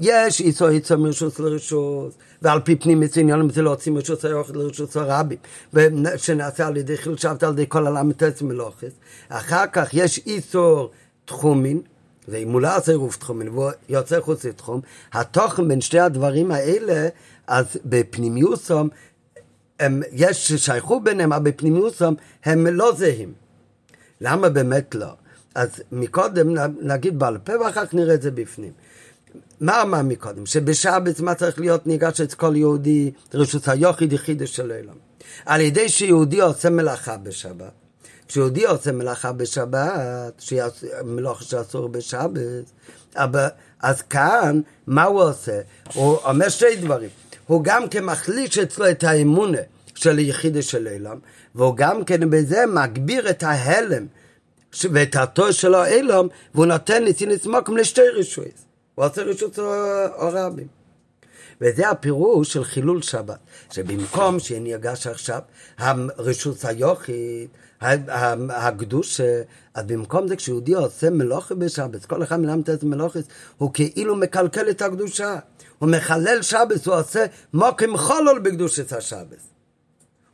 [0.00, 5.38] יש איסור איסור מרשוס לרשוס, ועל פי פנים עניונים זה להוציא מרשוס היוחד לרשוס הרבים,
[6.16, 8.92] שנעשה על ידי חיל על ידי כל הל"ט מלוכס.
[9.28, 10.90] אחר כך יש איסור
[11.24, 11.80] תחומין,
[12.28, 14.80] ואם הוא לא עושה עירוב תחומין והוא יוצא חוץ לתחום,
[15.12, 17.08] התוכן בין שתי הדברים האלה,
[17.46, 18.88] אז בפנימיוסום,
[19.80, 22.14] הם, יש שייכות ביניהם, אבל בפנימיוסום
[22.44, 23.32] הם לא זהים.
[24.20, 25.06] למה באמת לא?
[25.56, 28.72] אז מקודם נגיד בעל פה ואחר כך נראה את זה בפנים.
[29.60, 30.46] מה אמר מקודם?
[30.46, 34.94] שבשבת מה צריך להיות ניגש את כל יהודי רשות היוחיד יחיד של עולם.
[35.46, 37.72] על ידי שיהודי עושה מלאכה בשבת.
[38.28, 40.42] כשיהודי עושה מלאכה בשבת,
[41.04, 42.70] מלאכה שאסור בשבת,
[43.14, 43.46] אבל,
[43.82, 45.60] אז כאן, מה הוא עושה?
[45.94, 47.10] הוא אומר שתי דברים.
[47.46, 49.58] הוא גם כן מחליש אצלו את האמונה
[49.94, 51.18] של היחיד של עולם,
[51.54, 54.06] והוא גם כן בזה מגביר את ההלם
[54.92, 58.54] ואת התור שלו אילום, והוא נותן לצינס מוקם לשתי רשויות.
[58.94, 59.58] הוא עושה רשות
[60.16, 60.66] הרבים.
[61.60, 63.38] וזה הפירוש של חילול שבת,
[63.72, 65.40] שבמקום שנרגש עכשיו
[65.78, 67.50] הרשות היוכית,
[68.50, 69.20] הקדוש,
[69.74, 73.24] אז במקום זה כשיהודי עושה מלוכה בשבת, כל אחד מלמד את מלוכת,
[73.56, 75.38] הוא כאילו מקלקל את הקדושה.
[75.78, 79.55] הוא מחלל שבת, הוא עושה מוקם חולול בקדושת השבת.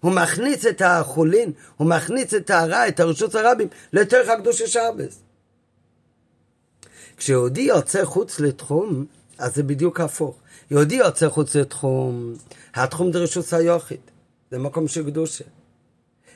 [0.02, 5.20] הוא מכניס את החולין, הוא מכניס את הרע, את הרשות הרבים, לתוך הקדוש השבס.
[7.16, 9.04] כשיהודי יוצא חוץ לתחום,
[9.38, 10.36] אז זה בדיוק הפוך.
[10.70, 12.34] יהודי יוצא חוץ לתחום,
[12.74, 14.00] התחום זה רשות היוחיד,
[14.50, 15.44] זה מקום של קדושה.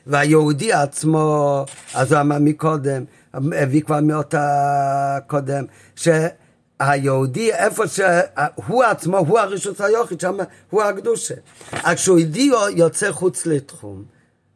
[0.07, 1.65] והיהודי עצמו,
[1.95, 5.65] אז הוא אמר מקודם, הביא כבר מאותה קודם,
[5.97, 6.09] ש...
[6.81, 10.36] היהודי, איפה שהוא עצמו, הוא הרשות היוחד, שם
[10.70, 11.35] הוא הקדושה.
[11.73, 14.05] אז כשיהודי יוצא חוץ לתחום,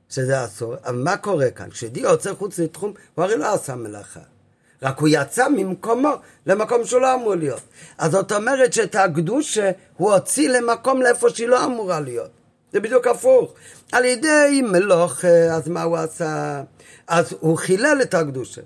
[0.09, 1.71] שזה אסור, אבל מה קורה כאן?
[1.71, 4.21] כשיהודי יוצא חוץ לתחום, הוא הרי לא עשה מלאכה.
[4.83, 6.13] רק הוא יצא ממקומו
[6.47, 7.61] למקום שהוא לא אמור להיות.
[7.99, 12.31] אז זאת אומרת שאת הקדושה הוא הוציא למקום לאיפה שהיא לא אמורה להיות.
[12.73, 13.55] זה בדיוק הפוך.
[13.93, 16.63] על ידי מלוך, אז מה הוא עשה?
[17.09, 18.61] אז הוא חילל את הקדושה.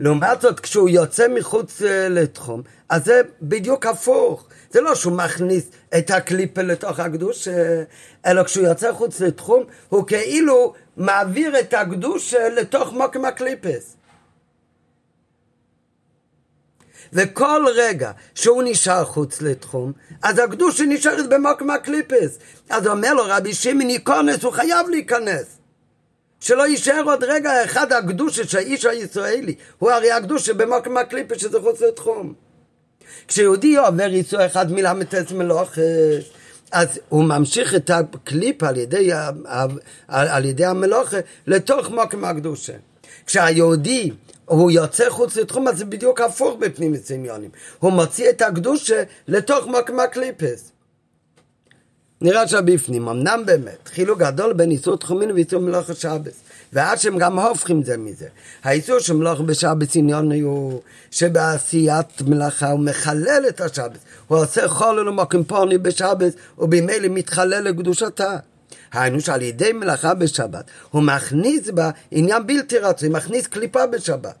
[0.00, 4.48] לעומת זאת, כשהוא יוצא מחוץ אה, לתחום, אז זה בדיוק הפוך.
[4.70, 5.64] זה לא שהוא מכניס
[5.98, 7.82] את הקליפה לתוך הקדוש, אה,
[8.26, 13.96] אלא כשהוא יוצא חוץ לתחום, הוא כאילו מעביר את הקדוש אה, לתוך מוקם הקליפס.
[17.12, 22.38] וכל רגע שהוא נשאר חוץ לתחום, אז הקדושה נשארת במוקם הקליפס.
[22.70, 25.59] אז אומר לו רבי שמעון ייכנס, הוא חייב להיכנס.
[26.40, 29.54] שלא יישאר עוד רגע אחד הקדושה של האיש הישראלי.
[29.78, 32.34] הוא הרי הקדושה במקום הקליפה שזה חוץ לתחום.
[33.28, 35.80] כשיהודי עובר ייצור אחד מל"ט מלוכס,
[36.72, 39.10] אז הוא ממשיך את הקליפה על ידי,
[40.08, 42.72] על ידי המלוכה לתוך מקום הקדושה.
[43.26, 44.10] כשהיהודי
[44.44, 47.50] הוא יוצא חוץ לתחום, אז זה בדיוק הפוך בפנים מצניונים.
[47.78, 50.72] הוא מוציא את הקדושה לתוך מקום הקליפס.
[52.22, 56.34] נראה שבפנים, אמנם באמת, חילוק גדול בין איסור תחומין ואיסור מלאכה שבס.
[56.72, 58.26] ועד שהם גם הופכים זה מזה.
[58.64, 60.80] האיסור של מלאכה בשבס עניון הוא
[61.10, 63.98] שבעשיית מלאכה הוא מחלל את השבס.
[64.28, 68.36] הוא עושה חול ומוקים פוני בשבס, ובמילא מתחלל לקדושתה.
[68.92, 74.34] היינו שעל ידי מלאכה בשבת, הוא מכניס בה עניין בלתי רצוי, מכניס קליפה בשבת.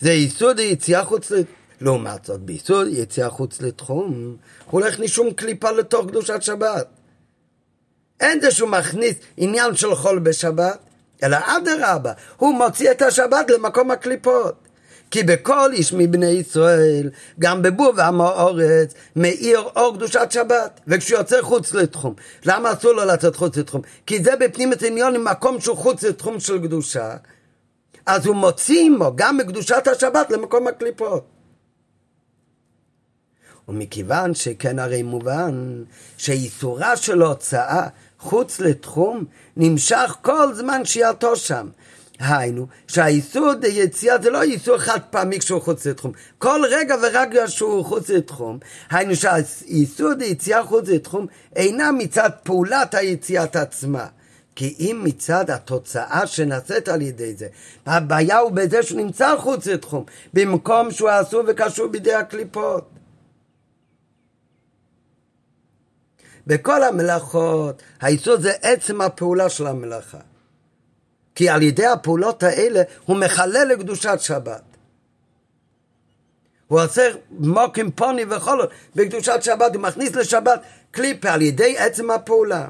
[0.00, 1.32] זה יסוד היציאה חוץ.
[1.84, 4.36] לעומת זאת, ביסוד יציאה חוץ לתחום,
[4.70, 6.86] הולך משום קליפה לתוך קדושת שבת.
[8.20, 10.78] אין זה שהוא מכניס עניין של חול בשבת,
[11.22, 14.54] אלא אדרבה, הוא מוציא את השבת למקום הקליפות.
[15.10, 21.42] כי בכל איש מבני ישראל, גם בבור ועם האורץ, מאיר אור קדושת שבת, וכשהוא יוצא
[21.42, 22.14] חוץ לתחום.
[22.44, 23.80] למה אסור לו לצאת חוץ לתחום?
[24.06, 27.16] כי זה בפנים עניון עם מקום שהוא חוץ לתחום של קדושה,
[28.06, 31.33] אז הוא מוציא עמו גם מקדושת השבת למקום הקליפות.
[33.68, 35.82] ומכיוון שכן הרי מובן
[36.16, 37.86] שאיסורה של הוצאה
[38.18, 39.24] חוץ לתחום
[39.56, 41.68] נמשך כל זמן שהייתו שם.
[42.18, 46.12] היינו, שהאיסור יציאה זה לא איסור חד פעמי כשהוא חוץ לתחום.
[46.38, 48.58] כל רגע ורגע שהוא חוץ לתחום,
[48.90, 51.26] היינו שהאיסור יציאה חוץ לתחום
[51.56, 54.06] אינה מצד פעולת היציאת עצמה.
[54.56, 57.46] כי אם מצד התוצאה שנעשית על ידי זה,
[57.86, 60.04] הבעיה הוא בזה שהוא נמצא חוץ לתחום,
[60.34, 62.90] במקום שהוא אסור וקשור בידי הקליפות.
[66.46, 70.18] בכל המלאכות, האיסור זה עצם הפעולה של המלאכה.
[71.34, 74.62] כי על ידי הפעולות האלה הוא מחלל לקדושת שבת.
[76.68, 80.60] הוא עושה מוקים פוני וחולות בקדושת שבת, הוא מכניס לשבת
[80.90, 82.68] קליפה על ידי עצם הפעולה.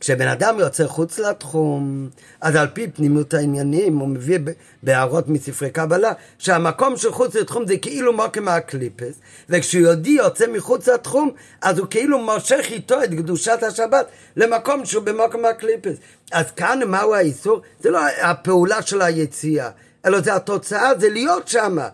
[0.00, 2.08] כשבן אדם יוצא חוץ לתחום,
[2.40, 4.38] אז על פי פנימות העניינים, הוא מביא
[4.82, 11.30] בהערות מספרי קבלה, שהמקום של חוץ לתחום זה כאילו מוקם מהקליפס, וכשיהודי יוצא מחוץ לתחום,
[11.62, 14.06] אז הוא כאילו מושך איתו את קדושת השבת
[14.36, 15.96] למקום שהוא במוקם מהקליפס.
[16.32, 17.60] אז כאן מהו האיסור?
[17.80, 19.70] זה לא הפעולה של היציאה,
[20.06, 21.88] אלא זה התוצאה, זה להיות שמה.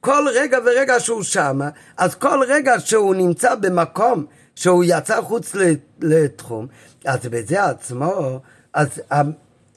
[0.00, 5.56] כל רגע ורגע שהוא שמה, אז כל רגע שהוא נמצא במקום שהוא יצא חוץ
[6.00, 6.66] לתחום,
[7.04, 8.40] אז בזה עצמו,
[8.72, 9.02] אז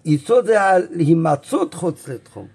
[0.05, 2.47] היסוד זה ההימצאות חוץ לתחום.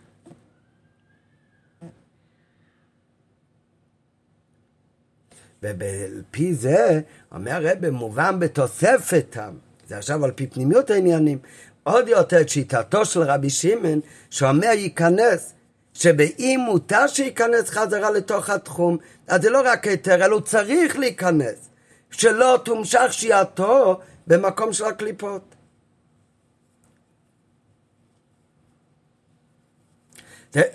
[5.63, 7.01] ובפי זה,
[7.33, 9.55] אומר הרב, מובן בתוספתם,
[9.89, 11.39] זה עכשיו על פי פנימיות העניינים,
[11.83, 14.01] עוד יותר את שיטתו של רבי שמעון,
[14.31, 15.53] שאומר ייכנס,
[15.95, 18.97] שבאם מותר שייכנס חזרה לתוך התחום,
[19.27, 21.68] אז זה לא רק היתר, אלא הוא צריך להיכנס.
[22.11, 25.55] שלא תומשך שהייתו במקום של הקליפות.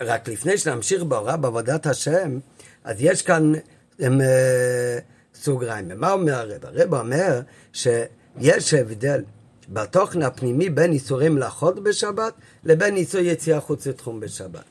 [0.02, 2.40] רק לפני שנמשיך בהוראה בעבודת השם,
[2.84, 3.52] אז יש כאן
[4.00, 5.00] הם, אה,
[5.36, 5.92] סוגריים.
[5.96, 6.66] מה אומר הרב?
[6.66, 7.42] הרב אומר
[7.74, 9.24] שיש הבדל
[9.70, 12.34] בתוכן הפנימי בין איסורים לאכול בשבת
[12.64, 14.64] לבין איסור יציאה חוץ לתחום בשבת.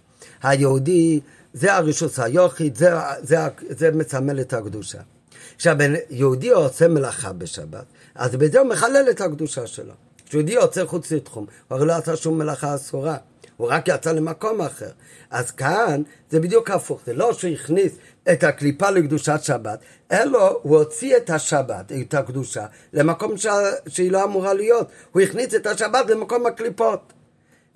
[0.43, 1.21] היהודי,
[1.53, 2.91] זה הרשוס היוכית, זה,
[3.23, 3.37] זה,
[3.69, 5.01] זה מסמל את הקדושה.
[5.63, 7.85] כשהבן יהודי עושה מלאכה בשבת,
[8.15, 9.93] אז בזה הוא מחלל את הקדושה שלו.
[10.27, 13.17] כשיהודי יוצא חוץ לתחום, הוא הרי לא עשה שום מלאכה אסורה,
[13.57, 14.91] הוא רק יצא למקום אחר.
[15.31, 17.93] אז כאן זה בדיוק הפוך, זה לא שהוא הכניס
[18.33, 19.79] את הקליפה לקדושת שבת,
[20.13, 23.47] אלא הוא הוציא את השבת, את הקדושה, למקום ש...
[23.89, 24.89] שהיא לא אמורה להיות.
[25.13, 27.13] הוא הכניס את השבת למקום הקליפות.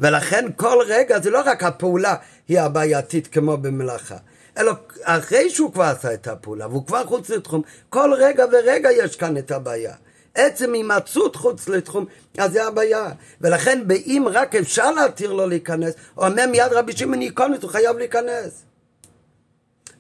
[0.01, 2.15] ולכן כל רגע זה לא רק הפעולה
[2.49, 4.17] היא הבעייתית כמו במלאכה,
[4.59, 4.73] אלא
[5.03, 9.37] אחרי שהוא כבר עשה את הפעולה, והוא כבר חוץ לתחום, כל רגע ורגע יש כאן
[9.37, 9.95] את הבעיה.
[10.35, 12.05] עצם הימצאות חוץ לתחום,
[12.39, 13.09] אז זה הבעיה.
[13.41, 17.99] ולכן באם רק אפשר להתיר לו להיכנס, או אומר מיד רבי שמעון ייכנס, הוא חייב
[17.99, 18.63] להיכנס.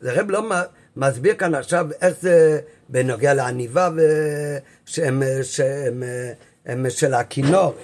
[0.00, 0.42] זה רב לא
[0.96, 3.90] מסביר כאן עכשיו איך זה בנוגע לעניבה
[4.86, 6.02] שהם, שהם,
[6.66, 7.74] שהם של הכינור.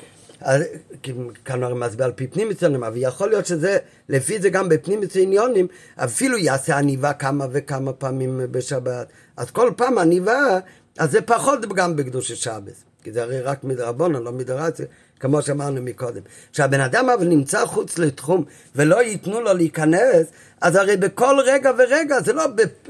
[1.45, 3.79] כאן הרי מסביר על פי פנים מצוינים, אבל יכול להיות שזה,
[4.09, 5.67] לפי זה גם בפנים מצוינים,
[5.97, 9.07] אפילו יעשה עניבה כמה וכמה פעמים בשבת.
[9.37, 10.59] אז כל פעם עניבה,
[10.99, 12.93] אז זה פחות גם בקדושת שבת.
[13.03, 14.87] כי זה הרי רק מדרבונה, לא מדרציה,
[15.21, 16.21] כמו שאמרנו מקודם.
[16.53, 18.45] כשהבן אדם אבל נמצא חוץ לתחום
[18.77, 20.27] ולא ייתנו לו להיכנס,
[20.61, 22.45] אז הרי בכל רגע ורגע, זה לא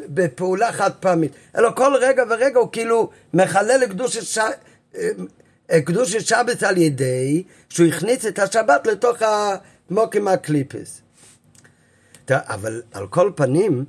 [0.08, 4.38] בפעולה חד פעמית, אלא כל רגע ורגע הוא כאילו מחלל לקדושת ש...
[5.80, 11.00] קדוש שבת על ידי שהוא הכניס את השבת לתוך המוקים הקליפס.
[12.30, 13.84] אבל על כל פנים,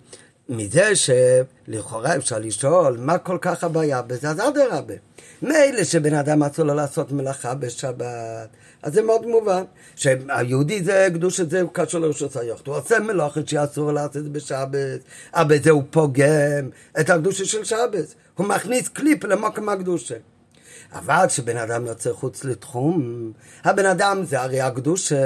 [0.49, 4.93] מזה שלכאורה אפשר לשאול מה כל כך הבעיה בזה, אז אדרבה.
[5.41, 8.49] מילא שבן אדם אסור לו לעשות מלאכה בשבת,
[8.83, 9.63] אז זה מאוד מובן,
[9.95, 14.99] שהיהודי זה קדוש זה קשור לרשות היוחד, הוא עושה מלאכת שאסור לעשות בשבת,
[15.33, 16.69] אבל בזה הוא פוגם
[16.99, 20.15] את הקדושה של שבת, הוא מכניס קליפ למקום הקדושה.
[20.93, 23.31] אבל כשבן אדם יוצא חוץ לתחום,
[23.63, 25.25] הבן אדם זה הרי הקדושה,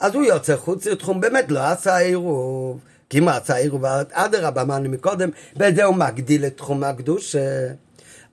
[0.00, 2.80] אז הוא יוצא חוץ לתחום, באמת לא עשה עירוב,
[3.10, 7.68] כי אם עשה עירוב, אדרבה, אמרנו מקודם, בזה הוא מגדיל את תחום הקדושה.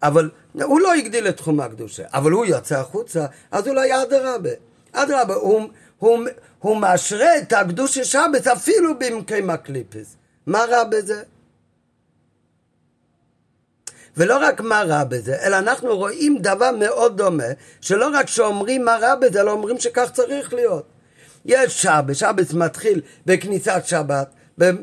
[0.04, 4.50] אבל הוא לא הגדיל את תחום הקדושה, אבל הוא יוצא החוצה, אז אולי אדרבה.
[4.92, 5.62] אדרבה, הוא,
[5.98, 6.20] הוא,
[6.60, 10.16] הוא משרה את הקדושה שבת אפילו במקום הקליפס.
[10.48, 11.24] מה רע בזה?
[14.18, 17.44] ולא רק מה רע בזה, אלא אנחנו רואים דבר מאוד דומה,
[17.82, 20.84] שלא רק שאומרים מה רע בזה, אלא אומרים שכך צריך להיות.
[21.46, 24.28] יש שבת, שבת מתחיל בכניסת שבת,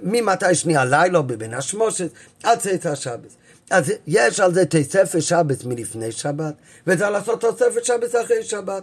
[0.02, 2.08] ממתי שנייה לילה, בבין השמושת,
[2.42, 3.34] עד צאצא שבת.
[3.70, 6.54] אז יש על זה תוספת שבת מלפני שבת,
[6.86, 8.82] וצריך לעשות תוספת שבת אחרי שבת.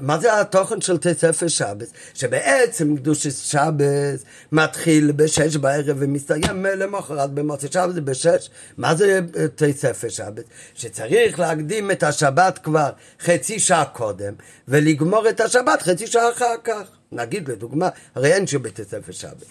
[0.00, 1.88] מה זה התוכן של תוספת שבת?
[2.14, 4.20] שבעצם קדושת שבת
[4.52, 8.50] מתחיל בשש בערב ומסתיים למחרת במוצאי זה בשש.
[8.76, 9.20] מה זה
[9.54, 10.44] תוספת שבת?
[10.74, 12.90] שצריך להקדים את השבת כבר
[13.20, 14.34] חצי שעה קודם
[14.68, 16.82] ולגמור את השבת חצי שעה אחר כך.
[17.12, 19.46] נגיד לדוגמה, הרי אין שבתוספת שבת.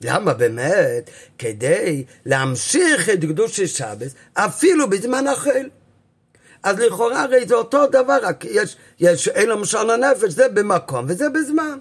[0.00, 1.10] למה באמת?
[1.38, 5.68] כדי להמשיך את קדוש שבת אפילו בזמן החל.
[6.62, 11.04] אז לכאורה הרי זה אותו דבר, רק יש, יש אין לו משון הנפש, זה במקום
[11.08, 11.78] וזה בזמן.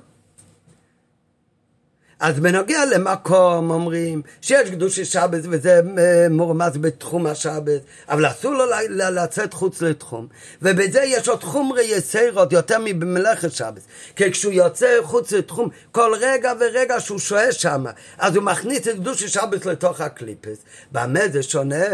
[2.22, 8.65] אז בנוגע למקום אומרים שיש קדושי שבת וזה אה, מורמז בתחום השבת, אבל אסור לו
[8.89, 10.27] לצאת חוץ לתחום.
[10.61, 13.81] ובזה יש עוד חומרי יסירות יותר מבמלאכת שבת.
[14.15, 17.85] כי כשהוא יוצא חוץ לתחום, כל רגע ורגע שהוא שוהה שם,
[18.18, 20.57] אז הוא מכניס את קדושי שבת לתוך הקליפס.
[20.91, 21.85] במה זה שונה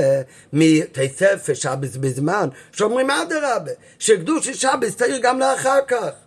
[0.53, 6.26] מתספר שבת בזמן, שאומרים אדרבה, שקדושי שבת צריך גם לאחר כך.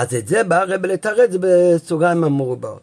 [0.00, 2.80] אז את זה בא הרב לתרץ בסוגריים המורבעות.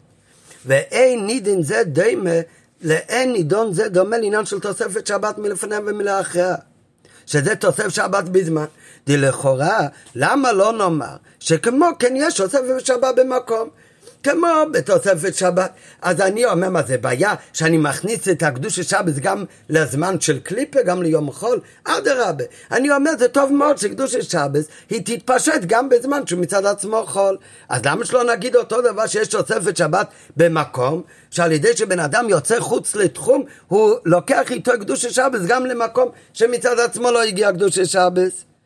[0.65, 2.39] ואין נידין זה דומה,
[2.81, 6.55] לאין נידון זה דומה לעניין של תוספת שבת מלפניה ומלאחריה.
[7.25, 8.65] שזה תוסף שבת בזמן.
[9.07, 13.69] לכאורה, למה לא נאמר שכמו כן יש תוספת שבת במקום?
[14.23, 15.71] כמו בתוספת שבת.
[16.01, 20.81] אז אני אומר, מה זה בעיה שאני מכניס את הקדוש שבת גם לזמן של קליפה,
[20.81, 21.59] גם ליום חול?
[21.83, 22.43] אדרבה.
[22.71, 27.37] אני אומר, זה טוב מאוד שקדוש שבת היא תתפשט גם בזמן שהוא מצד עצמו חול.
[27.69, 30.07] אז למה שלא נגיד אותו דבר שיש תוספת שבת
[30.37, 36.09] במקום, שעל ידי שבן אדם יוצא חוץ לתחום, הוא לוקח איתו קדוש שבת גם למקום
[36.33, 38.56] שמצד עצמו לא הגיע קדוש שבת?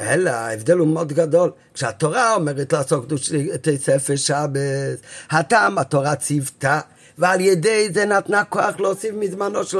[0.00, 1.50] אלא ההבדל הוא מאוד גדול.
[1.74, 3.12] כשהתורה אומרת לעשות
[3.54, 5.00] את ספר שבת,
[5.30, 6.80] הטעם התורה ציוותה,
[7.18, 9.78] ועל ידי זה נתנה כוח להוסיף מזמנו של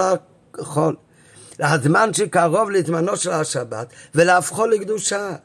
[0.58, 0.96] החול.
[1.60, 5.36] הזמן שקרוב לזמנו של השבת, ולהפכו לקדושה.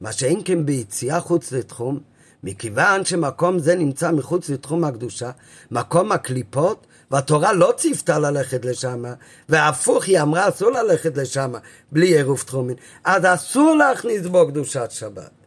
[0.00, 2.00] מה שאין כן ביציאה חוץ לתחום,
[2.44, 5.30] מכיוון שמקום זה נמצא מחוץ לתחום הקדושה,
[5.70, 9.04] מקום הקליפות, והתורה לא ציוותה ללכת לשם,
[9.48, 11.52] והפוך היא אמרה אסור ללכת לשם
[11.92, 15.43] בלי עירוב תחומין, אז אסור להכניס בו קדושת שבת.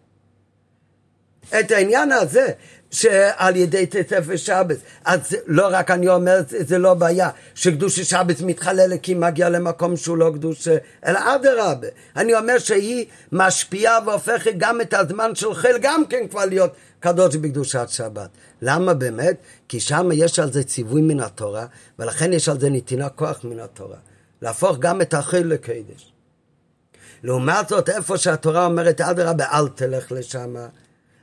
[1.60, 2.48] את העניין הזה,
[2.92, 9.00] שעל ידי תספר שבת, אז לא רק אני אומר, זה לא בעיה, שקדושת שבת מתחללת
[9.02, 10.68] כי היא מגיעה למקום שהוא לא קדוש,
[11.06, 11.88] אלא אדרבה.
[12.16, 17.36] אני אומר שהיא משפיעה והופכת גם את הזמן של חיל גם כן כבר להיות קדוש
[17.36, 18.30] בקדושת שבת.
[18.62, 19.38] למה באמת?
[19.70, 21.66] כי שם יש על זה ציווי מן התורה,
[22.00, 23.98] ולכן יש על זה נתינה כוח מן התורה.
[24.42, 26.14] להפוך גם את החיל לקדש.
[27.24, 30.56] לעומת זאת, איפה שהתורה אומרת, אדרבה, אל תלך לשם,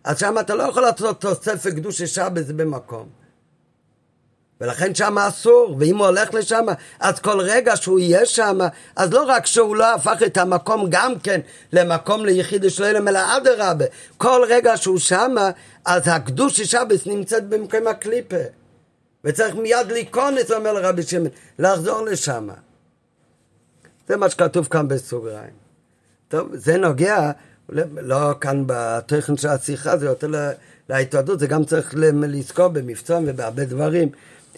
[0.04, 3.08] אז שם אתה לא יכול לעשות תוספת קדוש שבת במקום.
[4.60, 6.66] ולכן שם אסור, ואם הוא הולך לשם,
[7.00, 8.58] אז כל רגע שהוא יהיה שם,
[8.96, 11.40] אז לא רק שהוא לא הפך את המקום גם כן
[11.72, 13.84] למקום ליחיד שלם, אלא אדרבה,
[14.16, 15.34] כל רגע שהוא שם,
[15.84, 18.36] אז הקדוש שבת נמצאת במקום הקליפה.
[19.24, 21.28] וצריך מיד להיכנס, אומר לרבי שמעון,
[21.58, 22.48] לחזור לשם.
[24.08, 25.54] זה מה שכתוב כאן בסוגריים.
[26.28, 27.30] טוב, זה נוגע,
[27.68, 30.28] לא כאן בתוכן של השיחה, זה יותר
[30.88, 34.08] להתוודות, זה גם צריך לזכור במבצעים ובהרבה דברים.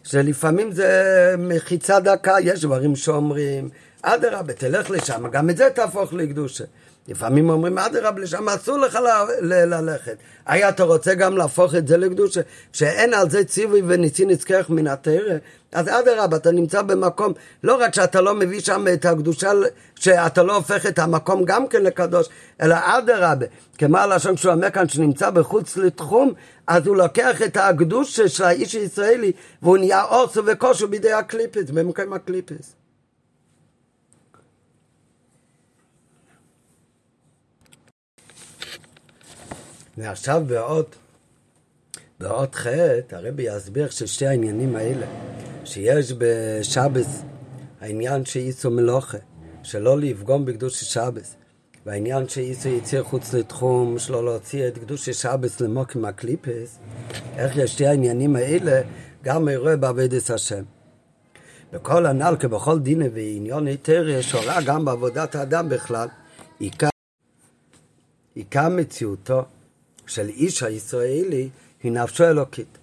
[0.04, 3.68] שלפעמים זה מחיצה דקה, יש דברים שאומרים,
[4.02, 6.64] אדרבה, תלך לשם, גם את זה תהפוך לקדושה.
[7.08, 8.98] לפעמים אומרים, אדרבה, לשם אסור לך
[9.40, 10.16] ללכת.
[10.46, 12.40] היה אתה רוצה גם להפוך את זה לקדושה,
[12.72, 15.34] שאין על זה ציווי וניסי נזכרך מן התרא,
[15.72, 19.52] אז אדרבה, אתה נמצא במקום, לא רק שאתה לא מביא שם את הקדושה,
[19.94, 22.28] שאתה לא הופך את המקום גם כן לקדוש,
[22.60, 23.46] אלא אדרבה,
[23.78, 26.32] כמו הלשון שהוא אומר כאן, שנמצא בחוץ לתחום,
[26.66, 32.12] אז הוא לוקח את הקדושה של האיש הישראלי, והוא נהיה אוסו וכושו בידי הקליפס, במקום
[32.12, 32.85] הקליפס.
[39.96, 40.86] ועכשיו בעוד,
[42.20, 42.66] בעוד ח'
[43.12, 45.06] הרבי יסביר ששתי העניינים האלה,
[45.64, 47.22] שיש בשבס
[47.80, 49.18] העניין שאיסו מלוכה,
[49.62, 51.36] שלא לפגום בקדוש שבס,
[51.86, 56.78] והעניין שאיסו יצא חוץ לתחום, שלא להוציא את קדוש שבס למוקים הקליפס,
[57.36, 58.82] איך יש שתי העניינים האלה
[59.22, 60.62] גם אירוע בעבודת השם.
[61.72, 66.08] בכל הנ"ל כבכל דין ועניון היתר יש הוראה גם בעבודת האדם בכלל.
[66.58, 66.88] עיקר,
[68.34, 69.44] עיקר מציאותו
[70.06, 71.48] של איש הישראלי
[71.82, 72.78] היא נפשו אלוקית.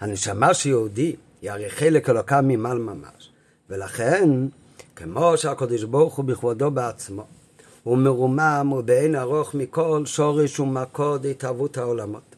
[0.00, 3.30] הנשמה שיהודי היא הרי חלק אלוקה ממעל ממש,
[3.70, 4.30] ולכן,
[4.96, 7.24] כמו שהקדוש ברוך הוא בכבודו בעצמו,
[7.82, 12.36] הוא מרומם ובאין ארוך מכל שורש ומקוד התהוות העולמות.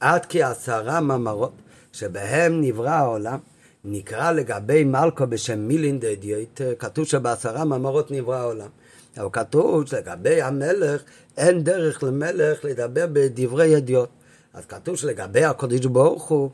[0.00, 1.52] עד כי עשרה מאמרות
[1.92, 3.38] שבהם נברא העולם,
[3.84, 8.68] נקרא לגבי מלכו בשם מילין דדיוט, כתוב שבעשרה מאמרות נברא העולם.
[9.16, 11.02] אבל כתוב שלגבי המלך
[11.36, 14.08] אין דרך למלך לדבר בדברי ידיעות.
[14.54, 16.50] אז כתוב שלגבי הקודש ברוך הוא,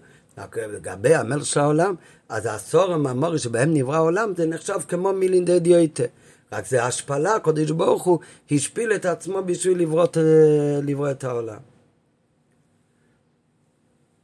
[0.57, 1.95] לגבי המלך של העולם,
[2.29, 6.03] אז העשור המאמורי שבהם נברא העולם זה נחשב כמו מילין דדיוטה.
[6.53, 8.19] רק זה השפלה, הקודש ברוך הוא
[8.51, 9.79] השפיל את עצמו בשביל
[10.83, 11.72] לברוא את העולם.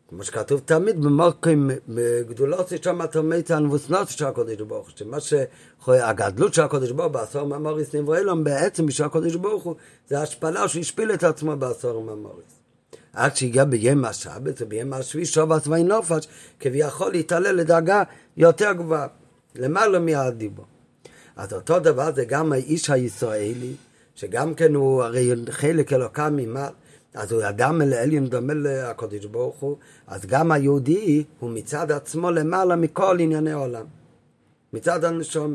[0.09, 6.62] כמו שכתוב תמיד במורקים בגדולות שם התלמיד הנבוסנות של הקודש ברוך הוא, שמה שהגדלות של
[6.62, 9.74] הקודש ברוך הוא בעשור מאמוריס נברו אלום בעצם בשביל הקודש ברוך הוא
[10.09, 12.59] זה השפלה שהוא השפיל את עצמו בעשור מאמוריס.
[13.12, 16.26] עד שהגיע ביום השבת וביום השביעי שוב עצמאי נופש
[16.60, 18.02] כביכול להתעלל לדרגה
[18.36, 19.06] יותר גבוהה
[19.55, 20.64] למעלה מהדיבור.
[21.36, 23.72] אז אותו דבר זה גם האיש הישראלי
[24.14, 26.72] שגם כן הוא הרי חלק אלוקה ממעל
[27.14, 29.76] אז הוא אדם אל עליון דומה לקודש ברוך הוא,
[30.06, 33.86] אז גם היהודי הוא מצד עצמו למעלה מכל ענייני העולם,
[34.72, 35.55] מצד הנשום.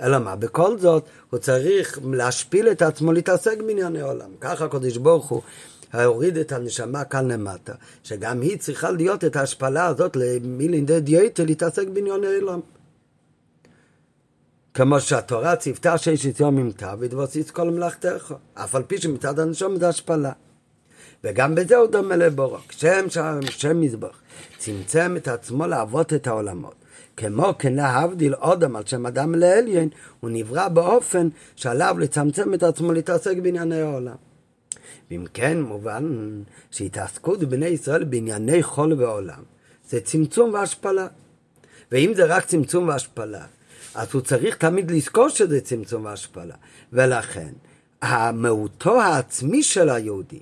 [0.00, 4.30] אלא מה, בכל זאת הוא צריך להשפיל את עצמו להתעסק בענייני העולם.
[4.40, 5.42] ככה הקודש ברוך הוא
[5.94, 7.72] הוריד את הנשמה כאן למטה,
[8.04, 12.60] שגם היא צריכה להיות את ההשפלה הזאת למילינדי דיוטה להתעסק בענייני העולם.
[14.74, 19.76] כמו שהתורה ציוותה שיש את יום ממתה ודבוסיס כל מלאכתך, אף על פי שמצד הנשום
[19.76, 20.32] זה השפלה.
[21.24, 22.72] וגם בזה הוא דומה לבורק.
[22.72, 23.04] שם
[23.48, 24.20] שם מזבח
[24.58, 26.74] צמצם את עצמו לעבוד את העולמות.
[27.16, 29.88] כמו כן להבדיל אודם על שם אדם לעליין,
[30.20, 34.14] הוא נברא באופן שעליו לצמצם את עצמו להתעסק בענייני העולם.
[35.10, 36.04] ואם כן מובן
[36.70, 39.42] שהתעסקות בני ישראל בענייני חול ועולם
[39.88, 41.06] זה צמצום והשפלה.
[41.92, 43.44] ואם זה רק צמצום והשפלה,
[43.94, 46.54] אז הוא צריך תמיד לזכור שזה צמצום והשפלה.
[46.92, 47.52] ולכן,
[48.02, 50.40] המהותו העצמי של היהודי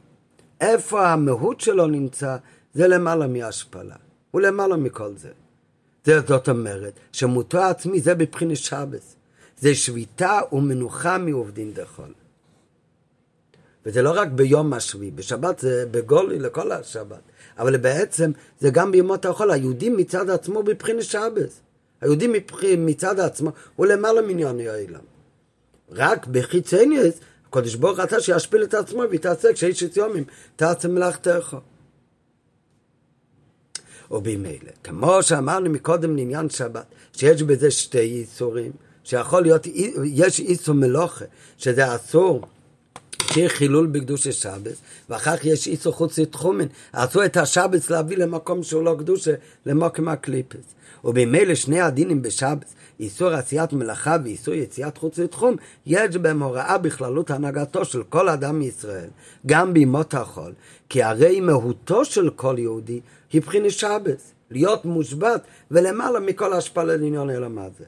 [0.61, 2.37] איפה המהות שלו נמצא,
[2.75, 3.97] זה למעלה מהשפלה.
[4.31, 5.31] הוא למעלה מכל זה.
[6.05, 9.17] זה זאת אומרת, שמותו העצמי זה בבחינת שבס.
[9.59, 12.13] זה שביתה ומנוחה מעובדין דחול.
[13.87, 17.21] וזה לא רק ביום השביעי, בשבת זה בגולי לכל השבת.
[17.59, 18.31] אבל בעצם
[18.61, 21.61] זה גם בימות החול, היהודי מצד עצמו בבחינת שבס.
[22.01, 22.29] היהודי
[22.79, 25.01] מצד עצמו הוא למעלה מענייני העולם.
[25.91, 27.15] רק בחיצניוס
[27.49, 30.25] הקדוש ברוך רצה שישפיל את עצמו ויתעסק שיש את יומים,
[30.57, 31.57] תעשה מלאכתך.
[34.11, 38.73] ובמילא, כמו שאמרנו מקודם לעניין שבת, שיש בזה שתי איסורים,
[39.05, 39.67] שיכול להיות,
[40.05, 41.25] יש איסור מלוכה,
[41.59, 42.43] שזה אסור
[43.33, 44.77] שיהיה חילול בקדוש השבס,
[45.11, 49.35] ואחר כך יש איסור חוץ לתחומן, אסור את השבס להביא למקום שהוא לא קדושה,
[49.67, 50.75] למקום הקליפס.
[51.05, 55.57] ובמילא שני הדינים בשבס, איסור עשיית מלאכה ואיסור יציאת חוץ לתחום,
[55.87, 59.09] יש בהם הוראה בכללות הנהגתו של כל אדם מישראל,
[59.47, 60.53] גם בימות החול,
[60.89, 63.01] כי הרי מהותו של כל יהודי
[63.33, 67.85] היא בחינת שבס, להיות מושבת ולמעלה מכל השפעה לעניין אלא מה זה.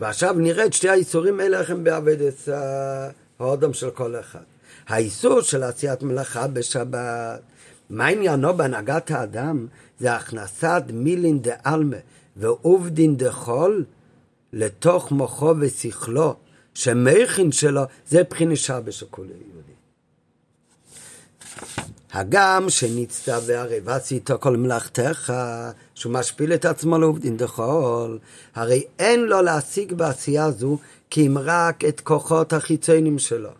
[0.00, 2.48] ועכשיו נראה את שתי האיסורים האלה איך הם בעבודת
[3.38, 4.42] האודם של כל אחד.
[4.86, 7.40] האיסור של עשיית מלאכה בשבת
[7.90, 9.66] מה עניינו בהנהגת האדם?
[10.00, 11.96] זה הכנסת מילין דה עלמה
[12.36, 13.84] ועובדין דה חול
[14.52, 16.34] לתוך מוחו ושכלו,
[16.74, 19.72] שמכין שלו זה בחינת שבש הכולי יהודי.
[22.12, 25.32] הגם שנצטווה הרי ועשיתו כל מלאכתך,
[25.94, 28.18] שהוא משפיל את עצמו לעובדין דחול,
[28.54, 30.78] הרי אין לו להשיג בעשייה זו
[31.10, 33.50] כי אם רק את כוחות החיצוניים שלו,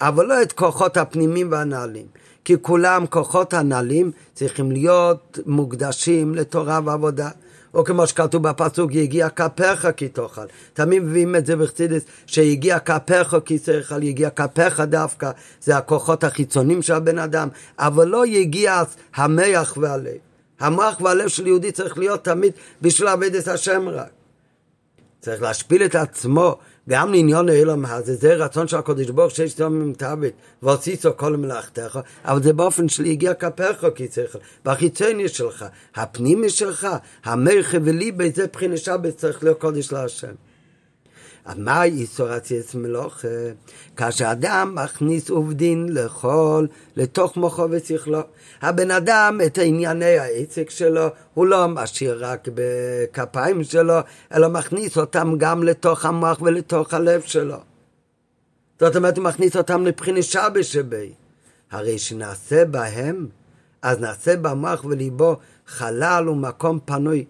[0.00, 2.06] אבל לא את כוחות הפנימיים והנעלים.
[2.44, 7.28] כי כולם כוחות הנעלים צריכים להיות מוקדשים לתורה ועבודה.
[7.74, 10.46] או כמו שכתוב בפסוק, יגיע כפיך כי תאכל.
[10.72, 15.30] תמיד מביאים את זה בחסידס, שיגיע כפיך כי תאכל, יגיע כפיך דווקא,
[15.62, 17.48] זה הכוחות החיצוניים של הבן אדם,
[17.78, 18.82] אבל לא יגיע
[19.14, 20.16] המח והלב.
[20.60, 22.52] המוח והלב של יהודי צריך להיות תמיד
[22.82, 24.10] בשביל עבודת השם רק.
[25.20, 26.58] צריך להשפיל את עצמו
[26.88, 30.30] גם לעניון האילום הזה, זה רצון של הקודש ברוך שיש לו ממתאבד,
[30.62, 36.88] ועשיתו כל מלאכתך, אבל זה באופן שלי הגיע כפיך כי צריך, בחיצוני שלך, הפנימי שלך,
[37.24, 40.32] המרחב וליבי, זה בחינת שבת להיות קודש להשם.
[41.44, 43.28] אז מה איסור עציץ מלוכה?
[43.96, 46.66] כאשר אדם מכניס עובדין לכל,
[46.96, 48.20] לתוך מוחו ושכלו.
[48.62, 53.94] הבן אדם, את ענייני העסק שלו, הוא לא משאיר רק בכפיים שלו,
[54.34, 57.56] אלא מכניס אותם גם לתוך המוח ולתוך הלב שלו.
[58.80, 61.12] זאת אומרת, הוא מכניס אותם לבחינת שבי שבי.
[61.70, 63.26] הרי שנעשה בהם,
[63.82, 67.24] אז נעשה במוח וליבו חלל ומקום פנוי.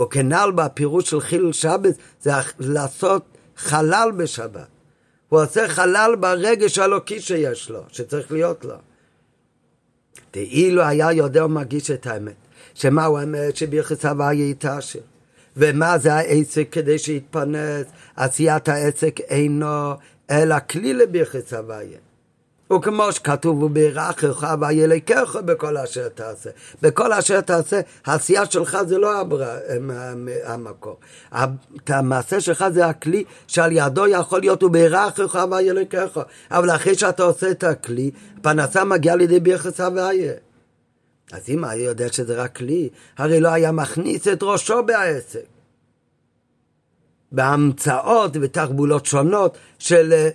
[0.00, 4.66] וכנ"ל בפירוש של חילול שבת, זה לעשות חלל בשבת.
[5.28, 8.74] הוא עושה חלל ברגש האלוקי שיש לו, שצריך להיות לו.
[10.34, 12.34] ואילו היה יודע ומרגיש את האמת,
[12.74, 15.00] שמהו האמת שביחס הוויה יתעשר.
[15.56, 17.86] ומה זה העסק כדי שיתפרנס?
[18.16, 19.94] עשיית העסק אינו
[20.30, 21.98] אלא כלי לביחס הוויה.
[22.72, 26.50] וכמו שכתוב, ובירכך וילקח בכל אשר תעשה.
[26.82, 29.20] בכל אשר תעשה, העשייה שלך זה לא
[30.44, 30.96] המקור.
[31.86, 36.18] המעשה שלך זה הכלי שעל ידו יכול להיות ובירכך וילקח.
[36.50, 38.10] אבל אחרי שאתה עושה את הכלי,
[38.42, 40.32] פרנסה מגיעה לידי ביחס הוויה.
[41.32, 42.88] אז אם היה יודע שזה רק כלי,
[43.18, 45.40] הרי לא היה מכניס את ראשו בעסק.
[47.32, 50.28] בהמצאות ותחבולות שונות של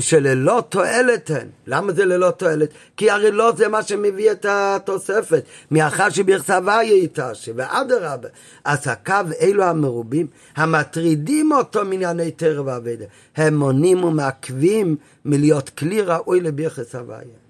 [0.00, 1.48] שללא תועלת הן.
[1.66, 2.68] למה זה ללא תועלת?
[2.96, 5.44] כי הרי לא זה מה שמביא את התוספת.
[5.70, 8.28] מאחר שבכסבה ייטש, ואדרבה.
[8.64, 10.26] עסקיו אלו המרובים,
[10.56, 13.04] המטרידים אותו מענייני תרא ואבדה.
[13.36, 17.45] הם מונים ומעכבים מלהיות כלי ראוי לביחס הוויה.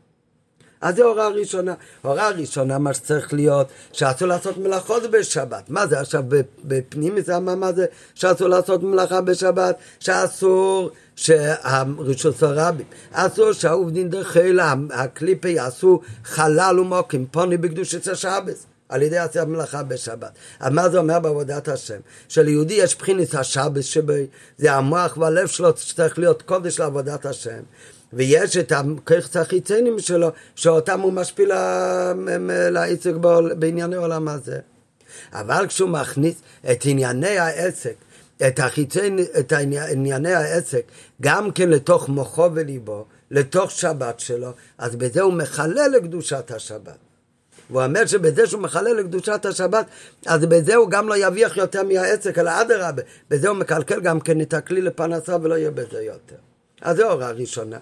[0.80, 1.74] אז זו הוראה ראשונה.
[2.02, 5.70] הוראה ראשונה, מה שצריך להיות, שאסור לעשות מלאכות בשבת.
[5.70, 6.22] מה זה עכשיו
[6.64, 9.76] בפנים זה מה זה שאסור לעשות מלאכה בשבת?
[10.00, 10.90] שאסור...
[11.16, 18.66] שהרשות הרבים, אסור שהעובדין דחילה, הקליפי יעשו חלל ומוקים, פוני בקדושת השבס.
[18.88, 20.30] על ידי עשיית מלאכה בשבת.
[20.60, 22.00] אז מה זה אומר בעבודת השם?
[22.28, 24.26] שליהודי יש בחינס השבס שבי,
[24.58, 27.60] זה המוח והלב שלו שצריך להיות קודש לעבודת השם.
[28.12, 31.52] ויש את הכיכס החיציינים שלו, שאותם הוא משפיל
[32.70, 33.12] לעסק
[33.58, 34.58] בענייני עולם הזה.
[35.32, 36.34] אבל כשהוא מכניס
[36.70, 37.94] את ענייני העסק
[38.48, 39.00] את, החיצי,
[39.38, 40.82] את ענייני העסק
[41.22, 46.96] גם כן לתוך מוחו וליבו, לתוך שבת שלו, אז בזה הוא מחלל לקדושת השבת.
[47.70, 49.86] והוא אומר שבזה שהוא מחלל לקדושת השבת,
[50.26, 54.40] אז בזה הוא גם לא יביח יותר מהעסק, אלא אדרבה, בזה הוא מקלקל גם כן
[54.40, 56.36] את הכלי לפרנסה ולא יהיה בזה יותר.
[56.80, 57.78] אז זו הוראה ראשונה.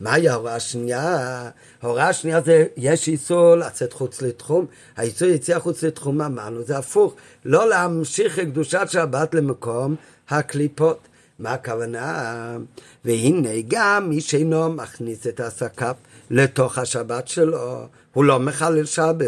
[0.00, 1.50] מהי ההוראה השנייה?
[1.82, 4.66] ההוראה השנייה זה, יש איסור לצאת חוץ לתחום.
[4.96, 7.14] האיסור יציאה חוץ לתחום, אמרנו, זה הפוך.
[7.44, 9.96] לא להמשיך את קדושת שבת למקום
[10.28, 10.98] הקליפות.
[11.38, 12.56] מה הכוונה?
[13.04, 15.94] והנה גם מי שאינו מכניס את עסקיו
[16.30, 19.26] לתוך השבת שלו, הוא לא מחלל שבת,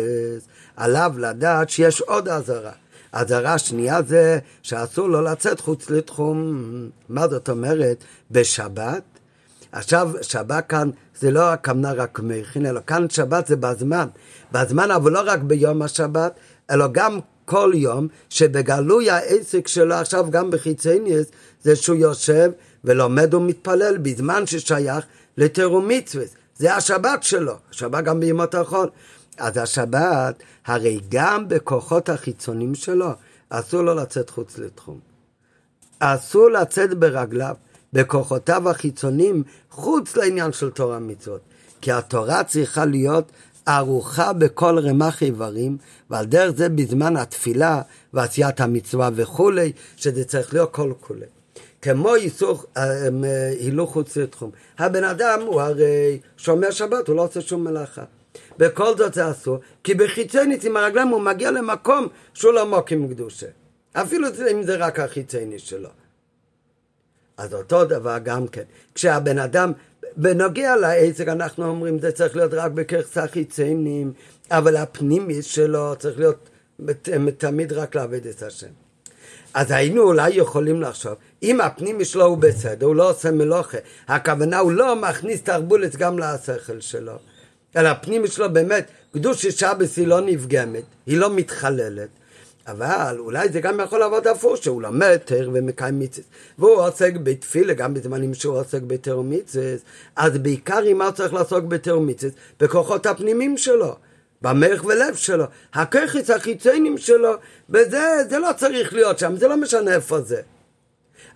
[0.76, 2.72] עליו לדעת שיש עוד אזהרה.
[3.12, 6.64] אזהרה שנייה זה שאסור לו לצאת חוץ לתחום.
[7.08, 8.04] מה זאת אומרת?
[8.30, 9.02] בשבת
[9.72, 10.90] עכשיו, שבת כאן
[11.20, 14.08] זה לא הכוונה רק מכין, אלא כאן שבת זה בזמן.
[14.52, 16.32] בזמן, אבל לא רק ביום השבת,
[16.70, 21.26] אלא גם כל יום, שבגלוי העסק שלו עכשיו גם בחיצניאס,
[21.62, 22.50] זה שהוא יושב
[22.84, 25.04] ולומד ומתפלל בזמן ששייך
[25.36, 26.24] לתיאום מצווה.
[26.56, 28.88] זה השבת שלו, השבת גם בימות החול.
[29.38, 33.10] אז השבת, הרי גם בכוחות החיצונים שלו,
[33.48, 35.00] אסור לו לצאת חוץ לתחום.
[35.98, 37.54] אסור לצאת ברגליו.
[37.92, 41.40] בכוחותיו החיצוניים חוץ לעניין של תורה מצוות.
[41.80, 43.32] כי התורה צריכה להיות
[43.66, 45.76] ערוכה בכל רמ"ח איברים,
[46.10, 47.82] ועל דרך זה בזמן התפילה
[48.12, 51.26] ועשיית המצווה וכולי, שזה צריך להיות כל כולי.
[51.82, 54.50] כמו איסור אה, אה, הילוך חוץ לתחום.
[54.78, 58.04] הבן אדם הוא הרי שומר שבת, הוא לא עושה שום מלאכה.
[58.58, 63.46] בכל זאת זה אסור, כי בחיצונית עם הרגליים הוא מגיע למקום שהוא לא מוקים קדושה.
[63.92, 65.88] אפילו אם זה רק החיצוני שלו.
[67.36, 68.62] אז אותו דבר גם כן.
[68.94, 69.72] כשהבן אדם,
[70.16, 74.12] בנוגע לעסק, אנחנו אומרים, זה צריך להיות רק בכרסה חיציינים,
[74.50, 76.48] אבל הפנימי שלו צריך להיות
[77.38, 78.66] תמיד רק לעבד את השם.
[79.54, 83.78] אז היינו אולי יכולים לחשוב, אם הפנימי שלו הוא בסדר, הוא לא עושה מלוכה,
[84.08, 87.12] הכוונה הוא לא מכניס תרבולת גם לשכל שלו,
[87.76, 92.08] אלא הפנימי שלו באמת, קדוש שבס היא לא נפגמת, היא לא מתחללת,
[92.66, 96.26] אבל אולי זה גם יכול לעבוד הפוך, שהוא לומד תר ומקיים מצווה.
[96.58, 99.74] והוא עוסק בתפילה, גם בזמנים שהוא עוסק בתר ומצווה.
[100.16, 102.32] אז בעיקר עם מה צריך לעסוק בתר ומצווה?
[102.60, 103.96] בכוחות הפנימיים שלו.
[104.42, 105.44] במח ולב שלו,
[105.74, 107.32] הככס החיציינים שלו,
[107.70, 110.40] וזה זה לא צריך להיות שם, זה לא משנה איפה זה.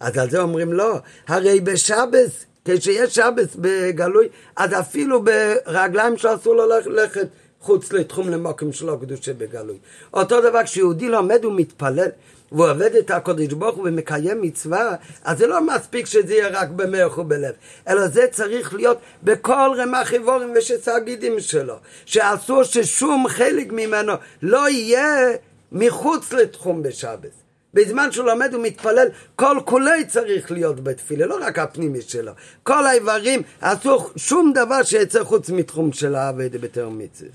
[0.00, 0.98] אז על זה אומרים לא,
[1.28, 7.26] הרי בשבס, כשיש שבס בגלוי, אז אפילו ברגליים שלו אסור לו ללכת
[7.60, 9.78] חוץ לתחום למוקם שלו קדושה בגלוי.
[10.14, 12.08] אותו דבר כשיהודי לומד ומתפלל,
[12.52, 16.68] והוא עובד את הקודש ברוך הוא ומקיים מצווה, אז זה לא מספיק שזה יהיה רק
[16.68, 17.54] במח ובלב,
[17.88, 21.74] אלא זה צריך להיות בכל רמ"ח איבורים ושסגידים שלו,
[22.04, 24.12] שאסור ששום חלק ממנו
[24.42, 25.30] לא יהיה
[25.72, 27.45] מחוץ לתחום בשבת.
[27.76, 32.32] בזמן שהוא לומד ומתפלל, כל כולי צריך להיות בתפילה, לא רק הפנימי שלו.
[32.62, 37.30] כל האיברים, אסור שום דבר שיצא חוץ מתחום של העבד בתר מצווה.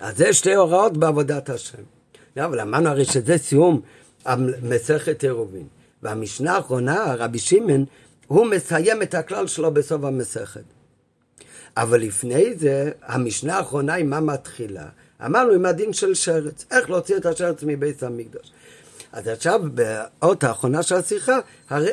[0.00, 1.82] אז זה שתי הוראות בעבודת השם.
[2.36, 3.80] לא, אבל אמרנו הרי שזה סיום
[4.62, 5.66] מסכת עירובין.
[6.02, 7.84] והמשנה האחרונה, רבי שמעון,
[8.26, 10.64] הוא מסיים את הכלל שלו בסוף המסכת.
[11.76, 14.86] אבל לפני זה, המשנה האחרונה עם מה מתחילה?
[15.26, 18.52] אמרנו עם הדין של שרץ, איך להוציא את השרץ מבית המקדוש.
[19.12, 21.38] אז עכשיו, באות האחרונה של השיחה,
[21.70, 21.90] הרי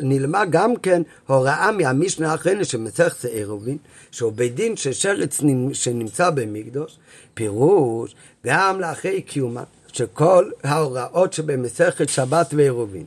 [0.00, 3.78] נלמד גם כן הוראה מהמשנה האחרונה של מסכת עירובין,
[4.10, 5.40] שהוא בית דין של שרץ
[5.72, 6.98] שנמצא במקדוש,
[7.34, 8.14] פירוש
[8.46, 13.04] גם לאחרי קיומה, שכל ההוראות שבמסכת שבת ועירובין,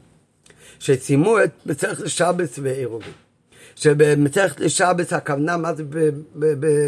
[0.79, 3.13] שסיימו את מסכת שבת ועירובין,
[3.78, 5.84] שבמסכת שבת הכוונה, מה זה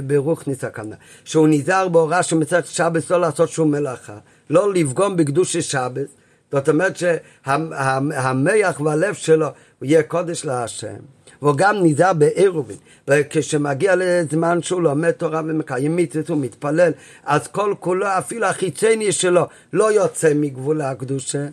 [0.07, 0.95] ברוכניס הכוונה?
[1.24, 4.18] שהוא נזהר בהוראה של מסכת שבת לא לעשות שום מלאכה,
[4.49, 6.07] לא לפגום בקדוש שבת,
[6.52, 9.48] זאת אומרת שהמח והלב שלו
[9.82, 10.95] יהיה קודש להשם.
[11.41, 12.78] והוא גם נזהר בעירובין.
[13.07, 16.91] וכשמגיע לזמן שהוא לומד תורה ומקיים מצוות ומתפלל,
[17.26, 21.48] אז כל כולו, אפילו החיצני שלו, לא יוצא מגבול הקדושה.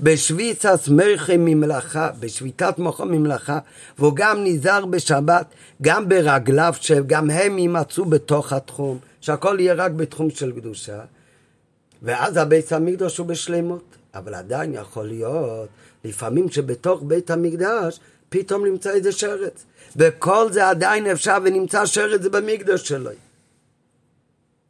[0.00, 3.58] בשביתת מרחי ממלאכה, בשביתת מוחו ממלאכה,
[3.98, 5.46] והוא גם נזהר בשבת,
[5.82, 11.00] גם ברגליו, שגם הם יימצאו בתוך התחום, שהכל יהיה רק בתחום של קדושה.
[12.02, 13.92] ואז הבית המקדוש הוא בשלמות.
[14.14, 15.68] אבל עדיין יכול להיות,
[16.04, 19.64] לפעמים שבתוך בית המקדש פתאום נמצא איזה שרץ.
[19.96, 23.10] וכל זה עדיין אפשר ונמצא שרץ במקדש שלו.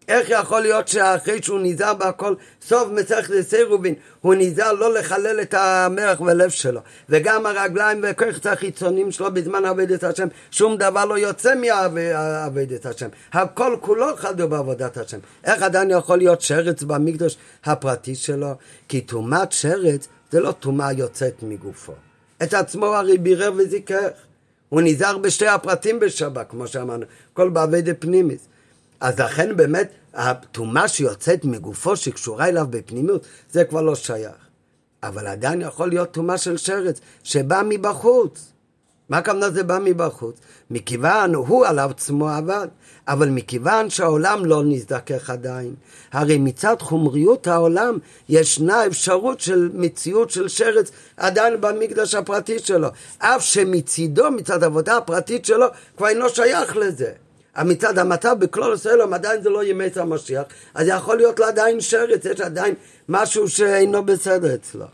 [0.08, 5.54] איך יכול להיות שאחרי שהוא נזהר בהכל, סוף מסכת לסירובין, הוא נזהר לא לחלל את
[5.54, 11.54] המרח והלב שלו, וגם הרגליים וכוחת החיצונים שלו בזמן עבודת השם, שום דבר לא יוצא
[11.54, 15.18] מעבודת השם, הכל כולו חדו בעבודת השם.
[15.44, 18.54] איך עדיין יכול להיות שרץ במקדוש הפרטי שלו?
[18.88, 21.92] כי טומאת שרץ זה לא טומאה יוצאת מגופו.
[22.42, 24.08] את עצמו הרי בירר וזיכך.
[24.68, 28.48] הוא נזהר בשתי הפרטים בשבת, כמו שאמרנו, כל בעבודת פנימיס.
[29.02, 34.34] אז לכן באמת הטומאה שיוצאת מגופו שקשורה אליו בפנימיות, זה כבר לא שייך.
[35.02, 38.52] אבל עדיין יכול להיות טומאה של שרץ שבא מבחוץ.
[39.08, 40.36] מה הכוונה זה בא מבחוץ?
[40.70, 42.68] מכיוון הוא על עצמו עבד,
[43.08, 45.74] אבל מכיוון שהעולם לא נזדכך עדיין,
[46.12, 47.98] הרי מצד חומריות העולם
[48.28, 52.88] ישנה אפשרות של מציאות של שרץ עדיין במקדש הפרטי שלו,
[53.18, 55.66] אף שמצידו, מצד העבודה הפרטית שלו,
[55.96, 57.12] כבר אינו שייך לזה.
[57.58, 60.42] מצד המצב בכלול סלום עדיין זה לא ימי המשיח,
[60.74, 62.74] אז יכול להיות לו עדיין שרץ, יש עדיין
[63.08, 64.86] משהו שאינו בסדר אצלו.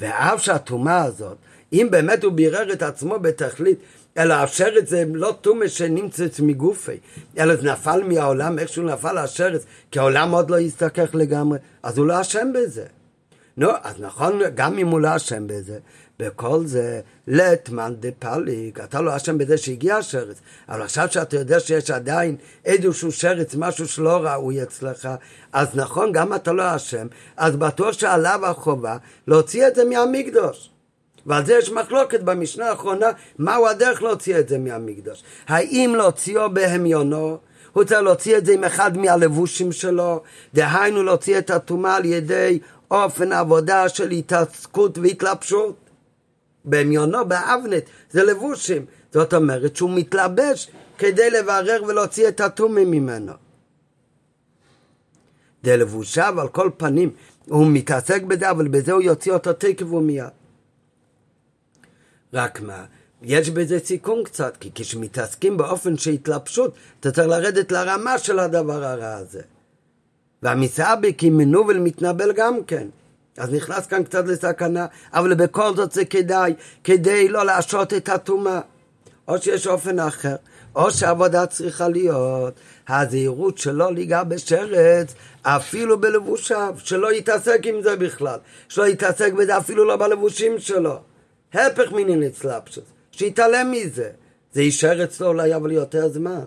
[0.00, 1.36] ואף שהטומאה הזאת,
[1.72, 3.78] אם באמת הוא בירר את עצמו בתכלית,
[4.18, 6.98] אלא השרץ זה לא טומאה שנמצאת מגופי,
[7.38, 12.06] אלא זה נפל מהעולם, איכשהו נפל השרץ, כי העולם עוד לא יסתכך לגמרי, אז הוא
[12.06, 12.84] לא אשם בזה.
[13.56, 15.78] נו, אז נכון, גם אם הוא לא אשם בזה,
[16.22, 21.60] וכל זה לטמן דה פליק, אתה לא אשם בזה שהגיע השרץ, אבל עכשיו שאתה יודע
[21.60, 25.08] שיש עדיין איזשהו שרץ, משהו שלא ראוי אצלך,
[25.52, 28.96] אז נכון, גם אתה לא אשם, אז בטוח שעליו החובה
[29.26, 30.70] להוציא את זה מהמקדוש.
[31.26, 33.06] ועל זה יש מחלוקת במשנה האחרונה,
[33.38, 35.22] מהו הדרך להוציא את זה מהמקדוש.
[35.48, 37.38] האם להוציאו בהמיונו,
[37.72, 40.22] הוא צריך להוציא את זה עם אחד מהלבושים שלו,
[40.54, 42.58] דהיינו להוציא את הטומאה על ידי
[42.90, 45.82] אופן עבודה של התעסקות והתלבשות.
[46.64, 48.86] בהמיונו, באבנט, זה לבושים.
[49.12, 53.32] זאת אומרת שהוא מתלבש כדי לברר ולהוציא את הטומי ממנו.
[55.62, 57.10] זה לבושיו על כל פנים,
[57.48, 60.24] הוא מתעסק בזה, אבל בזה הוא יוציא אותו תקף ומיד.
[62.34, 62.84] רק מה,
[63.22, 68.84] יש בזה סיכון קצת, כי כשמתעסקים באופן של התלבשות, אתה צריך לרדת לרמה של הדבר
[68.84, 69.42] הרע הזה.
[70.42, 72.88] והמסעבק מנובל מתנבל גם כן.
[73.36, 76.54] אז נכנס כאן קצת לסכנה, אבל בכל זאת זה כדאי,
[76.84, 78.60] כדי לא להשעות את הטומאה.
[79.28, 80.36] או שיש אופן אחר,
[80.74, 82.54] או שהעבודה צריכה להיות
[82.88, 88.38] הזהירות שלא ליגע בשרץ, אפילו בלבושיו, שלא יתעסק עם זה בכלל,
[88.68, 90.98] שלא יתעסק בזה אפילו לא בלבושים שלו.
[91.52, 94.10] הפך מינין אצלפשוס, שיתעלם מזה.
[94.52, 96.44] זה יישאר אצלו אולי אבל יותר זמן.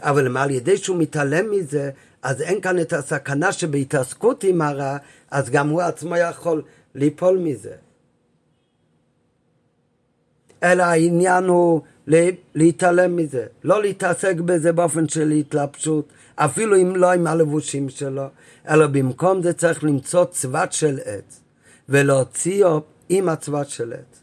[0.00, 1.90] אבל מה, על ידי שהוא מתעלם מזה,
[2.22, 4.96] אז אין כאן את הסכנה שבהתעסקות עם הרע,
[5.30, 6.62] אז גם הוא עצמו יכול
[6.94, 7.74] ליפול מזה.
[10.62, 11.80] אלא העניין הוא
[12.54, 18.26] להתעלם מזה, לא להתעסק בזה באופן של התלבשות, אפילו אם לא עם הלבושים שלו,
[18.68, 21.40] אלא במקום זה צריך למצוא צבת של עץ
[21.88, 24.20] ולהוציאו עם הצבת של עץ.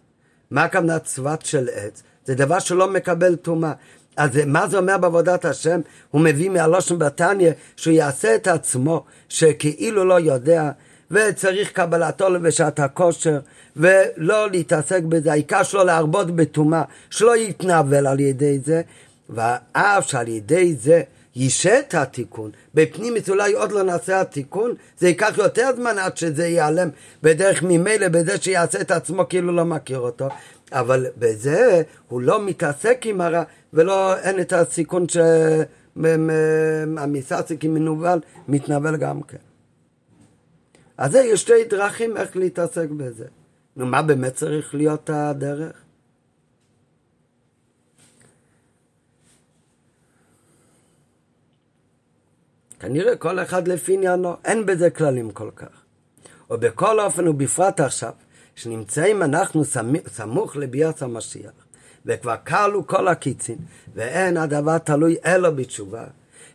[0.51, 2.03] מה הכוונה צבת של עץ?
[2.25, 3.73] זה דבר שלא מקבל טומאה.
[4.17, 5.81] אז מה זה אומר בעבודת השם?
[6.11, 10.71] הוא מביא מהלושן בתניא שהוא יעשה את עצמו שכאילו לא יודע
[11.11, 13.39] וצריך קבלתו לבשעת הכושר
[13.75, 18.81] ולא להתעסק בזה, העיקר שלא להרבות בטומאה, שלא יתנבל על ידי זה,
[19.29, 21.01] ואף שעל ידי זה
[21.35, 26.47] יישה את התיקון, בפנימית אולי עוד לא נעשה התיקון, זה ייקח יותר זמן עד שזה
[26.47, 26.89] ייעלם
[27.23, 30.27] בדרך ממילא, בזה שיעשה את עצמו כאילו לא מכיר אותו,
[30.71, 33.43] אבל בזה הוא לא מתעסק עם הרע,
[33.73, 35.05] ולא, אין את הסיכון
[35.95, 39.37] שהמיססיק מנוול, מתנבל גם כן.
[40.97, 43.25] אז זה יש שתי דרכים איך להתעסק בזה.
[43.75, 45.84] נו, מה באמת צריך להיות הדרך?
[52.85, 55.83] כנראה כל אחד לפי עניינו, אין בזה כללים כל כך.
[56.49, 58.11] ובכל אופן ובפרט עכשיו,
[58.55, 59.63] שנמצאים אנחנו
[60.07, 61.51] סמוך לביאת המשיח,
[62.05, 63.57] וכבר כלו כל הקיצין,
[63.95, 66.03] ואין הדבר תלוי אלא בתשובה,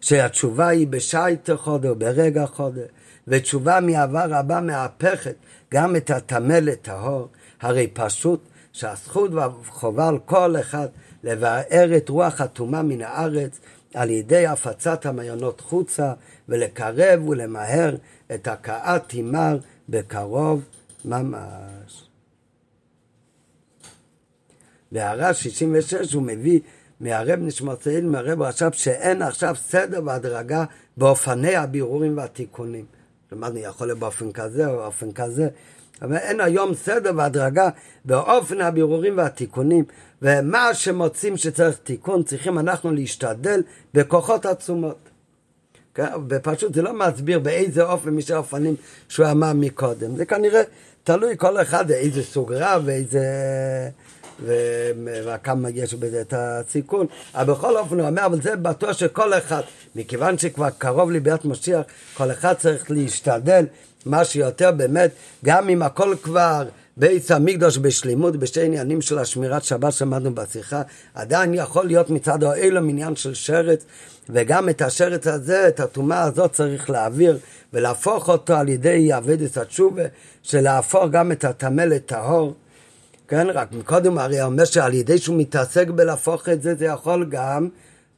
[0.01, 2.81] שהתשובה היא בשייט חודו, ברגע חודו,
[3.29, 5.35] ותשובה מעבר רבה מהפכת
[5.75, 7.29] גם את הטמא לטהור,
[7.61, 8.41] הרי פשוט
[8.73, 10.87] שהזכות והחובה על כל אחד
[11.25, 13.61] לבאר את רוח הטומאה מן הארץ
[13.95, 16.13] על ידי הפצת המעיינות חוצה
[16.49, 17.97] ולקרב ולמהר
[18.35, 19.59] את הכאת תימר
[19.89, 20.63] בקרוב
[21.05, 22.09] ממש.
[24.93, 26.61] בהערה 66 הוא מביא
[27.01, 30.65] מהרב נשמתיאל, מהרב רש"ב, שאין עכשיו סדר והדרגה
[30.97, 32.85] באופני הבירורים והתיקונים.
[33.33, 35.49] למדנו יכול להיות באופן כזה או באופן כזה,
[36.03, 37.69] אבל אין היום סדר והדרגה
[38.05, 39.85] באופן הבירורים והתיקונים,
[40.23, 43.63] ומה שמוצאים שצריך תיקון, צריכים אנחנו להשתדל
[43.95, 44.99] בכוחות עצומות.
[45.95, 46.07] כן?
[46.29, 48.75] ופשוט זה לא מסביר באיזה אופן משל האופנים
[49.09, 50.63] שהוא אמר מקודם, זה כנראה
[51.05, 53.21] תלוי כל אחד איזה סוג רב ואיזה...
[55.05, 57.07] וכמה יש בזה את הסיכון.
[57.35, 59.61] אבל בכל אופן הוא אומר, אבל זה בטוח שכל אחד,
[59.97, 61.83] מכיוון שכבר קרוב לביאת משיח,
[62.15, 63.65] כל אחד צריך להשתדל
[64.07, 65.11] מה שיותר באמת,
[65.45, 66.65] גם אם הכל כבר
[66.97, 70.83] בית המקדוש בשלימות, בשתי עניינים של השמירת שבת שמענו בשיחה,
[71.15, 73.85] עדיין יכול להיות מצד האלו עניין של שרץ,
[74.29, 77.39] וגם את השרץ הזה, את הטומאה הזאת צריך להעביר
[77.73, 80.03] ולהפוך אותו על ידי אבדת התשובה,
[80.43, 82.55] שלהפוך גם את הטמא לטהור.
[83.29, 87.69] כן, רק מקודם הרי אומר שעל ידי שהוא מתעסק בלהפוך את זה, זה יכול גם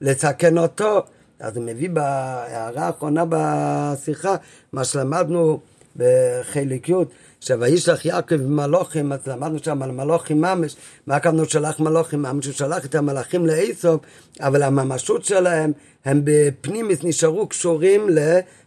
[0.00, 1.02] לסכן אותו.
[1.40, 4.36] אז הוא מביא בהערה האחרונה בשיחה,
[4.72, 5.60] מה שלמדנו
[5.96, 6.94] בחלק י',
[7.40, 12.46] שוישלח יעקב מלוכים, אז למדנו שם על מלוכים ממש, מה הכוונו שלח מלוכים ממש?
[12.46, 14.00] הוא שלח את המלאכים לאיסוף,
[14.40, 15.72] אבל הממשות שלהם,
[16.04, 18.08] הם בפנימיס נשארו קשורים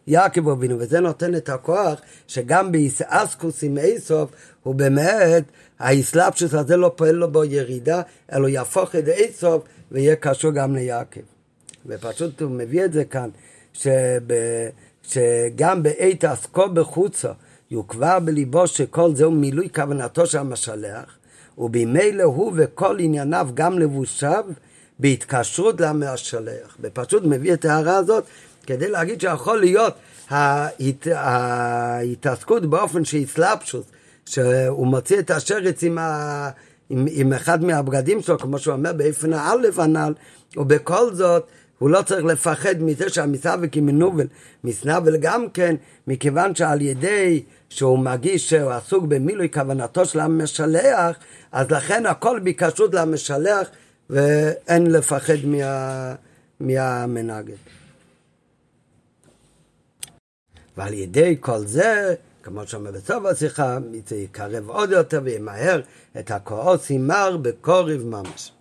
[0.08, 4.32] ליעקב אבינו, וזה נותן את הכוח שגם באיסאסקוס עם איסוף,
[4.64, 5.44] הוא באמת,
[5.80, 8.02] האסלאפשוס הזה לא פועל לו בו ירידה,
[8.34, 11.22] אלא יהפוך את איסוף ויהיה קשור גם ליעקב.
[11.86, 13.30] ופשוט הוא מביא את זה כאן,
[13.74, 14.22] שב,
[15.10, 17.30] שגם בעת עסקו בחוצו,
[17.72, 21.18] יוקבע בליבו שכל זהו מילוי כוונתו של המשלח,
[21.58, 24.46] ובמילא הוא וכל ענייניו, גם לבושיו,
[25.00, 26.78] בהתקשרות למשלח.
[26.82, 28.24] ופשוט מביא את ההערה הזאת
[28.66, 29.94] כדי להגיד שיכול להיות
[30.30, 31.08] ההת...
[31.14, 33.86] ההתעסקות באופן של אסלאפשוס,
[34.26, 36.50] שהוא מוציא את השרץ עם, ה...
[36.90, 40.14] עם, עם אחד מהבגדים שלו, כמו שהוא אומר באופן האלף הנ"ל,
[40.58, 41.48] ובכל זאת
[41.80, 44.28] הוא לא צריך לפחד מזה שהמסאבק עם מנובל,
[44.64, 45.76] מסנבל גם כן,
[46.08, 51.18] מכיוון שעל ידי שהוא מרגיש שהוא עסוק במילוי כוונתו של המשלח,
[51.52, 53.68] אז לכן הכל ביקשות למשלח
[54.10, 56.16] ואין לפחד מה,
[56.60, 57.56] מהמנגד.
[60.78, 63.78] ועל ידי כל זה, כמו שאומר בסוף השיחה,
[64.08, 65.82] זה יקרב עוד יותר וימהר
[66.20, 68.55] את הכועס ימר בקוריב ממש.